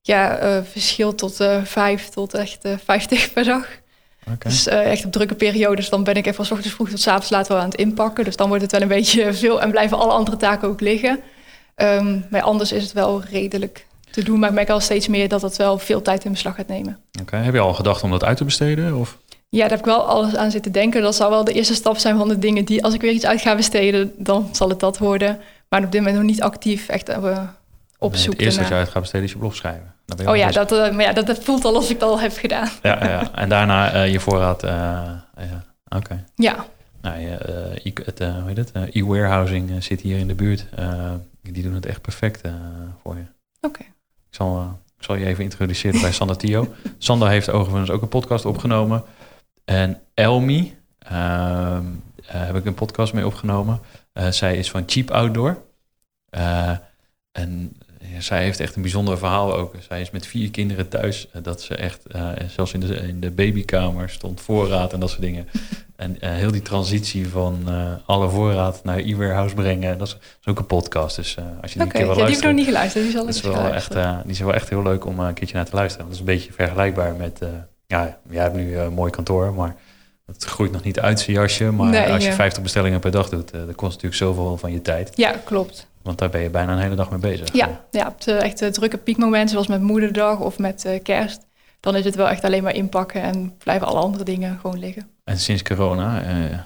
Ja, 0.01 0.43
uh, 0.43 0.63
verschilt 0.63 1.17
tot 1.17 1.47
vijf 1.63 2.09
tot 2.09 2.33
echt 2.33 2.67
vijftig 2.83 3.33
per 3.33 3.43
dag. 3.43 3.67
Okay. 4.21 4.51
Dus 4.51 4.67
echt 4.67 5.05
op 5.05 5.11
drukke 5.11 5.35
periodes, 5.35 5.89
dan 5.89 6.03
ben 6.03 6.15
ik 6.15 6.25
even 6.25 6.45
van 6.45 6.55
ochtends 6.57 6.75
vroeg 6.75 6.89
tot 6.89 6.99
s 6.99 7.07
avonds 7.07 7.29
laat 7.29 7.47
wel 7.47 7.57
aan 7.57 7.69
het 7.69 7.75
inpakken. 7.75 8.23
Dus 8.23 8.35
dan 8.35 8.47
wordt 8.47 8.63
het 8.63 8.71
wel 8.71 8.81
een 8.81 8.87
beetje 8.87 9.33
veel 9.43 9.61
en 9.61 9.71
blijven 9.71 9.97
alle 9.97 10.11
andere 10.11 10.37
taken 10.37 10.67
ook 10.67 10.81
liggen. 10.81 11.19
Um, 11.75 12.25
maar 12.29 12.41
anders 12.41 12.71
is 12.71 12.83
het 12.83 12.93
wel 12.93 13.23
redelijk 13.23 13.87
te 14.13 14.23
doen. 14.23 14.39
Maar 14.39 14.49
ik 14.49 14.55
merk 14.55 14.69
al 14.69 14.79
steeds 14.79 15.07
meer 15.07 15.27
dat 15.27 15.41
het 15.41 15.57
wel 15.57 15.77
veel 15.77 16.01
tijd 16.01 16.25
in 16.25 16.31
beslag 16.31 16.55
gaat 16.55 16.67
nemen. 16.67 16.99
Oké, 17.21 17.35
heb 17.35 17.53
je 17.53 17.59
al 17.59 17.73
gedacht 17.73 18.03
om 18.03 18.11
dat 18.11 18.23
uit 18.23 18.37
te 18.37 18.43
besteden? 18.43 18.95
Of? 18.95 19.17
Ja, 19.53 19.59
daar 19.59 19.69
heb 19.69 19.79
ik 19.79 19.85
wel 19.85 20.07
alles 20.07 20.35
aan 20.35 20.51
zitten 20.51 20.71
denken. 20.71 21.01
Dat 21.01 21.15
zal 21.15 21.29
wel 21.29 21.43
de 21.43 21.53
eerste 21.53 21.73
stap 21.73 21.97
zijn 21.97 22.17
van 22.17 22.27
de 22.27 22.39
dingen 22.39 22.65
die, 22.65 22.83
als 22.83 22.93
ik 22.93 23.01
weer 23.01 23.11
iets 23.11 23.25
uit 23.25 23.41
ga 23.41 23.55
besteden, 23.55 24.13
dan 24.17 24.49
zal 24.51 24.69
het 24.69 24.79
dat 24.79 24.97
worden. 24.97 25.39
Maar 25.69 25.83
op 25.83 25.91
dit 25.91 26.01
moment 26.01 26.17
nog 26.17 26.29
niet 26.29 26.41
actief 26.41 26.87
echt 26.87 27.09
uh, 27.09 27.39
op 27.97 28.15
zoek. 28.15 28.33
Het 28.33 28.41
eerste 28.41 28.59
wat 28.59 28.69
je 28.69 28.75
uit 28.75 28.89
gaat 28.89 29.01
besteden 29.01 29.25
is 29.25 29.31
je 29.31 29.37
blog 29.37 29.55
schrijven. 29.55 29.93
oh 30.25 30.35
ja 30.35 30.51
dat, 30.51 30.71
uh, 30.71 30.91
maar 30.91 31.01
ja, 31.01 31.13
dat, 31.13 31.27
dat, 31.27 31.43
voelt 31.43 31.65
al 31.65 31.75
als 31.75 31.89
ik 31.89 31.93
het 31.93 32.03
al 32.03 32.19
heb 32.19 32.37
gedaan. 32.37 32.69
Ja, 32.81 33.05
ja. 33.05 33.31
en 33.35 33.49
daarna 33.49 33.95
uh, 33.95 34.11
je 34.11 34.19
voorraad. 34.19 34.61
ja. 34.61 35.25
Oké. 35.85 35.97
Okay. 35.97 36.23
Ja. 36.35 36.65
Nou, 37.01 37.19
je, 37.19 37.91
het, 38.05 38.19
hoe 38.19 38.43
heet 38.45 38.57
het? 38.57 38.71
E-warehousing 38.91 39.83
zit 39.83 40.01
hier 40.01 40.17
in 40.17 40.27
de 40.27 40.35
buurt. 40.35 40.65
die 41.41 41.63
doen 41.63 41.73
het 41.73 41.85
echt 41.85 42.01
perfect 42.01 42.41
voor 43.03 43.15
je. 43.15 43.25
Oké. 43.61 43.67
Okay. 43.67 43.87
Ik 44.29 44.35
zal, 44.35 44.79
ik 44.97 45.03
zal 45.03 45.15
je 45.15 45.25
even 45.25 45.43
introduceren 45.43 46.01
bij 46.01 46.11
Sander 46.11 46.37
Tio. 46.37 46.73
Sander 46.97 47.29
heeft 47.29 47.49
overigens 47.49 47.89
ook 47.89 48.01
een 48.01 48.07
podcast 48.07 48.45
opgenomen. 48.45 49.03
En 49.65 50.01
Elmi 50.13 50.75
uh, 51.11 51.79
heb 52.25 52.55
ik 52.55 52.65
een 52.65 52.73
podcast 52.73 53.13
mee 53.13 53.25
opgenomen. 53.25 53.79
Uh, 54.13 54.27
zij 54.27 54.57
is 54.57 54.69
van 54.69 54.83
Cheap 54.85 55.11
Outdoor. 55.11 55.61
Uh, 56.37 56.69
en 57.31 57.77
ja, 57.99 58.21
zij 58.21 58.43
heeft 58.43 58.59
echt 58.59 58.75
een 58.75 58.81
bijzonder 58.81 59.17
verhaal 59.17 59.55
ook. 59.55 59.75
Zij 59.87 60.01
is 60.01 60.11
met 60.11 60.25
vier 60.25 60.51
kinderen 60.51 60.89
thuis. 60.89 61.27
dat 61.41 61.61
ze 61.61 61.75
echt, 61.75 62.01
zelfs 62.47 62.73
in 62.73 62.79
de, 62.79 62.95
in 62.95 63.19
de 63.19 63.31
babykamer 63.31 64.09
stond 64.09 64.41
voorraad 64.41 64.93
en 64.93 64.99
dat 64.99 65.09
soort 65.09 65.21
dingen. 65.21 65.47
En 65.95 66.17
heel 66.19 66.51
die 66.51 66.61
transitie 66.61 67.27
van 67.27 67.67
alle 68.05 68.29
voorraad 68.29 68.83
naar 68.83 68.97
e-warehouse 68.97 69.55
brengen. 69.55 69.97
Dat 69.97 70.07
is, 70.07 70.17
ook 70.49 70.59
een 70.59 70.65
podcast. 70.65 71.15
Dus 71.15 71.37
als 71.61 71.73
je 71.73 71.79
die 71.79 71.87
okay, 71.87 72.01
een 72.01 72.07
keer 72.07 72.15
wel 72.15 72.17
ja, 72.17 72.25
die 72.25 72.35
heb 72.35 72.43
ik 72.43 72.43
nog 72.43 72.53
niet 72.53 72.65
geluisterd. 72.65 73.03
Die, 73.03 73.13
zal 73.13 73.27
is 73.27 73.41
wel 73.41 73.73
echt, 73.73 73.93
die 74.23 74.31
is 74.31 74.39
wel 74.39 74.53
echt 74.53 74.69
heel 74.69 74.83
leuk 74.83 75.05
om 75.05 75.19
een 75.19 75.33
keertje 75.33 75.55
naar 75.55 75.65
te 75.65 75.75
luisteren. 75.75 76.05
Dat 76.05 76.13
is 76.13 76.19
een 76.19 76.25
beetje 76.25 76.53
vergelijkbaar 76.53 77.15
met 77.15 77.39
ja, 77.93 78.17
jij 78.29 78.41
hebt 78.41 78.55
nu 78.55 78.77
een 78.77 78.93
mooi 78.93 79.11
kantoor, 79.11 79.53
maar 79.53 79.75
het 80.25 80.43
groeit 80.43 80.71
nog 80.71 80.83
niet 80.83 80.99
uit 80.99 81.19
zijn 81.19 81.37
jasje. 81.37 81.71
Maar 81.71 82.11
als 82.11 82.25
je 82.25 82.33
50 82.33 82.63
bestellingen 82.63 82.99
per 82.99 83.11
dag 83.11 83.29
doet, 83.29 83.55
uh, 83.55 83.65
dat 83.65 83.75
kost 83.75 83.91
natuurlijk 83.91 84.21
zoveel 84.21 84.57
van 84.57 84.71
je 84.71 84.81
tijd. 84.81 85.11
Ja, 85.15 85.33
klopt. 85.43 85.87
Want 86.01 86.17
daar 86.17 86.29
ben 86.29 86.41
je 86.41 86.49
bijna 86.49 86.71
een 86.71 86.79
hele 86.79 86.95
dag 86.95 87.09
mee 87.09 87.19
bezig. 87.19 87.53
Ja, 87.53 87.81
ja 87.91 88.07
op 88.07 88.21
de 88.21 88.33
echt 88.33 88.73
drukke 88.73 88.97
piekmomenten, 88.97 89.49
zoals 89.49 89.67
met 89.67 89.81
moederdag 89.81 90.39
of 90.39 90.59
met 90.59 90.83
uh, 90.85 90.99
kerst. 91.03 91.41
Dan 91.79 91.95
is 91.95 92.05
het 92.05 92.15
wel 92.15 92.29
echt 92.29 92.43
alleen 92.43 92.63
maar 92.63 92.75
inpakken 92.75 93.21
en 93.21 93.53
blijven 93.57 93.87
alle 93.87 93.99
andere 93.99 94.23
dingen 94.23 94.59
gewoon 94.61 94.79
liggen. 94.79 95.07
En 95.23 95.37
sinds 95.37 95.63
corona? 95.63 96.23
Uh, 96.23 96.57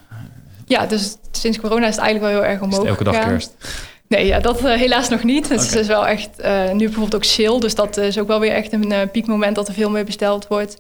ja, 0.66 0.86
dus 0.86 1.18
sinds 1.32 1.60
corona 1.60 1.88
is 1.88 1.96
het 1.96 2.04
eigenlijk 2.04 2.34
wel 2.34 2.42
heel 2.42 2.52
erg 2.52 2.62
omhoog 2.62 2.86
elke 2.86 3.04
dag 3.04 3.20
kerst? 3.20 3.56
Nee, 4.08 4.26
ja, 4.26 4.40
dat 4.40 4.60
helaas 4.60 5.10
nog 5.10 5.24
niet. 5.24 5.50
Het 5.50 5.76
is 5.76 5.88
wel 5.88 6.08
echt 6.08 6.30
nu 6.74 6.86
bijvoorbeeld 6.86 7.16
ook 7.16 7.24
sale. 7.24 7.60
Dus 7.60 7.76
dat 7.76 7.98
is 7.98 8.20
ook 8.20 8.28
wel 8.28 8.40
weer 8.40 8.52
echt 8.52 8.74
een 8.74 9.12
piekmoment 9.12 9.56
dat 9.56 9.68
er 9.68 9.74
veel 9.74 9.90
meer 9.90 10.06
besteld 10.06 10.48
wordt. 10.48 10.78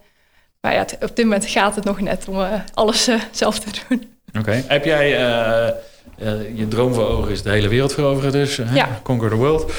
Maar 0.62 0.74
ja, 0.74 0.82
op 0.82 1.15
dit 1.15 1.26
moment 1.26 1.46
gaat 1.46 1.76
het 1.76 1.84
nog 1.84 2.00
net 2.00 2.28
om 2.28 2.39
uh, 2.39 2.54
alles 2.74 3.10
uh, 3.10 3.22
zelf 3.32 3.60
te 3.60 3.82
doen. 3.88 4.04
Oké. 4.39 4.63
Heb 4.67 4.86
jij, 4.86 5.12
uh, 5.12 6.58
je 6.58 6.67
droom 6.67 6.93
voor 6.93 7.08
ogen 7.08 7.32
is 7.32 7.41
de 7.41 7.50
hele 7.50 7.67
wereld 7.67 7.93
veroveren 7.93 8.32
dus. 8.32 8.56
Ja. 8.74 9.00
Conquer 9.04 9.30
the 9.30 9.36
world. 9.36 9.74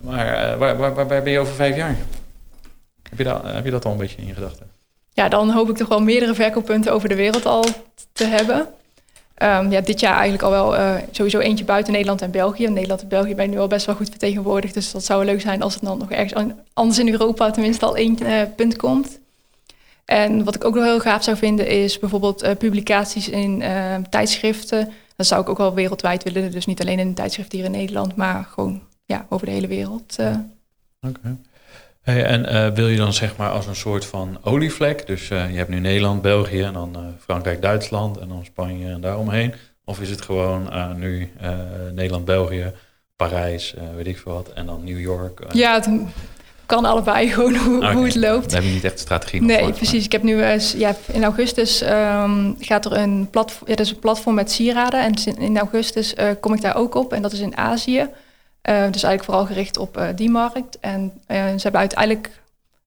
maar 0.00 0.58
waar, 0.58 0.76
waar, 0.76 0.94
waar, 0.94 1.06
ben 1.06 1.30
je 1.30 1.38
over 1.38 1.54
vijf 1.54 1.76
jaar? 1.76 1.96
Heb 3.08 3.18
je, 3.18 3.24
dat, 3.24 3.42
heb 3.44 3.64
je 3.64 3.70
dat 3.70 3.84
al 3.84 3.92
een 3.92 3.98
beetje 3.98 4.20
in 4.20 4.26
je 4.26 4.34
gedachten? 4.34 4.66
Ja, 5.12 5.28
dan 5.28 5.50
hoop 5.50 5.68
ik 5.68 5.76
toch 5.76 5.88
wel 5.88 6.00
meerdere 6.00 6.34
verkooppunten 6.34 6.92
over 6.92 7.08
de 7.08 7.14
wereld 7.14 7.46
al 7.46 7.64
te 8.12 8.24
hebben. 8.24 8.58
Um, 9.42 9.70
ja, 9.70 9.80
dit 9.80 10.00
jaar 10.00 10.14
eigenlijk 10.14 10.42
al 10.42 10.50
wel 10.50 10.98
sowieso 11.10 11.38
eentje 11.38 11.64
buiten 11.64 11.92
Nederland 11.92 12.22
en 12.22 12.30
België. 12.30 12.68
Nederland 12.68 13.02
en 13.02 13.08
België 13.08 13.34
ben 13.34 13.50
nu 13.50 13.58
al 13.58 13.66
best 13.66 13.86
wel 13.86 13.94
goed 13.94 14.08
vertegenwoordigd. 14.08 14.74
Dus 14.74 14.92
dat 14.92 15.04
zou 15.04 15.24
leuk 15.24 15.40
zijn 15.40 15.62
als 15.62 15.74
het 15.74 15.82
dan 15.82 15.98
nog 15.98 16.10
ergens 16.10 16.52
anders 16.72 16.98
in 16.98 17.08
Europa 17.08 17.50
tenminste 17.50 17.86
al 17.86 17.96
één 17.96 18.18
punt 18.56 18.76
komt. 18.76 19.18
En 20.08 20.44
wat 20.44 20.54
ik 20.54 20.64
ook 20.64 20.74
nog 20.74 20.84
heel 20.84 21.00
gaaf 21.00 21.24
zou 21.24 21.36
vinden 21.36 21.68
is 21.68 21.98
bijvoorbeeld 21.98 22.44
uh, 22.44 22.50
publicaties 22.58 23.28
in 23.28 23.60
uh, 23.60 23.94
tijdschriften. 24.10 24.92
Dat 25.16 25.26
zou 25.26 25.40
ik 25.40 25.48
ook 25.48 25.58
wel 25.58 25.74
wereldwijd 25.74 26.22
willen. 26.22 26.50
Dus 26.50 26.66
niet 26.66 26.80
alleen 26.80 26.98
in 26.98 27.06
een 27.06 27.14
tijdschrift 27.14 27.52
hier 27.52 27.64
in 27.64 27.70
Nederland, 27.70 28.16
maar 28.16 28.44
gewoon 28.44 28.82
ja, 29.04 29.26
over 29.28 29.46
de 29.46 29.52
hele 29.52 29.66
wereld. 29.66 30.16
Uh. 30.20 30.36
Oké. 31.00 31.36
Hey, 32.00 32.24
en 32.24 32.74
wil 32.74 32.88
je 32.88 32.96
dan 32.96 33.12
zeg 33.12 33.36
maar 33.36 33.50
als 33.50 33.66
een 33.66 33.76
soort 33.76 34.04
van 34.04 34.38
olievlek, 34.42 35.06
dus 35.06 35.28
je 35.28 35.34
hebt 35.34 35.68
nu 35.68 35.78
Nederland, 35.78 36.22
België 36.22 36.62
en 36.62 36.72
dan 36.72 36.96
Frankrijk, 37.20 37.62
Duitsland 37.62 38.18
en 38.18 38.28
dan 38.28 38.44
Spanje 38.44 38.92
en 38.92 39.00
daaromheen. 39.00 39.54
Of 39.84 40.00
is 40.00 40.10
het 40.10 40.20
gewoon 40.20 40.68
nu 40.96 41.32
Nederland, 41.92 42.24
België, 42.24 42.72
Parijs, 43.16 43.74
weet 43.96 44.06
ik 44.06 44.18
veel 44.18 44.32
wat, 44.32 44.48
en 44.48 44.66
dan 44.66 44.84
New 44.84 45.00
York? 45.00 45.44
Ja, 45.52 45.74
het 45.74 45.88
kan 46.68 46.84
allebei 46.84 47.28
gewoon 47.32 47.56
hoe, 47.56 47.92
hoe 47.92 48.04
het 48.04 48.14
loopt. 48.14 48.50
Dan 48.50 48.54
heb 48.54 48.68
je 48.68 48.74
niet 48.74 48.84
echt 48.84 48.98
strategie. 48.98 49.42
Nee, 49.42 49.72
precies. 49.72 50.04
Ik 50.04 50.12
heb 50.12 50.22
nu 50.22 50.42
eens, 50.42 50.72
ja, 50.72 50.96
in 51.12 51.24
augustus 51.24 51.82
um, 51.82 52.56
gaat 52.58 52.84
er 52.84 52.92
een 52.92 53.28
platform, 53.30 53.68
ja, 53.68 53.74
dat 53.76 53.86
is 53.86 53.92
een 53.92 53.98
platform 53.98 54.34
met 54.34 54.50
sieraden. 54.50 55.00
En 55.00 55.38
in 55.38 55.58
augustus 55.58 56.14
uh, 56.14 56.30
kom 56.40 56.54
ik 56.54 56.60
daar 56.60 56.76
ook 56.76 56.94
op. 56.94 57.12
En 57.12 57.22
dat 57.22 57.32
is 57.32 57.40
in 57.40 57.56
Azië. 57.56 57.98
Uh, 57.98 58.08
dus 58.62 59.02
eigenlijk 59.02 59.24
vooral 59.24 59.46
gericht 59.46 59.78
op 59.78 59.98
uh, 59.98 60.08
die 60.14 60.30
markt. 60.30 60.78
En 60.80 61.12
ze 61.26 61.58
hebben 61.62 61.80
uiteindelijk 61.80 62.30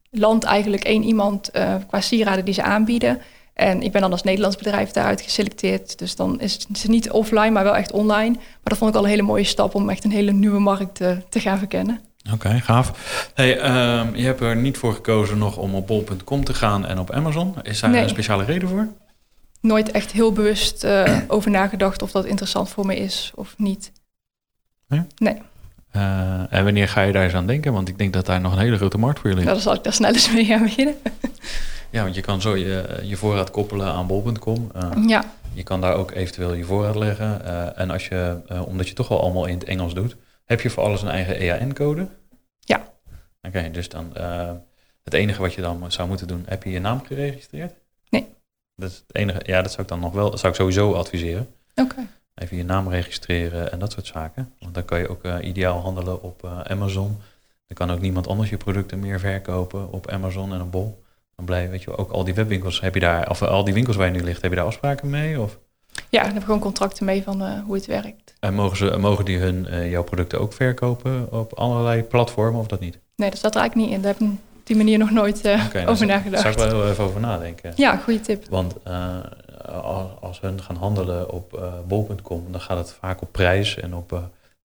land 0.09 0.43
eigenlijk 0.43 0.83
één 0.83 1.03
iemand 1.03 1.51
qua 1.87 2.01
sieraden 2.01 2.45
die 2.45 2.53
ze 2.53 2.63
aanbieden. 2.63 3.21
En 3.53 3.81
ik 3.81 3.91
ben 3.91 4.01
dan 4.01 4.11
als 4.11 4.23
Nederlands 4.23 4.57
bedrijf 4.57 4.91
daaruit 4.91 5.21
geselecteerd. 5.21 5.99
Dus 5.99 6.15
dan 6.15 6.39
is 6.39 6.67
het 6.67 6.87
niet 6.87 7.11
offline, 7.11 7.51
maar 7.51 7.63
wel 7.63 7.75
echt 7.75 7.91
online. 7.91 8.33
Maar 8.33 8.59
dat 8.63 8.77
vond 8.77 8.89
ik 8.89 8.95
al 8.97 9.03
een 9.03 9.09
hele 9.09 9.21
mooie 9.21 9.43
stap 9.43 9.75
om 9.75 9.89
echt 9.89 10.03
een 10.03 10.11
hele 10.11 10.31
nieuwe 10.31 10.59
markt 10.59 10.95
te 11.29 11.39
gaan 11.39 11.57
verkennen. 11.57 12.10
Oké, 12.29 12.59
gaaf. 12.59 12.91
Hey, 13.33 13.51
um, 13.99 14.15
je 14.15 14.25
hebt 14.25 14.41
er 14.41 14.55
niet 14.55 14.77
voor 14.77 14.93
gekozen 14.93 15.37
nog 15.37 15.57
om 15.57 15.75
op 15.75 15.87
bol.com 15.87 16.43
te 16.43 16.53
gaan 16.53 16.85
en 16.85 16.99
op 16.99 17.11
Amazon. 17.11 17.55
Is 17.63 17.79
daar 17.79 17.93
een 17.93 18.09
speciale 18.09 18.43
reden 18.43 18.69
voor? 18.69 18.87
Nooit 19.61 19.91
echt 19.91 20.11
heel 20.11 20.31
bewust 20.31 20.83
uh, 20.83 21.17
over 21.27 21.51
nagedacht 21.51 22.01
of 22.01 22.11
dat 22.11 22.25
interessant 22.25 22.69
voor 22.69 22.85
me 22.85 22.95
is 22.95 23.31
of 23.35 23.53
niet. 23.57 23.91
Nee? 24.87 25.01
Nee. 25.17 25.41
Uh, 25.95 26.53
en 26.53 26.63
wanneer 26.63 26.87
ga 26.87 27.01
je 27.01 27.11
daar 27.11 27.23
eens 27.23 27.33
aan 27.33 27.47
denken? 27.47 27.73
Want 27.73 27.87
ik 27.87 27.97
denk 27.97 28.13
dat 28.13 28.25
daar 28.25 28.41
nog 28.41 28.53
een 28.53 28.59
hele 28.59 28.77
grote 28.77 28.97
markt 28.97 29.19
voor 29.19 29.29
jullie 29.29 29.43
is. 29.43 29.49
Ja, 29.49 29.53
dan 29.53 29.63
zal 29.63 29.73
ik 29.73 29.83
daar 29.83 29.93
snel 29.93 30.13
eens 30.13 30.31
mee 30.31 30.45
gaan 30.45 30.63
beginnen. 30.63 30.95
ja, 31.89 32.03
want 32.03 32.15
je 32.15 32.21
kan 32.21 32.41
zo 32.41 32.55
je, 32.55 32.99
je 33.03 33.15
voorraad 33.15 33.51
koppelen 33.51 33.93
aan 33.93 34.07
bol.com. 34.07 34.71
Uh, 34.75 34.83
eh, 34.83 35.07
ja. 35.07 35.23
Je 35.53 35.63
kan 35.63 35.81
daar 35.81 35.95
ook 35.95 36.11
eventueel 36.11 36.53
je 36.53 36.63
voorraad 36.63 36.95
leggen. 36.95 37.45
en 37.75 37.91
als 37.91 38.07
je, 38.07 38.37
omdat 38.65 38.87
je 38.87 38.93
toch 38.93 39.07
wel 39.07 39.21
allemaal 39.21 39.45
in 39.45 39.53
het 39.53 39.63
Engels 39.63 39.93
doet 39.93 40.15
heb 40.51 40.61
je 40.61 40.69
voor 40.69 40.83
alles 40.83 41.01
een 41.01 41.07
eigen 41.07 41.35
EAN-code? 41.35 42.07
Ja. 42.59 42.93
Oké, 43.41 43.71
dus 43.71 43.89
dan 43.89 44.13
uh, 44.17 44.51
het 45.03 45.13
enige 45.13 45.41
wat 45.41 45.53
je 45.53 45.61
dan 45.61 45.91
zou 45.91 46.07
moeten 46.07 46.27
doen, 46.27 46.43
heb 46.47 46.63
je 46.63 46.69
je 46.69 46.79
naam 46.79 47.05
geregistreerd? 47.05 47.73
Nee. 48.09 48.27
Dat 48.75 48.89
is 48.89 49.03
het 49.07 49.15
enige, 49.15 49.39
ja, 49.43 49.61
dat 49.61 49.71
zou 49.71 49.81
ik 49.81 49.87
dan 49.87 49.99
nog 49.99 50.13
wel, 50.13 50.29
dat 50.29 50.39
zou 50.39 50.51
ik 50.51 50.59
sowieso 50.59 50.93
adviseren. 50.93 51.47
Oké. 51.75 52.07
Even 52.35 52.57
je 52.57 52.63
naam 52.63 52.89
registreren 52.89 53.71
en 53.71 53.79
dat 53.79 53.91
soort 53.91 54.05
zaken. 54.05 54.53
Want 54.59 54.73
dan 54.73 54.85
kan 54.85 54.99
je 54.99 55.07
ook 55.07 55.25
uh, 55.25 55.35
ideaal 55.41 55.79
handelen 55.79 56.23
op 56.23 56.43
uh, 56.45 56.61
Amazon. 56.61 57.17
Dan 57.67 57.87
kan 57.87 57.91
ook 57.91 58.01
niemand 58.01 58.27
anders 58.27 58.49
je 58.49 58.57
producten 58.57 58.99
meer 58.99 59.19
verkopen 59.19 59.91
op 59.91 60.09
Amazon 60.09 60.53
en 60.53 60.61
op 60.61 60.71
Bol. 60.71 61.03
Dan 61.35 61.45
blijf 61.45 61.69
weet 61.69 61.83
je 61.83 61.97
ook 61.97 62.11
al 62.11 62.23
die 62.23 62.33
webwinkels, 62.33 62.81
heb 62.81 62.93
je 62.93 62.99
daar, 62.99 63.29
of 63.29 63.41
al 63.41 63.63
die 63.63 63.73
winkels 63.73 63.95
waar 63.95 64.05
je 64.05 64.13
nu 64.13 64.23
ligt, 64.23 64.41
heb 64.41 64.51
je 64.51 64.57
daar 64.57 64.65
afspraken 64.65 65.09
mee? 65.09 65.39
Of? 65.39 65.59
Ja, 65.93 66.01
daar 66.09 66.23
hebben 66.23 66.39
we 66.39 66.45
gewoon 66.45 66.59
contracten 66.59 67.05
mee 67.05 67.23
van 67.23 67.41
uh, 67.41 67.59
hoe 67.65 67.75
het 67.75 67.85
werkt. 67.85 68.33
En 68.39 68.53
mogen, 68.53 68.77
ze, 68.77 68.97
mogen 68.97 69.25
die 69.25 69.37
hun, 69.37 69.67
uh, 69.69 69.91
jouw 69.91 70.03
producten 70.03 70.39
ook 70.39 70.53
verkopen 70.53 71.31
op 71.31 71.53
allerlei 71.53 72.03
platformen 72.03 72.59
of 72.59 72.67
dat 72.67 72.79
niet? 72.79 72.99
Nee, 73.15 73.29
dat 73.29 73.37
staat 73.37 73.55
er 73.55 73.61
eigenlijk 73.61 73.89
niet 73.89 73.97
in. 73.97 74.03
Daar 74.03 74.13
heb 74.13 74.21
ik 74.21 74.27
op 74.57 74.67
die 74.67 74.75
manier 74.75 74.97
nog 74.97 75.11
nooit 75.11 75.45
uh, 75.45 75.63
okay, 75.67 75.85
over 75.85 76.05
nagedacht. 76.05 76.43
Daar 76.43 76.53
zou 76.53 76.65
ik 76.65 76.71
wel 76.71 76.81
heel 76.81 76.91
even 76.91 77.03
over 77.03 77.19
nadenken. 77.19 77.73
Ja, 77.75 77.95
goede 77.95 78.19
tip. 78.19 78.45
Want 78.49 78.75
als 80.21 80.41
hun 80.41 80.61
gaan 80.61 80.75
handelen 80.75 81.31
op 81.31 81.73
bol.com, 81.87 82.45
dan 82.51 82.61
gaat 82.61 82.77
het 82.77 82.95
vaak 82.99 83.21
op 83.21 83.31
prijs 83.31 83.75
en 83.77 83.95
op 83.95 84.11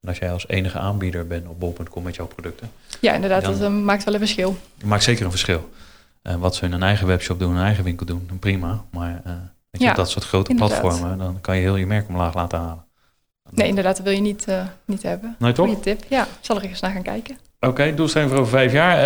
En 0.00 0.08
als 0.08 0.18
jij 0.18 0.32
als 0.32 0.48
enige 0.48 0.78
aanbieder 0.78 1.26
bent 1.26 1.48
op 1.48 1.60
bol.com 1.60 2.02
met 2.02 2.14
jouw 2.14 2.26
producten, 2.26 2.70
Ja, 3.00 3.12
inderdaad, 3.12 3.42
Dan- 3.42 3.52
dat 3.52 3.62
eh, 3.62 3.68
maakt 3.70 4.04
wel 4.04 4.14
een 4.14 4.20
verschil. 4.20 4.56
dat 4.78 4.88
maakt 4.88 5.02
zeker 5.02 5.24
een 5.24 5.30
verschil. 5.30 5.68
Wat 6.22 6.54
ze 6.54 6.64
in 6.64 6.72
een 6.72 6.82
eigen 6.82 7.06
webshop 7.06 7.38
doen, 7.38 7.56
een 7.56 7.64
eigen 7.64 7.84
winkel 7.84 8.06
doen, 8.06 8.24
dan 8.28 8.38
prima. 8.38 8.84
Maar 8.90 9.20
eh, 9.24 9.32
weet 9.78 9.88
je, 9.88 9.94
Ja, 9.94 9.94
dat 10.02 10.10
soort 10.10 10.24
grote 10.24 10.50
inderdaad. 10.50 10.80
platformen, 10.80 11.18
dan 11.18 11.38
kan 11.40 11.56
je 11.56 11.62
heel 11.62 11.76
je 11.76 11.86
merk 11.86 12.08
omlaag 12.08 12.34
laten 12.34 12.58
halen. 12.58 12.84
Nee, 13.50 13.68
inderdaad, 13.68 13.96
dat 13.96 14.04
wil 14.04 14.14
je 14.14 14.20
niet, 14.20 14.44
eh, 14.48 14.62
niet 14.84 15.02
hebben. 15.02 15.36
Nee, 15.38 15.52
toch? 15.52 15.66
Goeie 15.66 15.80
tip. 15.80 16.02
Ja, 16.08 16.26
zal 16.40 16.56
er 16.56 16.62
eens 16.62 16.80
naar 16.80 16.90
gaan 16.92 17.02
kijken. 17.02 17.38
Oké, 17.60 17.94
doelstelling 17.94 18.30
voor 18.30 18.38
over 18.40 18.50
vijf 18.52 18.72
jaar. 18.72 18.98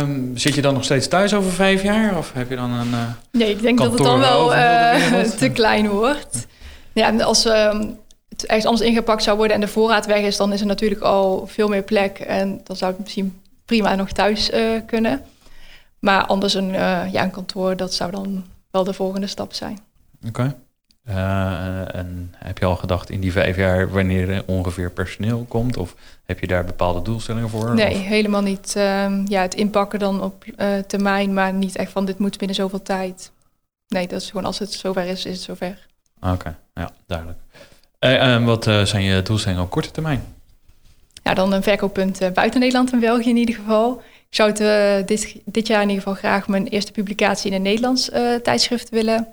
Ehm, 0.00 0.36
zit 0.36 0.54
je 0.54 0.62
dan 0.62 0.74
nog 0.74 0.84
steeds 0.84 1.08
thuis 1.08 1.34
over 1.34 1.50
vijf 1.50 1.82
jaar? 1.82 2.18
Of 2.18 2.32
heb 2.32 2.48
je 2.50 2.56
dan 2.56 2.70
een... 2.72 2.92
eh, 2.94 3.00
Nee, 3.32 3.50
ik 3.50 3.62
denk 3.62 3.78
dat 3.78 3.92
het 3.92 4.02
dan 4.02 4.18
wel 4.18 4.54
eh, 4.54 5.20
te 5.42 5.48
klein 5.50 5.88
wordt. 5.88 6.46
Ja, 6.92 7.06
en 7.06 7.20
als 7.20 7.44
ehm, 7.44 7.88
het 8.28 8.46
ergens 8.46 8.66
anders 8.66 8.88
ingepakt 8.88 9.22
zou 9.22 9.36
worden 9.36 9.54
en 9.54 9.60
de 9.62 9.68
voorraad 9.68 10.06
weg 10.06 10.20
is, 10.20 10.36
dan 10.36 10.52
is 10.52 10.60
er 10.60 10.66
natuurlijk 10.66 11.00
al 11.02 11.46
veel 11.46 11.68
meer 11.68 11.82
plek. 11.82 12.18
En 12.18 12.60
dan 12.64 12.76
zou 12.76 12.90
het 12.92 13.00
misschien 13.00 13.40
prima 13.64 13.94
nog 13.94 14.10
thuis 14.12 14.50
kunnen. 14.86 15.22
Maar 15.98 16.26
anders 16.26 16.54
een, 16.54 16.72
ja, 17.12 17.22
een 17.22 17.30
kantoor, 17.30 17.76
dat 17.76 17.94
zou 17.94 18.10
dan 18.10 18.44
wel 18.70 18.84
de 18.84 18.92
volgende 18.92 19.26
stap 19.26 19.52
zijn. 19.54 19.78
Oké. 20.28 20.56
Eh, 21.04 21.94
en 21.94 22.34
heb 22.36 22.58
je 22.58 22.64
al 22.64 22.76
gedacht 22.76 23.10
in 23.10 23.20
die 23.20 23.32
vijf 23.32 23.56
jaar 23.56 23.90
wanneer 23.90 24.30
er 24.30 24.42
ongeveer 24.46 24.90
personeel 24.90 25.44
komt? 25.48 25.76
Of 25.76 25.94
heb 26.24 26.38
je 26.40 26.46
daar 26.46 26.64
bepaalde 26.64 27.02
doelstellingen 27.02 27.48
voor? 27.48 27.74
Nee, 27.74 27.94
Of- 27.94 28.02
helemaal 28.02 28.42
niet. 28.42 28.76
Ehm, 28.76 29.22
ja, 29.26 29.42
het 29.42 29.54
inpakken 29.54 29.98
dan 29.98 30.22
op 30.22 30.44
eh, 30.56 30.78
termijn, 30.86 31.34
maar 31.34 31.52
niet 31.52 31.76
echt 31.76 31.92
van 31.92 32.04
dit 32.04 32.18
moet 32.18 32.38
binnen 32.38 32.56
zoveel 32.56 32.82
tijd. 32.82 33.30
Nee, 33.88 34.06
dat 34.08 34.20
is 34.20 34.30
gewoon 34.30 34.44
als 34.44 34.58
het 34.58 34.72
zover 34.72 35.04
is, 35.06 35.24
is 35.24 35.32
het 35.34 35.42
zover. 35.42 35.86
Oké, 36.20 36.56
ja, 36.74 36.90
duidelijk. 37.06 37.38
Eh, 37.98 38.22
en 38.34 38.44
wat 38.44 38.66
eh, 38.66 38.84
zijn 38.84 39.02
je 39.02 39.22
doelstellingen 39.22 39.64
op 39.64 39.70
korte 39.70 39.90
termijn? 39.90 40.22
Ja, 41.22 41.34
dan 41.34 41.52
een 41.52 41.62
verkooppunt 41.62 42.18
buiten 42.34 42.60
Nederland 42.60 42.92
en 42.92 43.00
België 43.00 43.28
in 43.28 43.36
ieder 43.36 43.54
geval. 43.54 44.02
Ik 44.28 44.36
zou 44.38 44.52
het, 44.52 45.08
dit, 45.08 45.36
dit 45.44 45.66
jaar 45.66 45.82
in 45.82 45.88
ieder 45.88 46.02
geval 46.02 46.18
graag 46.18 46.48
mijn 46.48 46.66
eerste 46.66 46.92
publicatie 46.92 47.50
in 47.50 47.56
een 47.56 47.62
Nederlands 47.62 48.10
eh, 48.10 48.34
tijdschrift 48.34 48.88
willen. 48.88 49.26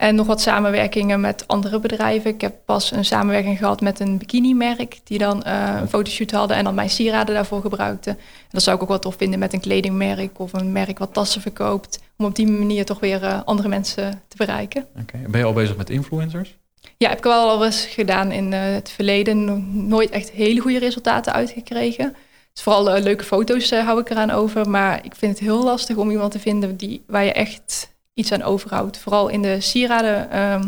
En 0.00 0.14
nog 0.14 0.26
wat 0.26 0.40
samenwerkingen 0.40 1.20
met 1.20 1.44
andere 1.46 1.80
bedrijven. 1.80 2.30
Ik 2.30 2.40
heb 2.40 2.54
pas 2.64 2.92
een 2.92 3.04
samenwerking 3.04 3.58
gehad 3.58 3.80
met 3.80 4.00
een 4.00 4.18
bikini-merk... 4.18 5.00
die 5.04 5.18
dan 5.18 5.42
eh, 5.42 5.76
een 5.80 5.88
fotoshoot 5.88 6.30
hadden 6.30 6.56
en 6.56 6.64
dan 6.64 6.74
mijn 6.74 6.90
sieraden 6.90 7.34
daarvoor 7.34 7.60
gebruikten. 7.60 8.12
En 8.12 8.48
dat 8.50 8.62
zou 8.62 8.76
ik 8.76 8.82
ook 8.82 8.88
wel 8.88 8.98
tof 8.98 9.14
vinden 9.16 9.38
met 9.38 9.52
een 9.52 9.60
kledingmerk... 9.60 10.38
of 10.38 10.52
een 10.52 10.72
merk 10.72 10.98
wat 10.98 11.14
tassen 11.14 11.40
verkoopt... 11.40 12.00
om 12.18 12.24
op 12.24 12.34
die 12.34 12.46
manier 12.46 12.84
toch 12.84 13.00
weer 13.00 13.24
eh, 13.24 13.40
andere 13.44 13.68
mensen 13.68 14.22
te 14.28 14.36
bereiken. 14.36 14.86
Oké. 15.00 15.18
Ben 15.28 15.40
je 15.40 15.46
al 15.46 15.52
bezig 15.52 15.76
met 15.76 15.90
influencers? 15.90 16.56
Ja, 16.96 17.08
heb 17.08 17.18
ik 17.18 17.24
wel 17.24 17.48
al 17.48 17.64
eens 17.64 17.84
gedaan 17.84 18.32
in 18.32 18.52
eh, 18.52 18.60
het 18.62 18.90
verleden. 18.90 19.44
No- 19.44 19.62
Nooit 19.72 20.10
echt 20.10 20.30
hele 20.30 20.60
goede 20.60 20.78
resultaten 20.78 21.32
uitgekregen. 21.32 22.16
Dus 22.52 22.62
vooral 22.62 23.00
leuke 23.00 23.24
foto's 23.24 23.70
hou 23.70 24.00
ik 24.00 24.10
eraan 24.10 24.30
over. 24.30 24.70
Maar 24.70 25.04
ik 25.04 25.14
vind 25.14 25.32
het 25.32 25.40
heel 25.48 25.64
lastig 25.64 25.96
om 25.96 26.10
iemand 26.10 26.32
te 26.32 26.38
vinden 26.38 26.76
die, 26.76 27.02
waar 27.06 27.24
je 27.24 27.32
echt 27.32 27.88
iets 28.14 28.32
aan 28.32 28.42
overhoudt. 28.42 28.98
Vooral 28.98 29.28
in 29.28 29.42
de 29.42 29.60
sieraden 29.60 30.30
ehm, 30.30 30.62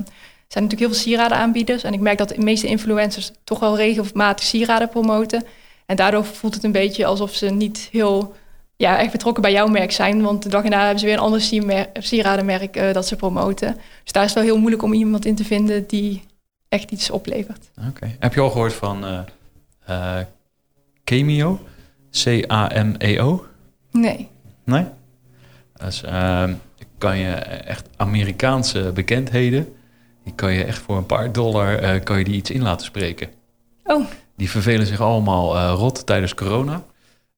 zijn 0.49 0.65
natuurlijk 0.65 0.81
heel 0.81 0.89
veel 0.89 1.13
sieradenaanbieders. 1.13 1.83
En 1.83 1.93
ik 1.93 2.01
merk 2.01 2.19
dat 2.19 2.29
de 2.29 2.39
meeste 2.39 2.67
influencers 2.67 3.31
toch 3.45 3.59
wel 3.59 3.77
regelmatig 3.77 4.45
sieraden 4.45 4.89
promoten. 4.89 5.45
En 5.87 5.97
daardoor 5.97 6.25
voelt 6.25 6.55
het 6.55 6.65
een 6.65 6.73
beetje 6.73 7.07
alsof 7.07 7.35
ze 7.35 7.51
niet 7.51 7.89
heel 7.91 8.35
ja, 8.77 8.99
echt 8.99 9.13
betrokken 9.13 9.43
bij 9.43 9.53
jouw 9.53 9.67
merk 9.67 9.93
zijn. 9.93 10.23
Want 10.23 10.43
de 10.43 10.49
dag 10.49 10.65
erna 10.65 10.81
hebben 10.81 10.99
ze 10.99 11.07
weer 11.07 11.15
een 11.15 11.21
ander 11.21 11.41
sieradenmerk 11.99 12.77
eh, 12.77 12.93
dat 12.93 13.07
ze 13.07 13.17
promoten. 13.17 13.75
Dus 14.03 14.13
daar 14.13 14.25
is 14.25 14.35
het 14.35 14.39
wel 14.39 14.49
heel 14.49 14.59
moeilijk 14.59 14.83
om 14.83 14.93
iemand 14.93 15.25
in 15.25 15.35
te 15.35 15.45
vinden 15.45 15.87
die 15.87 16.23
echt 16.69 16.91
iets 16.91 17.11
oplevert. 17.11 17.71
Oké. 17.89 18.17
Heb 18.19 18.35
je 18.35 18.41
al 18.41 18.51
gehoord 18.51 18.73
van 18.73 19.27
eh, 19.85 20.19
Cameo? 21.05 21.61
C-A-M-E-O? 22.11 23.47
Nee. 23.91 24.29
Nee? 24.65 24.85
Dus 25.77 26.03
ehm, 26.03 26.55
kan 27.03 27.19
je 27.19 27.33
echt 27.35 27.89
Amerikaanse 27.97 28.91
bekendheden, 28.95 29.75
die 30.25 30.35
kan 30.35 30.53
je 30.53 30.65
echt 30.65 30.79
voor 30.79 30.97
een 30.97 31.07
paar 31.07 31.33
dollar 31.33 31.79
eh, 31.79 32.03
kan 32.05 32.19
je 32.19 32.25
die 32.25 32.35
iets 32.35 32.51
in 32.51 32.63
laten 32.63 32.87
spreken. 32.87 33.29
Oh. 33.85 34.07
Die 34.37 34.51
vervelen 34.51 34.87
zich 34.87 35.01
allemaal 35.01 35.57
eh, 35.57 35.73
rot 35.77 36.07
tijdens 36.07 36.35
corona. 36.35 36.85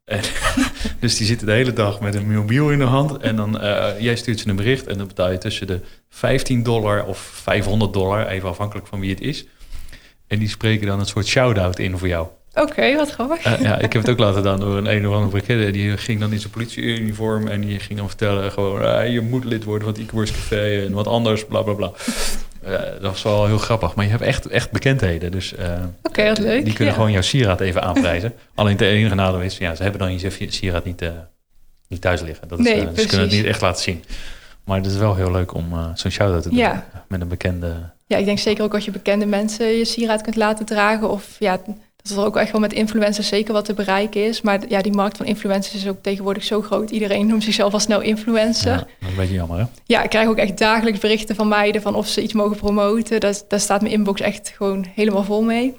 En, 0.05 0.21
dus 1.01 1.17
die 1.17 1.27
zitten 1.27 1.47
de 1.47 1.53
hele 1.53 1.73
dag 1.73 2.01
met 2.01 2.15
een 2.15 2.33
mobiel 2.33 2.71
in 2.71 2.79
de 2.79 2.85
hand. 2.85 3.17
En 3.17 3.37
dan, 3.37 3.61
eh, 3.61 4.01
jij 4.01 4.17
stuurt 4.17 4.41
ze 4.41 4.49
een 4.49 4.57
bericht 4.57 4.87
en 4.87 4.99
dan 4.99 5.07
betaal 5.07 5.31
je 5.31 5.39
tussen 5.39 5.67
de 5.67 5.81
15 6.09 6.63
dollar 6.63 7.05
of 7.05 7.19
500 7.19 7.93
dollar, 7.93 8.27
even 8.27 8.49
afhankelijk 8.49 8.87
van 8.87 9.01
wie 9.01 9.11
het 9.11 9.21
is. 9.21 9.47
En 10.27 10.39
die 10.39 10.49
spreken 10.49 10.87
dan 10.87 11.01
een 11.01 11.07
soort 11.07 11.27
shout-out 11.27 11.79
in 11.79 11.99
voor 11.99 12.09
jou. 12.09 12.27
Oké, 12.55 12.97
wat 12.97 13.11
grappig. 13.11 13.45
Eh, 13.45 13.61
ja, 13.61 13.79
ik 13.79 13.93
heb 13.93 14.03
het 14.03 14.11
ook 14.11 14.19
laten 14.19 14.37
gedaan 14.37 14.61
door 14.61 14.77
een 14.77 14.87
een 14.97 15.09
of 15.09 15.15
andere 15.15 15.33
bekende. 15.41 15.71
Die 15.71 15.97
ging 15.97 16.21
dan 16.21 16.33
in 16.33 16.39
zijn 16.39 16.53
politieuniform 16.53 17.47
en 17.49 17.61
die 17.61 17.79
ging 17.81 17.99
dan 17.99 18.09
vertellen 18.09 18.53
gewoon... 18.53 18.83
ah, 18.85 19.09
je 19.13 19.21
moet 19.21 19.45
lid 19.45 19.65
worden 19.65 19.85
van 19.85 19.93
het 19.93 20.03
e-commerce 20.03 20.33
café 20.33 20.85
en 20.85 20.93
wat 20.93 21.07
anders, 21.07 21.45
bla 21.45 21.63
bla 21.63 21.73
bla. 21.73 21.91
Eh, 22.63 22.73
dat 22.73 23.01
was 23.01 23.23
wel 23.23 23.47
heel 23.47 23.59
grappig. 23.59 23.95
Maar 23.95 24.05
je 24.05 24.11
hebt 24.11 24.23
echt, 24.23 24.47
echt 24.47 24.71
bekendheden. 24.71 25.31
Dus 25.31 25.55
eh, 25.55 25.83
Oké, 26.03 26.29
wat 26.29 26.39
leuk. 26.39 26.65
die 26.65 26.73
kunnen 26.75 26.93
ja. 26.95 26.99
gewoon 26.99 27.13
jouw 27.13 27.23
sieraad 27.23 27.61
even 27.61 27.83
aanprijzen. 27.83 28.35
Alleen 28.55 28.73
het 28.73 28.81
enige 28.81 29.15
nadeel 29.15 29.41
is, 29.41 29.59
ja, 29.59 29.75
ze 29.75 29.83
hebben 29.83 30.01
dan 30.01 30.19
je 30.19 30.47
sieraad 30.49 30.85
niet, 30.85 31.03
niet 31.89 32.01
thuis 32.01 32.21
liggen. 32.21 32.49
Dat 32.49 32.59
is, 32.59 32.65
Nee, 32.65 32.89
ze 32.97 33.07
kunnen 33.07 33.27
het 33.27 33.37
niet 33.37 33.45
echt 33.45 33.61
laten 33.61 33.83
zien. 33.83 34.05
Maar 34.65 34.77
het 34.77 34.87
is 34.87 34.97
wel 34.97 35.15
heel 35.15 35.31
leuk 35.31 35.55
om 35.55 35.93
zo'n 35.95 36.11
shout-out 36.11 36.43
te 36.43 36.49
doen 36.49 36.59
Ja. 36.59 36.87
met 37.09 37.21
een 37.21 37.29
bekende... 37.29 37.93
Ja, 38.07 38.17
ik 38.17 38.25
denk 38.25 38.39
zeker 38.39 38.65
ook 38.65 38.75
als 38.75 38.85
je 38.85 38.91
bekende 38.91 39.27
mensen 39.27 39.67
je 39.67 39.85
sieraad 39.85 40.23
kunt 40.23 40.37
laten 40.37 40.67
dragen. 40.67 41.11
Of 41.11 41.37
ja, 41.39 41.59
dat 42.09 42.19
er 42.19 42.25
ook 42.25 42.37
echt 42.37 42.53
wel 42.53 42.61
met 42.61 42.73
influencers 42.73 43.29
zeker 43.29 43.53
wat 43.53 43.65
te 43.65 43.75
bereiken 43.75 44.25
is. 44.25 44.41
Maar 44.41 44.61
ja, 44.69 44.83
die 44.83 44.93
markt 44.93 45.17
van 45.17 45.27
influencers 45.27 45.75
is 45.75 45.89
ook 45.89 46.03
tegenwoordig 46.03 46.45
zo 46.45 46.63
groot. 46.63 46.91
Iedereen 46.91 47.27
noemt 47.27 47.43
zichzelf 47.45 47.73
al 47.73 47.81
snel 47.81 48.01
influencer. 48.01 48.71
Ja, 48.71 48.77
Ja. 48.77 48.79
dat 48.79 48.89
is 49.01 49.09
een 49.09 49.15
beetje 49.17 49.35
jammer, 49.35 49.59
hè? 49.87 50.03
ik 50.03 50.11
krijg 50.11 50.29
ook 50.29 50.37
echt 50.37 50.59
dagelijks 50.59 50.99
berichten 50.99 51.35
van 51.35 51.49
meiden 51.49 51.83
van 51.83 51.95
of 51.95 52.07
ze 52.09 52.23
iets 52.23 52.33
mogen 52.33 52.57
promoten. 52.57 53.21
Daar, 53.21 53.35
daar 53.49 53.61
staat 53.61 53.81
mijn 53.81 53.93
inbox 53.93 54.21
echt 54.21 54.53
gewoon 54.57 54.87
helemaal 54.95 55.25
vol 55.25 55.43
mee. 55.43 55.75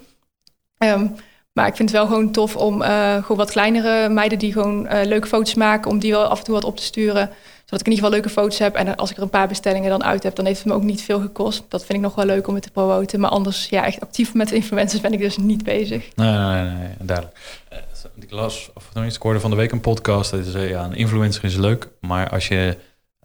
Ehm, 0.78 1.06
maar 1.52 1.66
ik 1.66 1.76
vind 1.76 1.88
het 1.90 1.98
wel 1.98 2.06
gewoon 2.06 2.30
tof 2.32 2.56
om 2.56 2.82
eh, 2.82 3.12
gewoon 3.14 3.36
wat 3.36 3.50
kleinere 3.50 4.08
meiden 4.08 4.38
die 4.38 4.52
gewoon 4.52 4.86
eh, 4.86 5.06
leuke 5.06 5.26
foto's 5.26 5.54
maken, 5.54 5.90
om 5.90 5.98
die 5.98 6.12
wel 6.12 6.24
af 6.24 6.38
en 6.38 6.44
toe 6.44 6.54
wat 6.54 6.64
op 6.64 6.76
te 6.76 6.82
sturen. 6.82 7.30
Zodat 7.66 7.80
ik 7.80 7.86
in 7.86 7.92
ieder 7.92 8.04
geval 8.04 8.10
leuke 8.10 8.40
foto's 8.40 8.58
heb. 8.58 8.74
En 8.74 8.96
als 8.96 9.10
ik 9.10 9.16
er 9.16 9.22
een 9.22 9.30
paar 9.30 9.48
bestellingen 9.48 9.90
dan 9.90 10.04
uit 10.04 10.22
heb, 10.22 10.34
dan 10.34 10.44
heeft 10.46 10.58
het 10.58 10.66
me 10.68 10.74
ook 10.74 10.82
niet 10.82 11.02
veel 11.02 11.20
gekost. 11.20 11.64
Dat 11.68 11.84
vind 11.84 11.98
ik 11.98 12.04
nog 12.04 12.14
wel 12.14 12.24
leuk 12.24 12.46
om 12.46 12.54
het 12.54 12.62
te 12.62 12.70
promoten. 12.70 13.20
Maar 13.20 13.30
anders, 13.30 13.68
ja, 13.68 13.84
echt 13.86 14.00
actief 14.00 14.34
met 14.34 14.50
influencers 14.52 15.00
ben 15.00 15.12
ik 15.12 15.18
dus 15.18 15.36
niet 15.36 15.64
bezig. 15.64 16.08
Nee, 16.14 16.30
nee, 16.32 16.62
nee, 16.62 16.74
nee, 16.74 16.88
duidelijk. 17.00 17.36
Eh, 17.68 17.78
Ik 18.20 18.30
las, 18.30 18.70
of 18.74 18.90
nog 18.94 19.04
iets, 19.04 19.16
ik 19.16 19.22
hoorde 19.22 19.40
van 19.40 19.50
de 19.50 19.56
week 19.56 19.72
een 19.72 19.80
podcast. 19.80 20.30
Dat 20.30 20.46
is, 20.46 20.52
ja, 20.52 20.84
een 20.84 20.94
influencer 20.94 21.44
is 21.44 21.56
leuk, 21.56 21.88
maar 22.00 22.28
als 22.30 22.48
je 22.48 22.76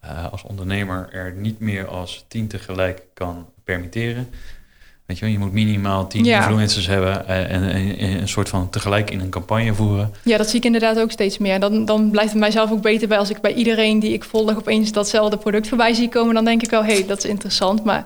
eh, 0.02 0.32
als 0.32 0.44
ondernemer 0.44 1.10
er 1.12 1.34
niet 1.34 1.60
meer 1.60 1.88
als 1.88 2.26
tien 2.28 2.48
tegelijk 2.48 3.02
kan 3.14 3.50
permitteren. 3.64 4.30
Weet 5.12 5.20
je 5.20 5.26
wel, 5.26 5.34
je 5.34 5.40
moet 5.40 5.54
minimaal 5.54 6.08
tien 6.08 6.24
Ja. 6.26 6.38
influencers 6.38 6.88
hebben 6.88 7.28
eh, 7.28 7.40
en, 7.40 7.70
en- 7.72 7.98
en 7.98 8.22
een 8.22 8.28
soort 8.28 8.50
van 8.50 8.70
tegelijk 8.70 9.12
in 9.12 9.20
een 9.20 9.30
campagne 9.30 9.74
voeren. 9.74 10.14
Ja, 10.24 10.38
dat 10.38 10.50
zie 10.50 10.58
ik 10.58 10.66
inderdaad 10.66 11.00
ook 11.00 11.12
steeds 11.12 11.38
meer. 11.38 11.60
Dan, 11.60 11.86
dan 11.86 12.10
blijft 12.12 12.30
het 12.32 12.40
mijzelf 12.40 12.72
ook 12.72 12.82
beter 12.82 13.08
bij 13.08 13.18
als 13.18 13.30
ik 13.30 13.42
bij 13.42 13.54
iedereen 13.54 14.00
die 14.00 14.14
ik 14.14 14.24
volg 14.24 14.56
opeens 14.58 14.92
datzelfde 14.92 15.38
product 15.38 15.68
voorbij 15.68 15.94
zie 15.94 16.10
komen. 16.10 16.34
Dan 16.34 16.46
denk 16.46 16.62
ik 16.62 16.70
wel, 16.70 16.84
hé, 16.84 16.94
hey, 16.94 17.06
dat 17.08 17.18
is 17.18 17.26
interessant. 17.30 17.84
Maar 17.84 18.06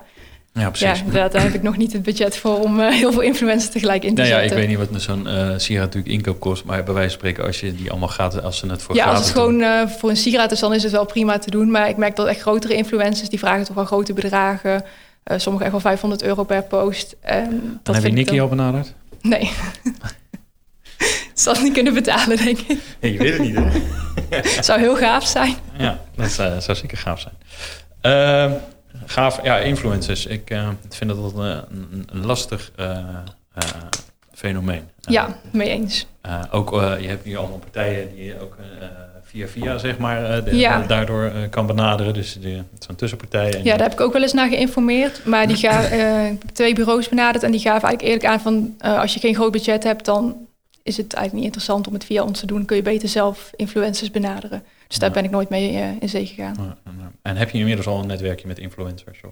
Ja, 0.53 0.61
ja, 0.61 0.69
precies. 0.69 0.99
inderdaad, 0.99 1.31
daar 1.31 1.41
heb 1.41 1.53
ik 1.53 1.61
nog 1.63 1.77
niet 1.77 1.93
het 1.93 2.03
budget 2.03 2.37
voor 2.37 2.59
om 2.59 2.79
eh, 2.79 2.89
heel 2.93 3.11
veel 3.11 3.21
influencers 3.21 3.71
tegelijk 3.71 4.03
in 4.03 4.15
te 4.15 4.21
Nou 4.21 4.33
ja, 4.33 4.39
ik 4.41 4.49
zetten. 4.49 4.67
weet 4.67 4.77
niet 4.79 4.89
wat 4.91 5.01
zo'n 5.01 5.27
sieraad 5.59 5.85
natuurlijk 5.85 6.13
inkoop 6.13 6.39
kost, 6.39 6.63
maar 6.63 6.83
bij 6.83 6.93
wijze 6.93 7.09
van 7.09 7.17
spreken, 7.19 7.45
als 7.45 7.59
je 7.59 7.75
die 7.75 7.89
allemaal 7.91 8.09
gaat, 8.09 8.43
als 8.43 8.57
ze 8.57 8.67
het 8.67 8.81
voor 8.81 8.95
Ja, 8.95 9.05
als 9.05 9.19
het 9.19 9.29
gewoon 9.29 9.63
voor 9.99 10.09
een 10.09 10.17
sieraad 10.17 10.51
is, 10.51 10.59
dan 10.59 10.73
is 10.73 10.83
het 10.83 10.91
wel 10.91 11.05
prima 11.05 11.37
te 11.37 11.49
doen. 11.49 11.71
Maar 11.71 11.89
ik 11.89 11.97
merk 11.97 12.15
dat 12.15 12.27
echt 12.27 12.41
grotere 12.41 12.73
influencers, 12.75 13.29
die 13.29 13.39
vragen 13.39 13.65
toch 13.65 13.75
wel 13.75 13.85
grote 13.85 14.13
bedragen. 14.13 14.83
Eh 15.25 15.37
sommigen 15.39 15.65
echt 15.65 15.71
wel 15.75 15.91
500 15.91 16.23
euro 16.23 16.43
per 16.43 16.63
post. 16.63 17.15
En. 17.19 17.49
Dan 17.49 17.79
dat 17.83 17.95
heb 17.95 18.03
je 18.03 18.11
Nicky 18.11 18.31
dan- 18.31 18.39
al 18.39 18.47
benaderd? 18.47 18.93
Nee. 19.21 19.51
zal 21.33 21.53
het 21.53 21.63
niet 21.63 21.73
kunnen 21.73 21.93
betalen, 21.93 22.37
denk 22.37 22.59
ik. 22.59 22.79
je 22.99 23.17
weet 23.17 23.33
het 23.33 23.41
niet, 23.41 23.55
hè? 23.55 24.61
Zou 24.63 24.79
heel 24.79 24.95
gaaf 24.95 25.25
zijn. 25.25 25.55
Ja, 25.77 25.99
dat 26.15 26.29
zou 26.31 26.75
zeker 26.77 26.97
gaaf 26.97 27.19
zijn. 27.19 27.33
Ehm, 28.01 28.51
gaaf, 29.05 29.43
ja, 29.43 29.57
influencers. 29.57 30.25
Ik 30.25 30.49
eh, 30.49 30.69
vind 30.89 31.09
dat 31.09 31.33
een, 31.33 32.05
een, 32.11 32.25
lastig 32.25 32.71
eh, 32.75 32.89
eh, 32.97 33.63
fenomeen. 34.33 34.89
Ja, 35.01 35.37
mee 35.51 35.69
eens. 35.69 36.07
eh, 36.21 36.41
ook, 36.51 36.73
eh, 36.81 36.99
je 36.99 37.07
hebt 37.07 37.25
nu 37.25 37.35
allemaal 37.35 37.57
partijen 37.59 38.15
die 38.15 38.23
je 38.25 38.41
ook 38.41 38.57
eh, 38.79 38.87
via 39.35 39.47
via, 39.47 39.77
zeg 39.77 39.97
maar, 39.97 40.37
eh, 40.37 40.45
de- 40.45 40.55
Ja. 40.57 40.81
daardoor 40.87 41.23
eh, 41.23 41.49
kan 41.49 41.65
benaderen. 41.65 42.13
Dus 42.13 42.37
die- 42.41 42.61
zo'n 42.79 42.95
tussenpartij. 42.95 43.53
En 43.53 43.63
Ja, 43.63 43.71
daar 43.77 43.89
heb 43.89 43.93
ik 43.99 44.01
ook 44.01 44.13
wel 44.13 44.21
eens 44.21 44.33
naar 44.33 44.47
geïnformeerd. 44.49 45.25
Maar 45.25 45.47
die 45.47 45.55
gaan 45.55 45.83
eh, 45.99 46.31
twee 46.53 46.73
bureaus 46.73 47.09
benaderd 47.09 47.43
en 47.43 47.51
die 47.51 47.59
gaven 47.59 47.87
eigenlijk 47.87 48.01
eerlijk 48.01 48.25
aan 48.25 48.39
van 48.41 48.75
als 48.99 49.13
je 49.13 49.19
geen 49.19 49.35
groot 49.35 49.51
budget 49.51 49.83
hebt, 49.83 50.05
dan 50.05 50.35
is 50.83 50.97
het 50.97 51.13
eigenlijk 51.13 51.33
niet 51.33 51.43
interessant 51.43 51.87
om 51.87 51.93
het 51.93 52.05
via 52.05 52.23
ons 52.23 52.39
te 52.39 52.45
doen. 52.45 52.65
Kun 52.65 52.75
je 52.75 52.81
beter 52.81 53.09
zelf 53.09 53.51
influencers 53.55 54.11
benaderen. 54.11 54.63
Dus 54.87 54.97
daar 54.97 55.09
Ja. 55.09 55.15
ben 55.15 55.23
ik 55.23 55.31
nooit 55.31 55.49
mee 55.49 55.95
in 55.99 56.09
zee 56.09 56.25
gegaan. 56.25 56.55
Ja, 56.59 56.77
en, 56.85 57.11
en 57.21 57.37
heb 57.37 57.49
je 57.49 57.57
inmiddels 57.57 57.87
al 57.87 57.99
een 57.99 58.07
netwerkje 58.07 58.47
met 58.47 58.59
influencers? 58.59 59.19
Of, 59.25 59.31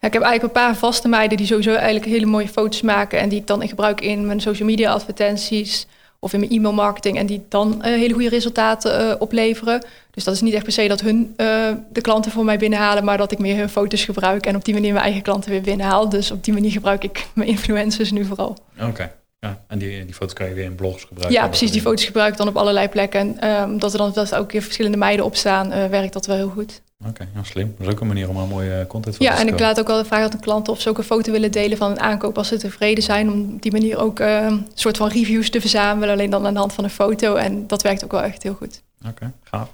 ik 0.00 0.12
heb 0.12 0.22
eigenlijk 0.22 0.42
een 0.42 0.62
paar 0.62 0.76
vaste 0.76 1.08
meiden 1.08 1.36
die 1.36 1.46
sowieso 1.46 1.74
eigenlijk 1.74 2.04
hele 2.04 2.26
mooie 2.26 2.48
foto's 2.48 2.80
maken 2.82 3.18
en 3.20 3.28
die 3.28 3.38
ik 3.40 3.46
dan 3.46 3.68
gebruik 3.68 4.00
in 4.00 4.26
mijn 4.26 4.40
social 4.40 4.68
media 4.68 4.92
advertenties 4.92 5.86
of 6.20 6.32
in 6.32 6.40
mijn 6.40 6.52
e-mail 6.52 6.74
marketing 6.74 7.18
en 7.18 7.26
die 7.26 7.44
dan 7.48 7.82
eh, 7.82 7.92
hele 7.92 8.12
goede 8.12 8.28
resultaten 8.28 9.00
uh, 9.00 9.14
opleveren. 9.18 9.84
Dus 10.10 10.24
dat 10.24 10.34
is 10.34 10.40
niet 10.40 10.54
echt 10.54 10.64
per 10.64 10.72
se 10.72 10.88
dat 10.88 11.00
hun 11.00 11.34
uh, 11.36 11.72
de 11.92 12.00
klanten 12.00 12.32
voor 12.32 12.44
mij 12.44 12.58
binnenhalen, 12.58 13.04
maar 13.04 13.18
dat 13.18 13.32
ik 13.32 13.38
meer 13.38 13.56
hun 13.56 13.68
foto's 13.68 14.04
gebruik 14.04 14.46
en 14.46 14.56
op 14.56 14.64
die 14.64 14.74
manier 14.74 14.92
mijn 14.92 15.04
eigen 15.04 15.22
klanten 15.22 15.50
weer 15.50 15.60
binnenhaal. 15.60 16.08
Dus 16.08 16.30
op 16.30 16.44
die 16.44 16.52
manier 16.54 16.70
gebruik 16.70 17.04
ik 17.04 17.26
mijn 17.32 17.48
influencers 17.48 18.10
nu 18.10 18.24
vooral. 18.24 18.56
Oké. 18.80 19.12
Ja, 19.40 19.64
en 19.66 19.78
die, 19.78 20.04
die 20.04 20.14
foto's 20.14 20.34
kan 20.34 20.48
je 20.48 20.54
weer 20.54 20.64
in 20.64 20.74
blogs 20.74 21.04
gebruiken? 21.04 21.40
Ja, 21.40 21.46
precies. 21.46 21.70
Die 21.70 21.80
foto's 21.80 22.04
gebruik 22.04 22.32
ik 22.32 22.38
dan 22.38 22.48
op 22.48 22.56
allerlei 22.56 22.88
plekken. 22.88 23.40
En 23.40 23.50
um, 23.62 23.78
dat 23.78 23.92
er 23.92 23.98
dan 23.98 24.12
dat 24.12 24.30
er 24.30 24.38
ook 24.38 24.52
weer 24.52 24.62
verschillende 24.62 24.98
meiden 24.98 25.24
op 25.24 25.36
staan, 25.36 25.68
werkt 25.68 26.12
dat 26.12 26.26
wel 26.26 26.36
heel 26.36 26.48
goed. 26.48 26.82
Oké, 27.00 27.08
okay, 27.08 27.44
slim. 27.44 27.74
Dat 27.78 27.86
is 27.86 27.92
ook 27.92 28.00
een 28.00 28.06
manier 28.06 28.28
om 28.28 28.36
een 28.36 28.48
mooie 28.48 28.86
content 28.86 29.16
te 29.16 29.22
Ja, 29.22 29.38
en 29.38 29.48
ik 29.48 29.60
laat 29.60 29.80
ook 29.80 29.86
wel 29.86 30.04
vragen 30.04 30.24
aan 30.24 30.30
de 30.30 30.38
klanten 30.38 30.72
of 30.72 30.80
ze 30.80 30.88
ook 30.88 30.98
een 30.98 31.04
foto 31.04 31.32
willen 31.32 31.52
delen 31.52 31.78
van 31.78 31.90
een 31.90 32.00
aankoop 32.00 32.38
als 32.38 32.48
ze 32.48 32.56
tevreden 32.56 33.04
zijn. 33.04 33.32
Om 33.32 33.54
op 33.54 33.62
die 33.62 33.72
manier 33.72 33.98
ook 33.98 34.20
uh, 34.20 34.44
een 34.44 34.66
soort 34.74 34.96
van 34.96 35.08
reviews 35.08 35.50
te 35.50 35.60
verzamelen, 35.60 36.14
alleen 36.14 36.30
dan 36.30 36.46
aan 36.46 36.52
de 36.52 36.58
hand 36.58 36.72
van 36.72 36.84
een 36.84 36.90
foto. 36.90 37.34
En 37.34 37.66
dat 37.66 37.82
werkt 37.82 38.04
ook 38.04 38.12
wel 38.12 38.22
echt 38.22 38.42
heel 38.42 38.54
goed. 38.54 38.82
Oké, 39.00 39.08
okay, 39.08 39.32
gaaf. 39.42 39.72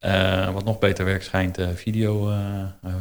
Uh, 0.00 0.52
wat 0.52 0.64
nog 0.64 0.78
beter 0.78 1.04
werkt 1.04 1.24
schijnt 1.24 1.58
uh, 1.58 1.68
video, 1.74 2.34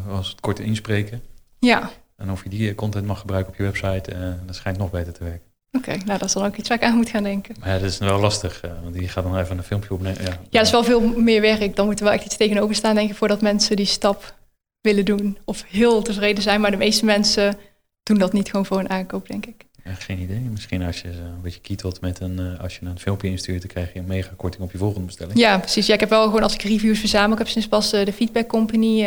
als 0.09 0.29
het 0.29 0.39
kort 0.39 0.59
inspreken. 0.59 1.21
Ja. 1.59 1.89
En 2.17 2.31
of 2.31 2.43
je 2.43 2.49
die 2.49 2.75
content 2.75 3.05
mag 3.05 3.19
gebruiken 3.19 3.51
op 3.51 3.57
je 3.57 3.63
website, 3.63 4.37
dat 4.45 4.55
schijnt 4.55 4.77
nog 4.77 4.91
beter 4.91 5.13
te 5.13 5.23
werken. 5.23 5.48
Oké, 5.71 5.89
okay, 5.89 6.01
nou 6.05 6.19
dat 6.19 6.27
is 6.27 6.33
dan 6.33 6.45
ook 6.45 6.55
iets 6.55 6.69
waar 6.69 6.77
ik 6.77 6.83
aan 6.83 6.95
moet 6.95 7.09
gaan 7.09 7.23
denken. 7.23 7.55
Maar 7.59 7.69
ja, 7.69 7.79
dat 7.79 7.89
is 7.89 7.97
wel 7.97 8.19
lastig, 8.19 8.63
uh, 8.65 8.71
want 8.83 8.93
die 8.93 9.07
gaat 9.07 9.23
dan 9.23 9.37
even 9.37 9.57
een 9.57 9.63
filmpje 9.63 9.93
opnemen. 9.93 10.21
Ja, 10.23 10.29
ja, 10.49 10.57
het 10.57 10.65
is 10.65 10.71
wel 10.71 10.83
veel 10.83 11.01
meer 11.01 11.41
werk. 11.41 11.75
Dan 11.75 11.85
moet 11.85 11.99
er 11.99 12.05
wel 12.05 12.13
echt 12.13 12.25
iets 12.25 12.37
tegenover 12.37 12.75
staan, 12.75 12.95
denk 12.95 13.09
ik, 13.09 13.15
voordat 13.15 13.41
mensen 13.41 13.75
die 13.75 13.85
stap 13.85 14.35
willen 14.81 15.05
doen. 15.05 15.37
Of 15.45 15.63
heel 15.67 16.01
tevreden 16.01 16.43
zijn, 16.43 16.61
maar 16.61 16.71
de 16.71 16.77
meeste 16.77 17.05
mensen 17.05 17.57
doen 18.03 18.17
dat 18.17 18.33
niet 18.33 18.49
gewoon 18.49 18.65
voor 18.65 18.79
een 18.79 18.89
aankoop, 18.89 19.27
denk 19.27 19.45
ik. 19.45 19.65
Ja, 19.83 19.93
geen 19.93 20.19
idee. 20.19 20.39
Misschien 20.39 20.81
als 20.81 21.01
je 21.01 21.07
een 21.07 21.41
beetje 21.41 21.61
kietelt 21.61 22.01
met 22.01 22.19
een, 22.19 22.39
uh, 22.39 22.59
als 22.59 22.77
je 22.77 22.85
een 22.85 22.99
filmpje 22.99 23.27
instuurt, 23.27 23.61
dan 23.61 23.69
krijg 23.69 23.93
je 23.93 23.99
een 23.99 24.05
mega 24.05 24.31
korting 24.35 24.63
op 24.63 24.71
je 24.71 24.77
volgende 24.77 25.05
bestelling. 25.05 25.39
Ja, 25.39 25.57
precies. 25.57 25.87
Ja, 25.87 25.93
ik 25.93 25.99
heb 25.99 26.09
wel 26.09 26.23
gewoon 26.23 26.43
als 26.43 26.53
ik 26.53 26.61
reviews 26.61 26.99
verzamel, 26.99 27.31
ik 27.31 27.37
heb 27.37 27.47
sinds 27.47 27.67
pas 27.67 27.93
uh, 27.93 28.05
de 28.05 28.13
Feedback 28.13 28.47
Company 28.47 29.05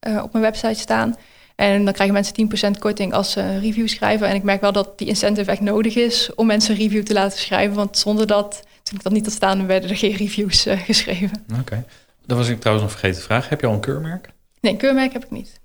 op 0.00 0.32
mijn 0.32 0.44
website 0.44 0.80
staan. 0.80 1.16
En 1.58 1.84
dan 1.84 1.92
krijgen 1.92 2.14
mensen 2.14 2.74
10% 2.76 2.78
korting 2.78 3.12
als 3.12 3.30
ze 3.30 3.40
een 3.40 3.60
review 3.60 3.88
schrijven. 3.88 4.28
En 4.28 4.34
ik 4.34 4.42
merk 4.42 4.60
wel 4.60 4.72
dat 4.72 4.98
die 4.98 5.08
incentive 5.08 5.50
echt 5.50 5.60
nodig 5.60 5.96
is 5.96 6.34
om 6.34 6.46
mensen 6.46 6.74
een 6.74 6.80
review 6.80 7.02
te 7.02 7.12
laten 7.12 7.38
schrijven. 7.38 7.76
Want 7.76 7.98
zonder 7.98 8.26
dat, 8.26 8.62
toen 8.82 8.96
ik 8.96 9.02
dat 9.02 9.12
niet 9.12 9.24
had 9.24 9.34
staan, 9.34 9.66
werden 9.66 9.90
er 9.90 9.96
geen 9.96 10.16
reviews 10.16 10.66
uh, 10.66 10.80
geschreven. 10.80 11.44
Oké. 11.50 11.60
Okay. 11.60 11.84
Dat 12.26 12.36
was 12.36 12.48
ik 12.48 12.60
trouwens 12.60 12.86
nog 12.86 12.98
vergeten 12.98 13.20
te 13.20 13.26
vragen. 13.26 13.48
Heb 13.48 13.60
je 13.60 13.66
al 13.66 13.72
een 13.72 13.80
keurmerk? 13.80 14.30
Nee, 14.60 14.72
een 14.72 14.78
keurmerk 14.78 15.12
heb 15.12 15.24
ik 15.24 15.30
niet. 15.30 15.60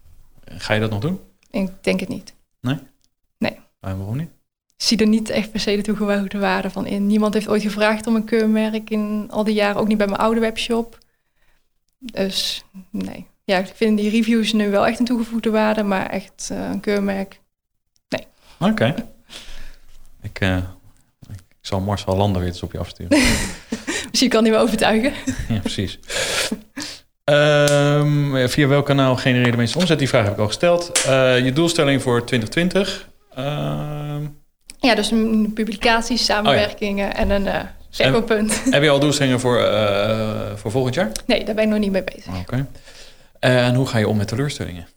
Ga 0.46 0.74
je 0.74 0.80
dat 0.80 0.90
nog 0.90 1.00
doen? 1.00 1.20
Ik 1.52 1.70
denk 1.82 2.00
het 2.00 2.10
niet. 2.10 2.34
Nee? 2.62 2.78
Nee. 3.38 3.60
En 3.80 3.98
waarom 3.98 4.18
niet? 4.18 4.30
Ik 4.78 4.90
zie 4.90 4.98
er 4.98 5.08
niet 5.08 5.30
echt 5.30 5.52
per 5.52 5.60
se 5.60 5.76
de 5.76 5.82
toegevoegde 5.82 6.38
waarde 6.38 6.70
van 6.70 6.86
in. 6.86 7.08
Niemand 7.08 7.34
heeft 7.34 7.48
ooit 7.48 7.62
gevraagd 7.62 8.08
om 8.08 8.16
een 8.16 8.26
keurmerk 8.26 8.90
in 8.90 9.28
al 9.30 9.44
die 9.44 9.54
jaren. 9.54 9.82
Ook 9.82 9.88
niet 9.88 9.98
bij 9.98 10.08
mijn 10.08 10.20
oude 10.20 10.40
webshop. 10.40 10.98
Dus 12.00 12.64
nee 12.90 13.32
ja, 13.46 13.58
ik 13.58 13.72
vind 13.76 13.98
die 13.98 14.10
reviews 14.10 14.54
nu 14.54 14.70
wel 14.70 14.88
echt 14.88 15.00
een 15.00 15.06
toegevoegde 15.06 15.50
waarde, 15.50 15.84
maar 15.84 16.10
echt 16.10 16.50
uh, 16.52 16.70
een 16.72 16.80
keurmerk, 16.80 17.40
nee. 18.10 18.28
Oké. 18.60 18.72
Okay. 18.72 18.96
Ik, 20.22 20.42
uh, 20.42 20.58
ik 21.30 21.42
zal 21.62 21.80
Marcel 21.80 22.16
Lander 22.16 22.42
weer 22.42 22.50
eens 22.50 22.64
op 22.64 22.72
je 22.72 22.78
afsturen. 22.78 23.18
Misschien 24.10 24.30
kan 24.30 24.44
hij 24.44 24.52
me 24.52 24.58
overtuigen. 24.58 25.14
ja, 25.48 25.60
precies. 25.60 26.00
Um, 27.26 28.50
via 28.50 28.68
welk 28.68 28.86
kanaal 28.86 29.16
genereer 29.16 29.52
de 29.52 29.58
meeste 29.58 29.78
omzet? 29.78 30.00
Die 30.00 30.10
vraag 30.10 30.24
heb 30.24 30.34
ik 30.34 30.40
al 30.40 30.48
gesteld. 30.48 31.04
Uh, 31.08 31.44
je 31.44 31.54
doelstelling 31.54 32.02
voor 32.02 32.26
2020? 32.26 33.10
Um... 33.38 34.42
Ja, 34.80 34.96
dus 34.96 35.10
publicaties, 35.54 36.26
samenwerkingen 36.26 37.08
oh, 37.08 37.14
ja. 37.14 37.20
en 37.20 37.30
een 37.30 37.68
verkooppunt. 37.90 38.64
Heb 38.70 38.84
je 38.84 38.90
al 38.90 39.00
doelstellingen 39.00 39.40
voor, 39.40 39.60
voor 40.56 40.72
volgend 40.72 40.96
jaar? 40.96 41.12
Nee, 41.26 41.44
daar 41.44 41.56
ben 41.56 41.64
ik 41.64 41.70
nog 41.70 41.80
niet 41.80 41.92
mee 41.92 42.04
bezig. 42.04 42.28
Oké. 42.28 42.40
Okay. 42.40 42.66
En 43.44 43.76
hoe 43.76 43.88
ga 43.88 43.98
je 43.98 44.08
om 44.08 44.18
met 44.18 44.28
teleurstellingen? 44.28 44.88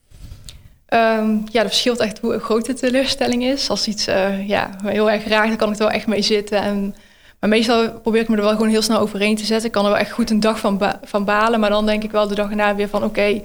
Um, 0.88 1.44
ja, 1.50 1.62
dat 1.62 1.70
verschilt 1.70 2.00
echt 2.00 2.18
hoe 2.18 2.38
groot 2.38 2.66
de 2.66 2.74
teleurstelling 2.74 3.44
is. 3.44 3.70
Als 3.70 3.86
iets 3.86 4.08
uh, 4.08 4.48
ja, 4.48 4.70
heel 4.82 5.10
erg 5.10 5.28
raakt, 5.28 5.48
dan 5.48 5.56
kan 5.56 5.68
ik 5.68 5.74
er 5.74 5.84
wel 5.84 5.90
echt 5.90 6.06
mee 6.06 6.22
zitten. 6.22 6.62
En, 6.62 6.94
maar 7.40 7.50
meestal 7.50 8.00
probeer 8.00 8.20
ik 8.20 8.28
me 8.28 8.36
er 8.36 8.42
wel 8.42 8.50
gewoon 8.50 8.68
heel 8.68 8.82
snel 8.82 8.98
overheen 8.98 9.36
te 9.36 9.44
zetten. 9.44 9.66
Ik 9.66 9.72
kan 9.72 9.84
er 9.84 9.90
wel 9.90 9.98
echt 9.98 10.10
goed 10.10 10.30
een 10.30 10.40
dag 10.40 10.58
van, 10.58 10.78
ba 10.78 11.00
van 11.04 11.24
balen. 11.24 11.60
Maar 11.60 11.70
dan 11.70 11.86
denk 11.86 12.02
ik 12.02 12.10
wel 12.10 12.28
de 12.28 12.34
dag 12.34 12.50
erna 12.50 12.74
weer 12.74 12.88
van 12.88 13.02
oké, 13.02 13.08
okay, 13.08 13.44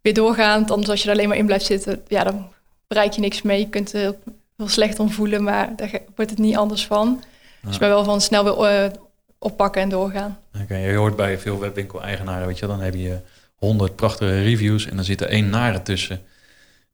weer 0.00 0.14
doorgaan. 0.14 0.68
Anders 0.68 0.90
als 0.90 1.02
je 1.02 1.08
er 1.08 1.14
alleen 1.14 1.28
maar 1.28 1.36
in 1.36 1.46
blijft 1.46 1.64
zitten, 1.64 2.02
ja, 2.06 2.24
dan 2.24 2.48
bereik 2.86 3.12
je 3.12 3.20
niks 3.20 3.42
mee. 3.42 3.58
Je 3.58 3.68
kunt 3.68 3.92
er 3.92 4.00
heel, 4.00 4.18
heel 4.56 4.68
slecht 4.68 5.00
om 5.00 5.10
voelen, 5.10 5.42
maar 5.42 5.72
daar 5.76 5.90
wordt 6.14 6.30
het 6.30 6.40
niet 6.40 6.56
anders 6.56 6.86
van. 6.86 7.18
Ja. 7.20 7.26
Dus 7.62 7.74
ik 7.74 7.80
ben 7.80 7.88
wel 7.88 8.04
van 8.04 8.20
snel 8.20 8.44
weer 8.44 8.84
uh, 8.84 8.90
oppakken 9.38 9.82
en 9.82 9.88
doorgaan. 9.88 10.38
Oké, 10.54 10.62
okay, 10.62 10.90
je 10.90 10.96
hoort 10.96 11.16
bij 11.16 11.38
veel 11.38 11.58
webwinkel-eigenaren, 11.58 12.46
weet 12.46 12.58
je, 12.58 12.66
dan 12.66 12.80
heb 12.80 12.94
je 12.94 13.18
honderd 13.58 13.96
prachtige 13.96 14.42
reviews 14.42 14.86
en 14.86 14.96
dan 14.96 15.04
zit 15.04 15.20
er 15.20 15.28
één 15.28 15.50
nare 15.50 15.82
tussen. 15.82 16.20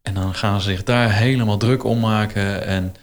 En 0.02 0.14
dan 0.14 0.34
gaan 0.34 0.60
ze 0.60 0.70
zich 0.70 0.82
daar 0.82 1.12
helemaal 1.12 1.56
druk 1.56 1.84
om 1.84 2.00
maken 2.00 2.66
en... 2.66 2.94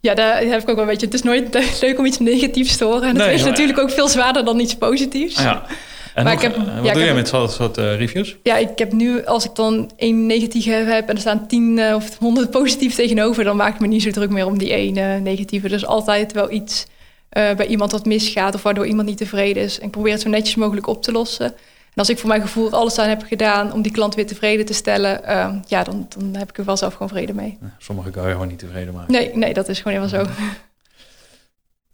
Ja, 0.00 0.14
daar 0.14 0.42
heb 0.42 0.62
ik 0.62 0.68
ook 0.68 0.76
wel 0.76 0.84
een 0.84 0.90
beetje. 0.90 1.06
Het 1.06 1.14
is 1.14 1.22
nooit 1.22 1.80
leuk 1.80 1.98
om 1.98 2.04
iets 2.04 2.18
negatiefs 2.18 2.76
te 2.76 2.84
horen. 2.84 3.08
En 3.08 3.20
het 3.20 3.34
is 3.34 3.44
natuurlijk 3.44 3.78
ook 3.78 3.90
veel 3.90 4.08
zwaarder 4.08 4.44
dan 4.44 4.60
iets 4.60 4.76
positiefs. 4.76 5.42
Ja. 5.42 5.66
En 6.14 6.24
maar 6.24 6.34
nog, 6.34 6.42
ik 6.42 6.50
heb, 6.50 6.66
wat 6.66 6.84
ja, 6.84 6.92
doe 6.92 7.02
je 7.02 7.12
met 7.12 7.28
zo'n 7.28 7.48
soort 7.48 7.78
uh, 7.78 7.96
reviews? 7.96 8.36
Ja, 8.42 8.56
ik 8.56 8.78
heb 8.78 8.92
nu, 8.92 9.24
als 9.24 9.44
ik 9.44 9.54
dan 9.54 9.90
één 9.96 10.26
negatieve 10.26 10.70
heb 10.70 11.08
en 11.08 11.14
er 11.14 11.20
staan 11.20 11.46
tien 11.46 11.78
uh, 11.78 11.94
of 11.94 12.18
honderd 12.18 12.50
positief 12.50 12.94
tegenover, 12.94 13.44
dan 13.44 13.56
maak 13.56 13.74
ik 13.74 13.80
me 13.80 13.86
niet 13.86 14.02
zo 14.02 14.10
druk 14.10 14.30
meer 14.30 14.46
om 14.46 14.58
die 14.58 14.74
ene 14.74 15.18
negatieve. 15.18 15.68
Dus 15.68 15.86
altijd 15.86 16.32
wel 16.32 16.50
iets 16.50 16.86
uh, 17.32 17.54
bij 17.54 17.66
iemand 17.66 17.92
wat 17.92 18.04
misgaat 18.04 18.54
of 18.54 18.62
waardoor 18.62 18.86
iemand 18.86 19.08
niet 19.08 19.18
tevreden 19.18 19.62
is. 19.62 19.78
En 19.78 19.84
ik 19.86 19.90
probeer 19.90 20.12
het 20.12 20.20
zo 20.20 20.28
netjes 20.28 20.54
mogelijk 20.54 20.86
op 20.86 21.02
te 21.02 21.12
lossen. 21.12 21.54
En 21.94 22.00
als 22.00 22.08
ik 22.08 22.18
voor 22.18 22.28
mijn 22.28 22.40
gevoel 22.40 22.70
alles 22.70 22.98
aan 22.98 23.08
heb 23.08 23.22
gedaan 23.22 23.72
om 23.72 23.82
die 23.82 23.92
klant 23.92 24.14
weer 24.14 24.26
tevreden 24.26 24.66
te 24.66 24.72
stellen, 24.72 25.20
uh, 25.24 25.54
ja, 25.66 25.82
dan, 25.82 26.06
dan 26.08 26.34
heb 26.34 26.48
ik 26.48 26.58
er 26.58 26.64
wel 26.64 26.76
zelf 26.76 26.92
gewoon 26.92 27.08
vrede 27.08 27.34
mee. 27.34 27.58
Sommige 27.78 28.10
kan 28.10 28.26
je 28.26 28.32
gewoon 28.32 28.48
niet 28.48 28.58
tevreden 28.58 28.94
maken. 28.94 29.12
Nee, 29.12 29.36
nee 29.36 29.54
dat 29.54 29.68
is 29.68 29.80
gewoon 29.80 29.98
helemaal 29.98 30.26
zo. 30.26 30.30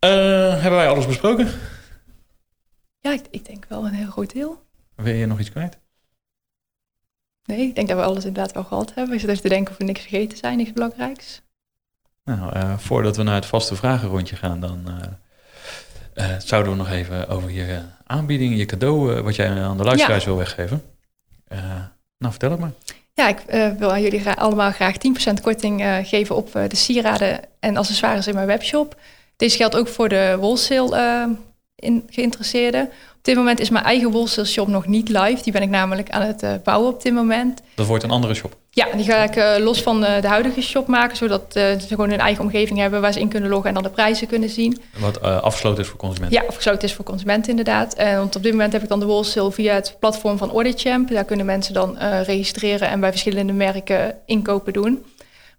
Uh, 0.06 0.52
hebben 0.62 0.78
wij 0.78 0.88
alles 0.88 1.06
besproken? 1.06 1.48
Ja, 3.00 3.12
ik, 3.12 3.22
ik, 3.30 3.46
denk 3.46 3.64
wel 3.68 3.86
een 3.86 3.92
heel 3.92 4.10
groot 4.10 4.32
deel. 4.32 4.62
Wil 4.94 5.14
je 5.14 5.26
nog 5.26 5.40
iets 5.40 5.50
kwijt? 5.50 5.78
Nee, 7.44 7.60
ik 7.60 7.74
denk 7.74 7.88
dat 7.88 7.96
we 7.96 8.04
alles 8.04 8.24
inderdaad 8.24 8.52
wel 8.52 8.64
gehad 8.64 8.94
hebben. 8.94 9.14
Ik 9.14 9.20
zit 9.20 9.30
even 9.30 9.42
te 9.42 9.48
denken 9.48 9.72
of 9.72 9.78
we 9.78 9.84
niks 9.84 10.00
vergeten 10.00 10.38
zijn, 10.38 10.56
niks 10.56 10.72
belangrijks. 10.72 11.42
Nou, 12.24 12.56
uh, 12.56 12.78
voordat 12.78 13.16
we 13.16 13.22
naar 13.22 13.34
het 13.34 13.46
vaste 13.46 13.76
vragenrondje 13.76 14.36
gaan, 14.36 14.60
dan 14.60 14.88
zouden 16.44 16.72
we 16.72 16.78
nog 16.78 16.90
even 16.90 17.28
over 17.28 17.50
je 17.50 17.80
aanbieding, 18.06 18.56
je 18.56 18.66
cadeau, 18.66 19.14
uh, 19.14 19.20
wat 19.20 19.36
jij 19.36 19.48
aan 19.48 19.76
de 19.76 19.84
luisteraars 19.84 20.24
ja. 20.24 20.28
wil 20.28 20.38
weggeven. 20.38 20.82
nou, 22.18 22.30
vertel 22.30 22.50
het 22.50 22.60
maar. 22.60 22.72
Ja, 23.14 23.28
ik 23.28 23.42
wil 23.78 23.92
aan 23.92 24.02
jullie 24.02 24.30
allemaal 24.30 24.72
graag 24.72 24.94
10% 25.30 25.42
korting 25.42 25.84
geven 26.02 26.36
op 26.36 26.52
de 26.52 26.76
sieraden 26.76 27.40
en 27.60 27.76
accessoires 27.76 28.26
in 28.26 28.34
mijn 28.34 28.46
webshop. 28.46 28.96
Deze 29.36 29.56
geldt 29.56 29.76
ook 29.76 29.88
voor 29.88 30.08
de 30.08 30.34
wholesale 30.38 31.28
in 31.74 32.06
geïnteresseerden. 32.10 32.84
Op 33.16 33.24
dit 33.24 33.36
moment 33.36 33.60
is 33.60 33.70
mijn 33.70 33.84
eigen 33.84 34.10
wholesale 34.10 34.46
shop 34.46 34.68
nog 34.68 34.86
niet 34.86 35.08
live. 35.08 35.42
Die 35.42 35.52
ben 35.52 35.62
ik 35.62 35.68
namelijk 35.68 36.10
aan 36.10 36.22
het 36.22 36.62
bouwen 36.62 36.92
op 36.92 37.02
dit 37.02 37.12
moment. 37.12 37.62
Dat 37.74 37.86
wordt 37.86 38.04
een 38.04 38.10
andere 38.10 38.34
shop? 38.34 38.56
Ja, 38.72 38.86
die 38.96 39.04
ga 39.04 39.22
ik 39.22 39.36
uh, 39.36 39.64
los 39.64 39.82
van 39.82 40.04
uh, 40.04 40.20
de 40.20 40.28
huidige 40.28 40.60
shop 40.62 40.86
maken. 40.86 41.16
Zodat 41.16 41.42
ze 41.52 41.84
gewoon 41.88 42.10
een 42.10 42.18
eigen 42.18 42.44
omgeving 42.44 42.78
hebben 42.78 43.00
waar 43.00 43.12
ze 43.12 43.20
in 43.20 43.28
kunnen 43.28 43.50
loggen 43.50 43.68
en 43.68 43.74
dan 43.74 43.82
de 43.82 43.90
prijzen 43.90 44.26
kunnen 44.26 44.48
zien. 44.48 44.80
Wat 44.98 45.22
afgesloten 45.22 45.82
is 45.82 45.88
voor 45.88 45.98
consumenten? 45.98 46.40
Ja, 46.40 46.48
afgesloten 46.48 46.88
is 46.88 46.94
voor 46.94 47.04
consumenten 47.04 47.50
inderdaad. 47.50 47.96
want 47.96 48.36
op 48.36 48.42
dit 48.42 48.52
moment 48.52 48.72
heb 48.72 48.82
ik 48.82 48.88
dan 48.88 49.00
de 49.00 49.06
wholesale 49.06 49.52
via 49.52 49.74
het 49.74 49.96
platform 49.98 50.38
van 50.38 50.52
OrderChamp. 50.52 51.10
Daar 51.10 51.24
kunnen 51.24 51.46
mensen 51.46 51.74
dan 51.74 51.98
registreren 51.98 52.88
en 52.88 53.00
bij 53.00 53.10
verschillende 53.10 53.52
merken 53.52 54.14
inkopen 54.26 54.72
doen. 54.72 55.04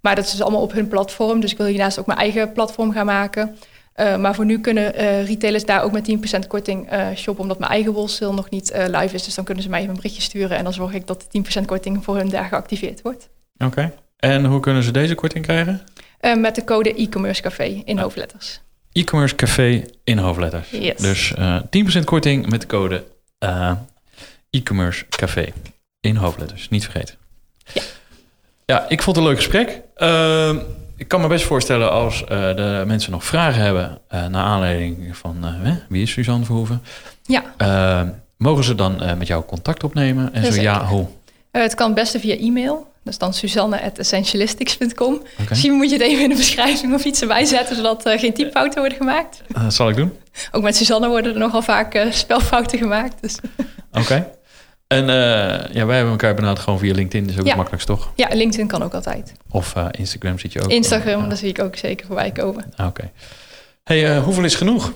Maar 0.01 0.16
dat 0.16 0.26
is 0.26 0.32
dus 0.32 0.41
allemaal 0.41 0.62
op 0.62 0.72
hun 0.72 0.88
platform. 0.88 1.39
Dus 1.39 1.51
ik 1.51 1.57
wil 1.57 1.68
hiernaast 1.68 1.99
ook 1.99 2.05
mijn 2.05 2.20
eigen 2.20 2.51
platform 2.51 2.91
gaan 2.91 3.05
maken. 3.05 3.57
Uh, 3.95 4.17
maar 4.17 4.35
voor 4.35 4.45
nu 4.45 4.59
kunnen 4.59 5.01
uh, 5.01 5.25
retailers 5.25 5.65
daar 5.65 5.83
ook 5.83 5.91
met 5.91 6.17
10% 6.43 6.47
korting 6.47 6.93
uh, 6.93 7.07
shoppen, 7.15 7.43
omdat 7.43 7.59
mijn 7.59 7.71
eigen 7.71 7.91
wholesale 7.91 8.33
nog 8.33 8.49
niet 8.49 8.71
live 8.73 9.15
is. 9.15 9.23
Dus 9.23 9.35
dan 9.35 9.45
kunnen 9.45 9.63
ze 9.63 9.69
mij 9.69 9.79
even 9.79 9.91
een 9.91 9.97
berichtje 9.97 10.21
sturen 10.21 10.57
en 10.57 10.63
dan 10.63 10.73
zorg 10.73 10.93
ik 10.93 11.07
dat 11.07 11.27
de 11.31 11.61
10% 11.61 11.65
korting 11.65 12.03
voor 12.03 12.15
hun 12.15 12.29
daar 12.29 12.45
geactiveerd 12.45 13.01
wordt. 13.01 13.29
Oké. 13.53 13.65
Okay. 13.65 13.91
En 14.17 14.45
hoe 14.45 14.59
kunnen 14.59 14.83
ze 14.83 14.91
deze 14.91 15.15
korting 15.15 15.45
krijgen? 15.45 15.81
met 16.37 16.55
de 16.55 16.63
code 16.63 16.93
e-commerce 16.93 17.41
café 17.41 17.81
in 17.85 17.97
hoofdletters. 17.97 18.61
E-commerce 18.91 19.35
café 19.35 19.83
in 20.03 20.17
hoofdletters. 20.17 20.69
Yes. 20.69 20.97
Dus 20.97 21.33
10% 21.99 22.03
korting 22.03 22.49
met 22.49 22.61
de 22.61 22.67
code 22.67 23.03
e-commerce 24.49 25.05
café 25.09 25.53
in 25.99 26.15
hoofdletters. 26.15 26.69
Niet 26.69 26.83
vergeten. 26.83 27.15
Ja. 27.73 27.81
Ja, 28.65 28.85
ik 28.89 29.01
vond 29.01 29.15
het 29.15 29.25
een 29.25 29.31
leuk 29.31 29.41
gesprek. 29.41 29.81
Ik 31.01 31.07
kan 31.07 31.21
me 31.21 31.27
best 31.27 31.45
voorstellen 31.45 31.91
als 31.91 32.21
uh, 32.21 32.27
de 32.29 32.83
mensen 32.87 33.11
nog 33.11 33.25
vragen 33.25 33.61
hebben 33.61 34.01
uh, 34.13 34.25
naar 34.25 34.43
aanleiding 34.43 35.17
van 35.17 35.37
uh, 35.43 35.71
wie 35.89 36.01
is 36.01 36.11
Suzanne 36.11 36.45
Verhoeven? 36.45 36.81
Ja. 37.23 38.13
mogen 38.37 38.63
ze 38.63 38.75
dan 38.75 39.01
met 39.17 39.27
jou 39.27 39.43
contact 39.43 39.83
opnemen? 39.83 40.33
En 40.33 40.53
zo 40.53 40.61
ja, 40.61 40.85
hoe? 40.85 41.07
het 41.51 41.75
kan 41.75 41.85
het 41.85 41.95
beste 41.95 42.19
via 42.19 42.35
e-mail. 42.35 42.91
Dat 43.03 43.13
is 43.13 43.19
dan 43.19 43.33
suzanne.essentialistics.com. 43.33 45.21
Misschien 45.49 45.73
moet 45.73 45.89
je 45.89 45.95
het 45.95 46.05
even 46.05 46.23
in 46.23 46.29
de 46.29 46.35
beschrijving 46.35 46.93
of 46.93 47.03
iets 47.03 47.21
erbij 47.21 47.45
zetten... 47.45 47.75
zodat 47.75 48.05
er 48.05 48.19
geen 48.19 48.33
typfouten 48.33 48.79
worden 48.79 48.97
gemaakt. 48.97 49.41
Eh, 49.53 49.63
dat 49.63 49.73
zal 49.73 49.89
ik 49.89 49.95
doen. 49.95 50.17
Ook 50.51 50.63
met 50.63 50.75
Suzanne 50.75 51.07
worden 51.07 51.33
er 51.33 51.39
nogal 51.39 51.61
vaak 51.61 51.93
eh, 51.93 52.11
spelfouten 52.11 52.77
gemaakt. 52.77 53.21
Dus 53.21 53.37
Oké. 53.91 54.27
En 54.91 55.09
eh, 55.09 55.73
ja, 55.73 55.85
wij 55.85 55.95
hebben 55.95 56.11
elkaar 56.11 56.35
benaderd 56.35 56.59
gewoon 56.59 56.79
via 56.79 56.93
LinkedIn. 56.93 57.21
Dat 57.23 57.31
is 57.33 57.35
ook 57.39 57.43
Ja. 57.45 57.47
het 57.49 57.55
makkelijkst, 57.57 57.87
toch? 57.87 58.11
ja, 58.15 58.27
LinkedIn 58.31 58.67
kan 58.67 58.83
ook 58.83 58.93
altijd. 58.93 59.31
Of 59.51 59.75
eh, 59.75 59.85
Instagram 59.91 60.39
zit 60.39 60.53
je 60.53 60.61
ook. 60.61 60.69
Instagram, 60.69 61.21
Ja. 61.21 61.27
daar 61.27 61.37
zie 61.37 61.49
ik 61.49 61.59
ook 61.61 61.75
zeker 61.75 62.05
voorbij 62.05 62.31
komen. 62.31 62.73
Ah, 62.75 62.87
Oké. 62.87 63.11
Hey, 63.83 64.15
eh, 64.15 64.23
hoeveel 64.23 64.43
is 64.43 64.55
genoeg? 64.55 64.93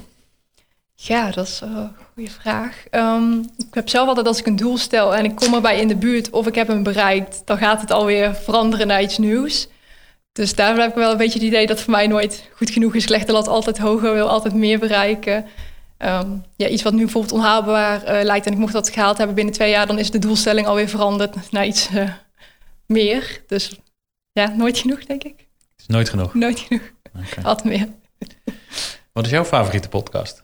Ja, 0.95 1.31
dat 1.31 1.47
is 1.47 1.61
een 1.63 1.89
goede 2.13 2.29
vraag. 2.31 2.83
Ehm, 2.89 3.31
ik 3.57 3.73
heb 3.73 3.89
zelf 3.89 4.07
altijd 4.07 4.27
als 4.27 4.39
ik 4.39 4.45
een 4.45 4.55
doel 4.55 4.77
stel 4.77 5.15
en 5.15 5.25
ik 5.25 5.35
kom 5.35 5.53
erbij 5.53 5.79
in 5.79 5.87
de 5.87 5.95
buurt 5.95 6.29
of 6.29 6.47
ik 6.47 6.55
heb 6.55 6.67
hem 6.67 6.83
bereikt, 6.83 7.41
dan 7.45 7.57
gaat 7.57 7.81
het 7.81 7.91
alweer 7.91 8.35
veranderen 8.35 8.87
naar 8.87 9.01
iets 9.01 9.17
nieuws. 9.17 9.67
Dus 10.31 10.55
daar 10.55 10.75
heb 10.77 10.89
ik 10.89 10.95
wel 10.95 11.11
een 11.11 11.17
beetje 11.17 11.39
het 11.39 11.47
idee 11.47 11.67
dat 11.67 11.81
voor 11.81 11.91
mij 11.91 12.07
nooit 12.07 12.49
goed 12.55 12.69
genoeg 12.69 12.95
is. 12.95 13.03
Ik 13.03 13.09
leg 13.09 13.25
de 13.25 13.31
lat 13.31 13.47
altijd 13.47 13.77
hoger, 13.77 14.13
wil 14.13 14.29
altijd 14.29 14.53
meer 14.53 14.79
bereiken. 14.79 15.45
Ehm, 15.97 16.37
ja, 16.55 16.67
iets 16.67 16.83
wat 16.83 16.93
nu 16.93 16.99
bijvoorbeeld 16.99 17.33
onhaalbaar 17.33 18.03
eh, 18.03 18.23
lijkt 18.23 18.45
en 18.45 18.51
ik 18.51 18.57
mocht 18.57 18.73
dat 18.73 18.89
gehaald 18.89 19.17
hebben 19.17 19.35
binnen 19.35 19.53
twee 19.53 19.69
jaar, 19.69 19.87
dan 19.87 19.99
is 19.99 20.11
de 20.11 20.19
doelstelling 20.19 20.67
alweer 20.67 20.89
veranderd 20.89 21.51
naar 21.51 21.65
iets 21.65 21.89
eh, 21.89 22.09
meer. 22.85 23.41
Dus 23.47 23.79
ja, 24.31 24.47
nooit 24.47 24.77
genoeg, 24.77 25.05
denk 25.05 25.23
ik. 25.23 25.47
Is 25.77 25.87
nooit 25.87 26.09
genoeg. 26.09 26.33
Nooit 26.33 26.59
genoeg, 26.59 26.91
Oké. 27.15 27.41
altijd 27.43 27.77
meer. 27.77 27.87
Wat 29.13 29.25
is 29.25 29.31
jouw 29.31 29.45
favoriete 29.45 29.89
podcast? 29.89 30.43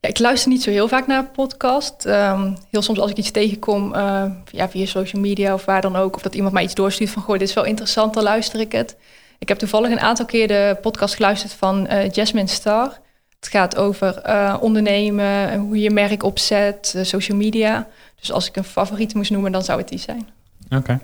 Ja, 0.00 0.08
ik 0.08 0.18
luister 0.18 0.50
niet 0.50 0.62
zo 0.62 0.70
heel 0.70 0.88
vaak 0.88 1.06
naar 1.06 1.24
podcast. 1.24 2.06
Ehm, 2.06 2.54
heel 2.70 2.82
soms 2.82 2.98
als 2.98 3.10
ik 3.10 3.16
iets 3.16 3.30
tegenkom 3.30 3.94
eh, 3.94 4.24
ja, 4.50 4.68
via 4.68 4.86
social 4.86 5.22
media 5.22 5.54
of 5.54 5.64
waar 5.64 5.80
dan 5.80 5.96
ook... 5.96 6.16
of 6.16 6.22
dat 6.22 6.34
iemand 6.34 6.52
mij 6.52 6.62
iets 6.62 6.74
doorstuurt 6.74 7.10
van... 7.10 7.22
goh, 7.22 7.38
dit 7.38 7.48
is 7.48 7.54
wel 7.54 7.64
interessant, 7.64 8.14
dan 8.14 8.22
luister 8.22 8.60
ik 8.60 8.72
het. 8.72 8.96
Ik 9.38 9.48
heb 9.48 9.58
toevallig 9.58 9.90
een 9.90 10.00
aantal 10.00 10.26
keer 10.26 10.48
de 10.48 10.78
podcast 10.80 11.14
geluisterd 11.14 11.52
van 11.52 11.88
Jasmine 12.12 12.46
Star. 12.46 13.00
Het 13.40 13.48
gaat 13.48 13.76
over 13.76 14.18
eh, 14.18 14.56
ondernemen, 14.60 15.50
en 15.50 15.60
hoe 15.60 15.76
je 15.76 15.82
je 15.82 15.90
merk 15.90 16.22
opzet, 16.22 16.92
eh, 16.96 17.04
social 17.04 17.38
media. 17.38 17.88
Dus 18.20 18.32
als 18.32 18.48
ik 18.48 18.56
een 18.56 18.64
favoriet 18.64 19.14
moest 19.14 19.30
noemen, 19.30 19.52
dan 19.52 19.62
zou 19.62 19.78
het 19.78 19.88
die 19.88 19.98
zijn. 19.98 20.28
Oké. 20.70 21.00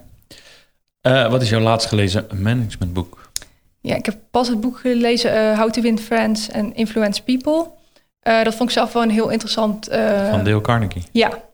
Eh, 1.01 1.31
wat 1.31 1.43
is 1.43 1.49
jouw 1.49 1.61
laatst 1.61 1.89
gelezen 1.89 2.27
managementboek? 2.35 3.31
Ja, 3.81 3.95
ik 3.95 4.07
heb 4.07 4.17
pas 4.31 4.49
het 4.49 4.61
boek 4.61 4.79
gelezen 4.79 5.57
How 5.57 5.71
to 5.71 5.83
Win 5.83 5.99
Friends 5.99 6.53
and 6.53 6.75
Influence 6.75 7.23
People. 7.23 7.67
Dat 8.21 8.55
vond 8.55 8.69
ik 8.69 8.77
zelf 8.77 8.93
wel 8.93 9.03
een 9.03 9.11
heel 9.11 9.29
interessant... 9.29 9.89
Van 10.31 10.45
Dale 10.45 10.61
Carnegie. 10.61 11.03
Ja. 11.13 11.45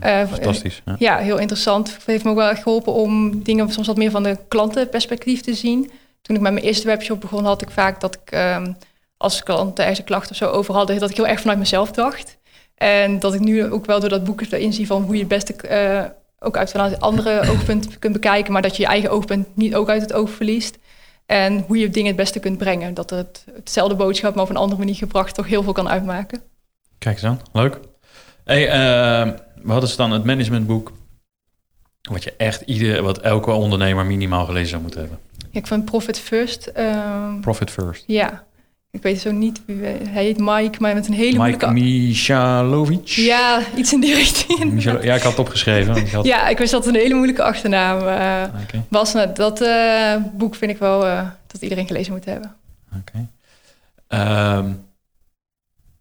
Eh, 0.00 0.26
Fantastisch. 0.28 0.82
Ja. 0.84 0.96
Ja, 0.98 1.16
heel 1.16 1.38
interessant. 1.38 1.94
Het 1.94 2.06
heeft 2.06 2.24
me 2.24 2.30
ook 2.30 2.36
wel 2.36 2.48
echt 2.48 2.62
geholpen 2.62 2.92
om 2.92 3.42
dingen 3.42 3.72
soms 3.72 3.86
wat 3.86 3.96
meer 3.96 4.10
van 4.10 4.22
de 4.22 4.38
klantenperspectief 4.48 5.40
te 5.40 5.54
zien. 5.54 5.90
Toen 6.22 6.36
ik 6.36 6.42
met 6.42 6.52
mijn 6.52 6.64
eerste 6.64 6.86
webshop 6.86 7.20
begon, 7.20 7.44
had 7.44 7.62
ik 7.62 7.70
vaak 7.70 8.00
dat 8.00 8.14
ik 8.14 8.30
ehm, 8.30 8.72
als 9.16 9.42
klanten 9.42 9.78
ergens 9.84 9.98
een 9.98 10.04
klacht 10.04 10.30
of 10.30 10.36
zo 10.36 10.50
over 10.50 10.74
hadden, 10.74 10.98
dat 10.98 11.10
ik 11.10 11.16
heel 11.16 11.26
erg 11.26 11.40
vanuit 11.40 11.58
mezelf 11.58 11.90
dacht. 11.90 12.38
En 12.74 13.18
dat 13.18 13.34
ik 13.34 13.40
nu 13.40 13.70
ook 13.70 13.86
wel 13.86 14.00
door 14.00 14.08
dat 14.08 14.24
boek 14.24 14.40
erin 14.40 14.72
zie 14.72 14.86
van 14.86 15.02
hoe 15.02 15.12
je 15.14 15.18
het 15.18 15.28
beste 15.28 15.54
eh, 15.56 16.04
ook 16.38 16.56
uit 16.56 16.70
vanuit 16.70 17.00
andere 17.00 17.40
oogpunt 17.50 17.98
kunt 17.98 18.12
bekijken, 18.12 18.52
maar 18.52 18.62
dat 18.62 18.76
je 18.76 18.82
je 18.82 18.88
eigen 18.88 19.10
oogpunt 19.10 19.56
niet 19.56 19.74
ook 19.74 19.88
uit 19.88 20.02
het 20.02 20.12
oog 20.12 20.30
verliest. 20.30 20.78
En 21.26 21.64
hoe 21.66 21.78
je 21.78 21.90
dingen 21.90 22.08
het 22.08 22.16
beste 22.16 22.38
kunt 22.40 22.58
brengen. 22.58 22.94
Dat 22.94 23.10
het 23.10 23.44
hetzelfde 23.54 23.94
boodschap, 23.94 24.34
maar 24.34 24.44
op 24.44 24.50
een 24.50 24.56
andere 24.56 24.78
manier 24.78 24.94
gebracht, 24.94 25.34
toch 25.34 25.46
heel 25.46 25.62
veel 25.62 25.72
kan 25.72 25.88
uitmaken. 25.88 26.42
Kijk 26.98 27.14
eens 27.14 27.24
aan. 27.24 27.40
Leuk. 27.52 27.78
Hey, 28.44 28.68
eh, 28.68 29.32
wat 29.62 29.82
is 29.82 29.96
dan 29.96 30.10
het 30.10 30.24
managementboek 30.24 30.92
wat 32.10 32.24
je 32.24 32.34
echt 32.36 32.60
ieder, 32.60 33.02
wat 33.02 33.18
elke 33.18 33.50
ondernemer 33.50 34.06
minimaal 34.06 34.44
gelezen 34.44 34.68
zou 34.68 34.82
moeten 34.82 35.00
hebben? 35.00 35.18
Ja, 35.38 35.60
ik 35.60 35.66
vind 35.66 35.84
Profit 35.84 36.18
First. 36.18 36.66
ehm, 36.66 37.40
Profit 37.40 37.70
First. 37.70 38.04
Ja, 38.06 38.44
ik 38.94 39.02
weet 39.02 39.20
zo 39.20 39.30
niet 39.30 39.60
hij 39.66 40.24
heet 40.24 40.38
Mike, 40.38 40.80
maar 40.80 40.94
met 40.94 41.06
een 41.08 41.14
hele 41.14 41.42
Mike. 41.42 41.70
Michalovic. 41.70 43.06
Ja, 43.08 43.62
iets 43.76 43.92
in 43.92 44.00
die 44.00 44.14
richting. 44.24 44.72
Michalo- 44.72 45.02
ja, 45.02 45.14
ik 45.14 45.22
had 45.22 45.30
het 45.30 45.40
opgeschreven. 45.40 45.96
Ik 45.96 46.10
had... 46.10 46.24
Ja, 46.24 46.48
ik 46.48 46.58
wist 46.58 46.70
dat 46.72 46.84
het 46.84 46.94
een 46.94 47.00
hele 47.00 47.14
moeilijke 47.14 47.42
achternaam 47.42 47.96
Oké. 48.62 48.84
was. 48.88 49.12
Nou, 49.12 49.32
dat 49.34 49.60
eh, 49.60 50.14
boek 50.32 50.54
vind 50.54 50.70
ik 50.70 50.78
wel 50.78 51.06
eh, 51.06 51.28
dat 51.46 51.62
iedereen 51.62 51.86
gelezen 51.86 52.12
moet 52.12 52.24
hebben. 52.24 52.54
Oké. 52.98 53.28
Ehm, 54.08 54.72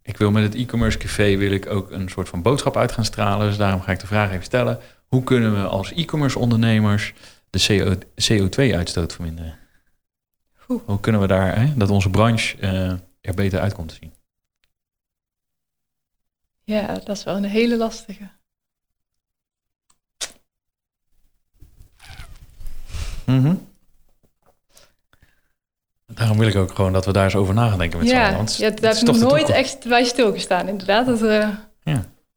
ik 0.02 0.18
wil 0.18 0.32
met 0.32 0.44
het 0.44 0.56
e-commerce 0.56 0.98
café 0.98 1.38
wil 1.38 1.52
ik 1.52 1.70
ook 1.70 1.92
een 1.92 2.10
soort 2.10 2.30
van 2.30 2.42
boodschap 2.42 2.78
uit 2.78 2.92
gaan 2.92 3.06
stralen. 3.06 3.48
Dus 3.48 3.58
daarom 3.58 3.82
ga 3.82 3.92
ik 3.92 4.00
de 4.00 4.08
vraag 4.08 4.32
even 4.32 4.44
stellen. 4.44 4.80
Hoe 5.08 5.24
kunnen 5.24 5.62
we 5.62 5.68
als 5.68 5.92
e-commerce 5.94 6.40
ondernemers 6.40 7.14
de 7.50 7.66
CO, 7.68 7.96
CO2-uitstoot 8.34 9.14
verminderen? 9.14 9.62
Hoe 10.86 11.00
kunnen 11.00 11.22
we 11.22 11.28
daar, 11.28 11.60
hè, 11.60 11.74
dat 11.76 11.90
onze 11.90 12.10
branche 12.10 12.58
eh, 12.58 12.90
er 13.22 13.34
beter 13.36 13.60
uit 13.60 13.74
komt 13.74 13.90
te 13.90 13.96
zien? 13.96 14.14
Ja, 16.64 16.88
dat 16.94 17.18
is 17.18 17.24
wel 17.24 17.36
een 17.36 17.44
hele 17.44 17.78
lastige. 17.78 18.30
Mhm. 23.26 23.56
Daarom 26.06 26.38
wil 26.38 26.48
ik 26.48 26.56
ook 26.56 26.76
gewoon 26.76 26.94
dat 26.94 27.06
we 27.06 27.12
daar 27.14 27.24
eens 27.24 27.36
over 27.36 27.54
na 27.54 27.70
gaan 27.70 27.78
denken 27.78 28.00
met 28.00 28.08
z'n 28.08 28.16
allen. 28.16 28.32
Ja, 28.32 28.46
ja, 28.58 28.70
daar 28.70 28.96
heb 28.96 29.08
ik 29.08 29.16
nooit 29.16 29.50
echt 29.50 29.88
bij 29.88 30.04
stilgestaan, 30.04 30.68
inderdaad. 30.68 31.06
Dat, 31.06 31.22
eh, 31.22 31.50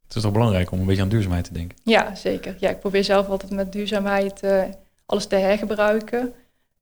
Het 0.07 0.17
is 0.17 0.23
toch 0.23 0.33
belangrijk 0.33 0.71
om 0.71 0.81
een 0.81 0.87
beetje 0.87 1.03
aan 1.03 1.09
duurzaamheid 1.09 1.45
te 1.45 1.53
denken. 1.53 1.79
ja, 1.83 2.15
zeker. 2.15 2.57
Ja, 2.59 2.71
ik 2.71 2.81
probeer 2.81 3.05
zelf 3.05 3.29
altijd 3.29 3.53
met 3.53 3.73
duurzaamheid 3.73 4.43
eh, 4.43 4.63
alles 5.07 5.27
te 5.27 5.37
hergebruiken. 5.37 6.35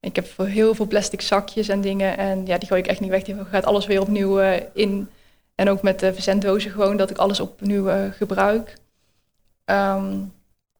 Ik 0.05 0.17
heb 0.17 0.27
voor 0.27 0.47
heel 0.47 0.75
veel 0.75 0.87
plastic 0.87 1.21
zakjes 1.21 1.69
en 1.69 1.81
dingen. 1.81 2.19
En 2.19 2.47
ja, 2.47 2.59
die 2.59 2.69
gooi 2.69 2.81
ik 2.81 2.87
echt 2.87 3.01
niet 3.01 3.11
weg. 3.11 3.23
Die 3.23 3.37
gaat 3.45 3.65
alles 3.65 3.87
weer 3.87 4.01
opnieuw 4.01 4.41
eh, 4.41 4.63
in. 4.73 5.09
En 5.55 5.69
ook 5.69 5.83
met 5.83 6.01
de 6.01 6.15
verzenddozen 6.15 6.71
gewoon, 6.71 6.97
dat 6.97 7.11
ik 7.11 7.17
alles 7.17 7.41
opnieuw 7.41 7.89
eh, 7.89 8.13
gebruik. 8.13 8.79
Ehm, 9.65 10.11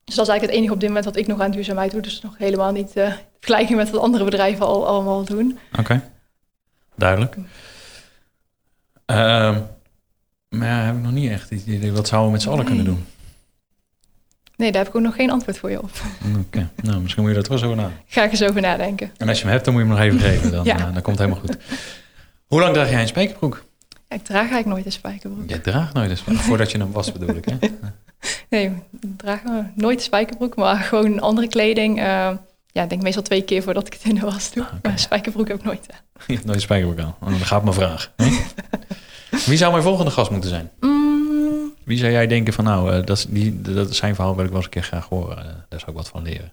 dus 0.05 0.15
dat 0.15 0.27
is 0.27 0.31
eigenlijk 0.31 0.43
het 0.43 0.51
enige 0.51 0.73
op 0.73 0.81
dit 0.81 0.89
moment 0.89 1.05
wat 1.05 1.17
ik 1.17 1.27
nog 1.27 1.41
aan 1.41 1.51
duurzaamheid 1.51 1.91
doe. 1.91 2.01
Dus 2.01 2.21
nog 2.21 2.39
helemaal 2.39 2.73
niet 2.73 2.97
eh 2.97 3.13
vergelijking 3.41 3.79
met 3.79 3.91
wat 3.91 4.01
andere 4.03 4.25
bedrijven 4.25 4.67
al 4.67 4.87
allemaal 4.87 5.25
doen. 5.25 5.59
Oké, 5.79 6.03
duidelijk. 6.95 7.37
Ehm, 9.05 9.61
maar 10.49 10.69
ja, 10.69 10.85
heb 10.85 10.95
ik 10.97 11.03
nog 11.03 11.13
niet 11.13 11.31
echt 11.31 11.51
het 11.51 11.67
idee. 11.67 11.93
Wat 11.93 12.09
zouden 12.09 12.31
we 12.31 12.37
met 12.37 12.43
z'n 12.43 12.51
allen 12.51 12.65
kunnen 12.65 12.85
doen? 12.85 13.07
Nee, 14.57 14.73
daar 14.73 14.81
heb 14.83 14.91
ik 14.91 14.97
ook 14.97 15.03
nog 15.03 15.15
geen 15.15 15.31
antwoord 15.31 15.59
voor 15.59 15.71
je 15.71 15.83
op. 15.83 15.91
Oké, 16.41 16.69
nou, 16.83 17.01
misschien 17.01 17.23
moet 17.23 17.31
je 17.33 17.39
daar 17.39 17.47
toch 17.49 17.57
eens 17.57 17.65
over 17.65 17.77
na. 17.77 17.91
Ga 18.07 18.25
ik 18.25 18.31
eens 18.31 18.43
over 18.43 18.61
nadenken. 18.61 19.11
En 19.17 19.29
als 19.29 19.37
je 19.39 19.45
hem 19.45 19.53
hebt, 19.53 19.65
dan 19.65 19.75
moet 19.75 19.83
je 19.83 19.89
hem 19.89 19.97
nog 19.99 20.07
even 20.07 20.21
geven. 20.21 20.51
Dan, 20.53 20.65
Ja. 20.75 20.77
eh, 20.77 20.83
dan 20.83 21.03
komt 21.03 21.19
het 21.19 21.29
helemaal 21.29 21.41
goed. 21.41 21.57
Hoe 22.47 22.61
lang 22.61 22.75
draag 22.75 22.91
jij 22.91 23.01
een 23.01 23.09
spijkerbroek? 23.09 23.65
Ja, 24.09 24.17
ik 24.17 24.25
draag 24.25 24.39
eigenlijk 24.39 24.67
nooit 24.67 24.87
een 24.87 24.93
spijkerbroek. 24.93 25.49
Je 25.51 25.61
draagt 25.61 25.93
nooit 25.95 26.11
een 26.11 26.17
spijkerbroek. 26.17 26.49
Voordat 26.51 26.71
je 26.71 26.79
hem 26.79 26.93
was, 26.93 27.13
bedoel 27.13 27.35
ik. 27.37 27.45
Hè? 27.45 27.57
Nee, 28.49 28.65
ik 29.01 29.09
draag 29.17 29.41
nooit 29.75 29.97
een 29.99 30.05
spijkerbroek, 30.05 30.57
maar 30.57 30.77
gewoon 30.77 31.21
andere 31.21 31.49
kleding. 31.49 31.99
eh, 31.99 32.31
ja, 32.73 32.83
ik 32.83 32.89
denk 32.89 33.03
meestal 33.03 33.23
twee 33.23 33.43
keer 33.43 33.63
voordat 33.63 33.87
ik 33.87 33.93
het 33.93 34.05
in 34.05 34.15
de 34.15 34.21
was 34.21 34.53
doe. 34.53 34.65
Ah. 34.65 34.73
Maar 34.83 34.93
een 34.93 34.99
spijkerbroek 34.99 35.49
heb 35.49 35.57
ik 35.59 35.65
nooit 35.65 35.87
aan. 35.93 35.99
Je 36.27 36.33
hebt 36.33 36.45
nooit 36.45 36.57
een 36.57 36.63
spijkerbroek 36.63 36.99
aan. 37.07 37.15
Oh, 37.21 37.29
Dan 37.29 37.39
gaat 37.39 37.63
mijn 37.63 37.75
vraag. 37.75 38.11
Wie 39.47 39.57
zou 39.57 39.71
mijn 39.73 39.83
volgende 39.83 40.11
gast 40.11 40.31
moeten 40.31 40.51
zijn? 40.51 40.71
Mm, 40.81 41.14
Wie 41.85 41.99
zou 41.99 42.13
jij 42.13 42.27
denken 42.27 42.53
van 42.53 42.65
nou, 42.65 42.93
eh, 42.93 43.05
dat, 43.05 43.17
is 43.17 43.27
die, 43.29 43.61
dat 43.61 43.95
zijn 43.95 44.15
verhaal 44.15 44.35
wil 44.35 44.45
ik 44.45 44.51
wel 44.51 44.57
eens 44.57 44.67
een 44.67 44.73
keer 44.73 44.83
graag 44.83 45.09
horen. 45.09 45.39
Eh, 45.39 45.45
daar 45.69 45.81
zou 45.81 45.91
ik 45.91 45.97
wat 45.97 46.09
van 46.09 46.23
leren. 46.23 46.53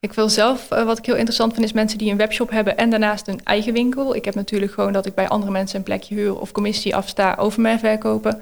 ik 0.00 0.12
wil 0.12 0.28
zelf, 0.28 0.70
eh, 0.70 0.84
wat 0.84 0.98
ik 0.98 1.06
heel 1.06 1.16
interessant 1.16 1.52
vind, 1.52 1.64
is 1.64 1.72
mensen 1.72 1.98
die 1.98 2.10
een 2.10 2.16
webshop 2.16 2.50
hebben 2.50 2.76
en 2.76 2.90
daarnaast 2.90 3.28
een 3.28 3.44
eigen 3.44 3.72
winkel. 3.72 4.14
Ik 4.14 4.24
heb 4.24 4.34
natuurlijk 4.34 4.72
gewoon 4.72 4.92
dat 4.92 5.06
ik 5.06 5.14
bij 5.14 5.28
andere 5.28 5.52
mensen 5.52 5.78
een 5.78 5.84
plekje 5.84 6.14
huur 6.14 6.40
of 6.40 6.52
commissie 6.52 6.96
afsta 6.96 7.34
over 7.38 7.60
mijn 7.60 7.78
verkopen. 7.78 8.36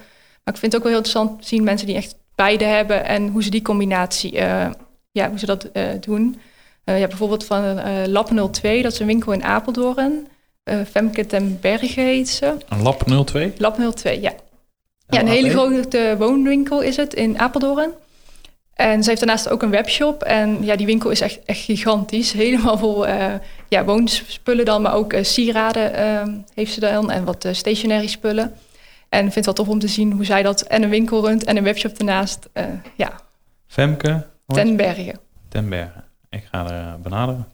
Maar 0.45 0.55
ik 0.55 0.61
vind 0.61 0.73
het 0.73 0.77
ook 0.77 0.89
wel 0.89 0.93
heel 0.93 1.05
interessant 1.05 1.43
te 1.43 1.49
zien 1.49 1.65
mensen 1.65 1.87
die 1.87 1.97
echt 1.97 2.15
beide 2.35 2.65
hebben 2.65 3.05
en 3.05 3.29
hoe 3.29 3.43
ze 3.43 3.51
die 3.51 3.63
combinatie, 3.63 4.39
eh, 4.39 4.71
ja, 5.11 5.29
hoe 5.29 5.39
ze 5.39 5.47
dat 5.47 5.65
eh, 5.65 5.85
doen. 6.01 6.41
Eh, 6.85 6.95
je 6.95 7.01
hebt 7.01 7.09
bijvoorbeeld 7.09 7.45
van 7.45 7.79
eh 7.79 8.07
Lab 8.07 8.31
02, 8.51 8.83
dat 8.83 8.93
is 8.93 8.99
een 8.99 9.07
winkel 9.07 9.33
in 9.33 9.45
Apeldoorn. 9.45 10.29
Eh 10.63 10.77
Femke 10.91 11.27
ten 11.27 11.59
Berge 11.61 12.01
heet 12.01 12.29
ze. 12.29 12.55
Een 12.69 12.83
lab 12.83 13.03
02? 13.25 13.53
Lab 13.59 13.79
02, 13.95 14.21
ja. 14.21 14.33
Ja, 15.09 15.21
een 15.21 15.29
hele 15.29 15.51
grote 15.51 16.15
woonwinkel 16.19 16.81
is 16.81 16.97
het 16.97 17.15
in 17.15 17.39
Apeldoorn. 17.39 17.91
En 18.75 19.03
ze 19.03 19.09
heeft 19.09 19.21
daarnaast 19.21 19.49
ook 19.49 19.63
een 19.63 19.71
webshop. 19.71 20.23
En 20.23 20.65
ja, 20.65 20.77
die 20.77 20.87
winkel 20.87 21.11
is 21.11 21.21
echt, 21.21 21.39
echt 21.45 21.61
gigantisch. 21.61 22.33
Helemaal 22.33 22.79
vol 22.79 23.07
eh, 23.07 23.35
ja, 23.69 23.85
woonspullen 23.85 24.65
dan, 24.65 24.83
maar 24.83 24.95
ook 24.95 25.13
eh, 25.13 25.25
sieraden 25.25 25.95
eh, 25.95 26.29
heeft 26.55 26.73
ze 26.73 26.81
dan. 26.81 27.11
En 27.11 27.25
wat 27.25 27.45
eh, 27.45 27.55
stationary 27.55 28.07
spullen. 28.07 28.55
En 29.09 29.27
ik 29.27 29.33
vind 29.33 29.35
het 29.35 29.45
wel 29.45 29.55
tof 29.55 29.69
om 29.69 29.79
te 29.79 29.89
zien 29.89 30.13
hoe 30.13 30.25
zij 30.25 30.43
dat 30.43 30.61
en 30.63 30.83
een 30.83 30.89
winkel 30.89 31.27
runt 31.27 31.45
en 31.45 31.57
een 31.57 31.65
webshop 31.65 31.99
daarnaast. 31.99 32.49
ja, 32.97 33.21
Femke? 33.67 34.27
Ten 34.47 34.77
berge. 34.77 35.15
Ten 35.49 35.69
Berge. 35.69 36.05
Ik 36.31 36.49
ga 36.53 36.71
er 36.71 37.01
benaderen. 37.01 37.47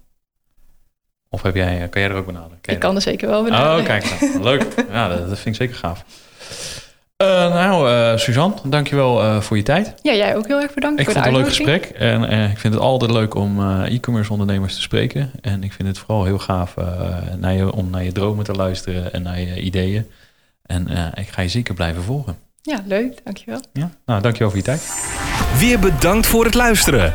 Of 1.28 1.42
heb 1.42 1.55
jij, 1.55 1.88
kan 1.88 2.00
jij 2.00 2.11
er 2.11 2.16
ook 2.16 2.26
benaderen? 2.26 2.59
Ik 2.62 2.78
kan 2.78 2.94
er 2.94 3.02
zeker 3.02 3.28
wel 3.28 3.42
benaderen. 3.42 3.78
Oh, 3.78 3.84
kijk 3.84 4.20
dan. 4.20 4.42
Leuk. 4.42 4.66
Ja, 4.90 5.09
dat, 5.09 5.28
dat 5.28 5.38
vind 5.38 5.46
ik 5.46 5.62
zeker 5.62 5.76
gaaf. 5.76 6.05
Uh, 7.22 7.28
nou, 7.54 7.90
uh, 7.90 8.16
Suzanne, 8.16 8.54
dankjewel 8.64 9.22
uh, 9.22 9.40
voor 9.40 9.56
je 9.56 9.62
tijd. 9.62 9.94
Ja, 10.02 10.14
jij 10.14 10.36
ook 10.36 10.46
heel 10.46 10.60
erg 10.60 10.74
bedankt 10.74 11.00
ik 11.00 11.04
voor 11.04 11.14
vond 11.14 11.24
het 11.26 11.34
een 11.34 11.40
leuk 11.40 11.50
gesprek. 11.54 11.84
En 11.84 12.50
ik 12.50 12.58
vind 12.58 12.74
het 12.74 12.82
altijd 12.82 13.10
leuk 13.10 13.34
om 13.34 13.82
e-commerce 13.84 14.32
ondernemers 14.32 14.74
te 14.74 14.80
spreken. 14.80 15.30
En 15.40 15.62
ik 15.62 15.72
vind 15.72 15.88
het 15.88 15.98
vooral 15.98 16.24
heel 16.24 16.38
gaaf 16.38 16.74
naar 17.38 17.52
je, 17.52 17.72
om 17.72 17.90
naar 17.90 18.04
je 18.04 18.12
dromen 18.12 18.44
te 18.44 18.52
luisteren 18.52 19.12
en 19.12 19.22
naar 19.22 19.40
je 19.40 19.60
ideeën. 19.60 20.06
En 20.62 21.12
ik 21.14 21.28
ga 21.28 21.42
je 21.42 21.48
zeker 21.48 21.74
blijven 21.74 22.02
volgen. 22.02 22.36
Ja, 22.62 22.82
leuk. 22.86 23.24
Dankjewel. 23.24 23.60
Ja, 23.72 23.90
nou, 24.06 24.22
dankjewel 24.22 24.48
voor 24.48 24.58
je 24.58 24.64
tijd. 24.64 24.92
Weer 25.58 25.78
bedankt 25.78 26.26
voor 26.26 26.44
het 26.44 26.54
luisteren. 26.54 27.14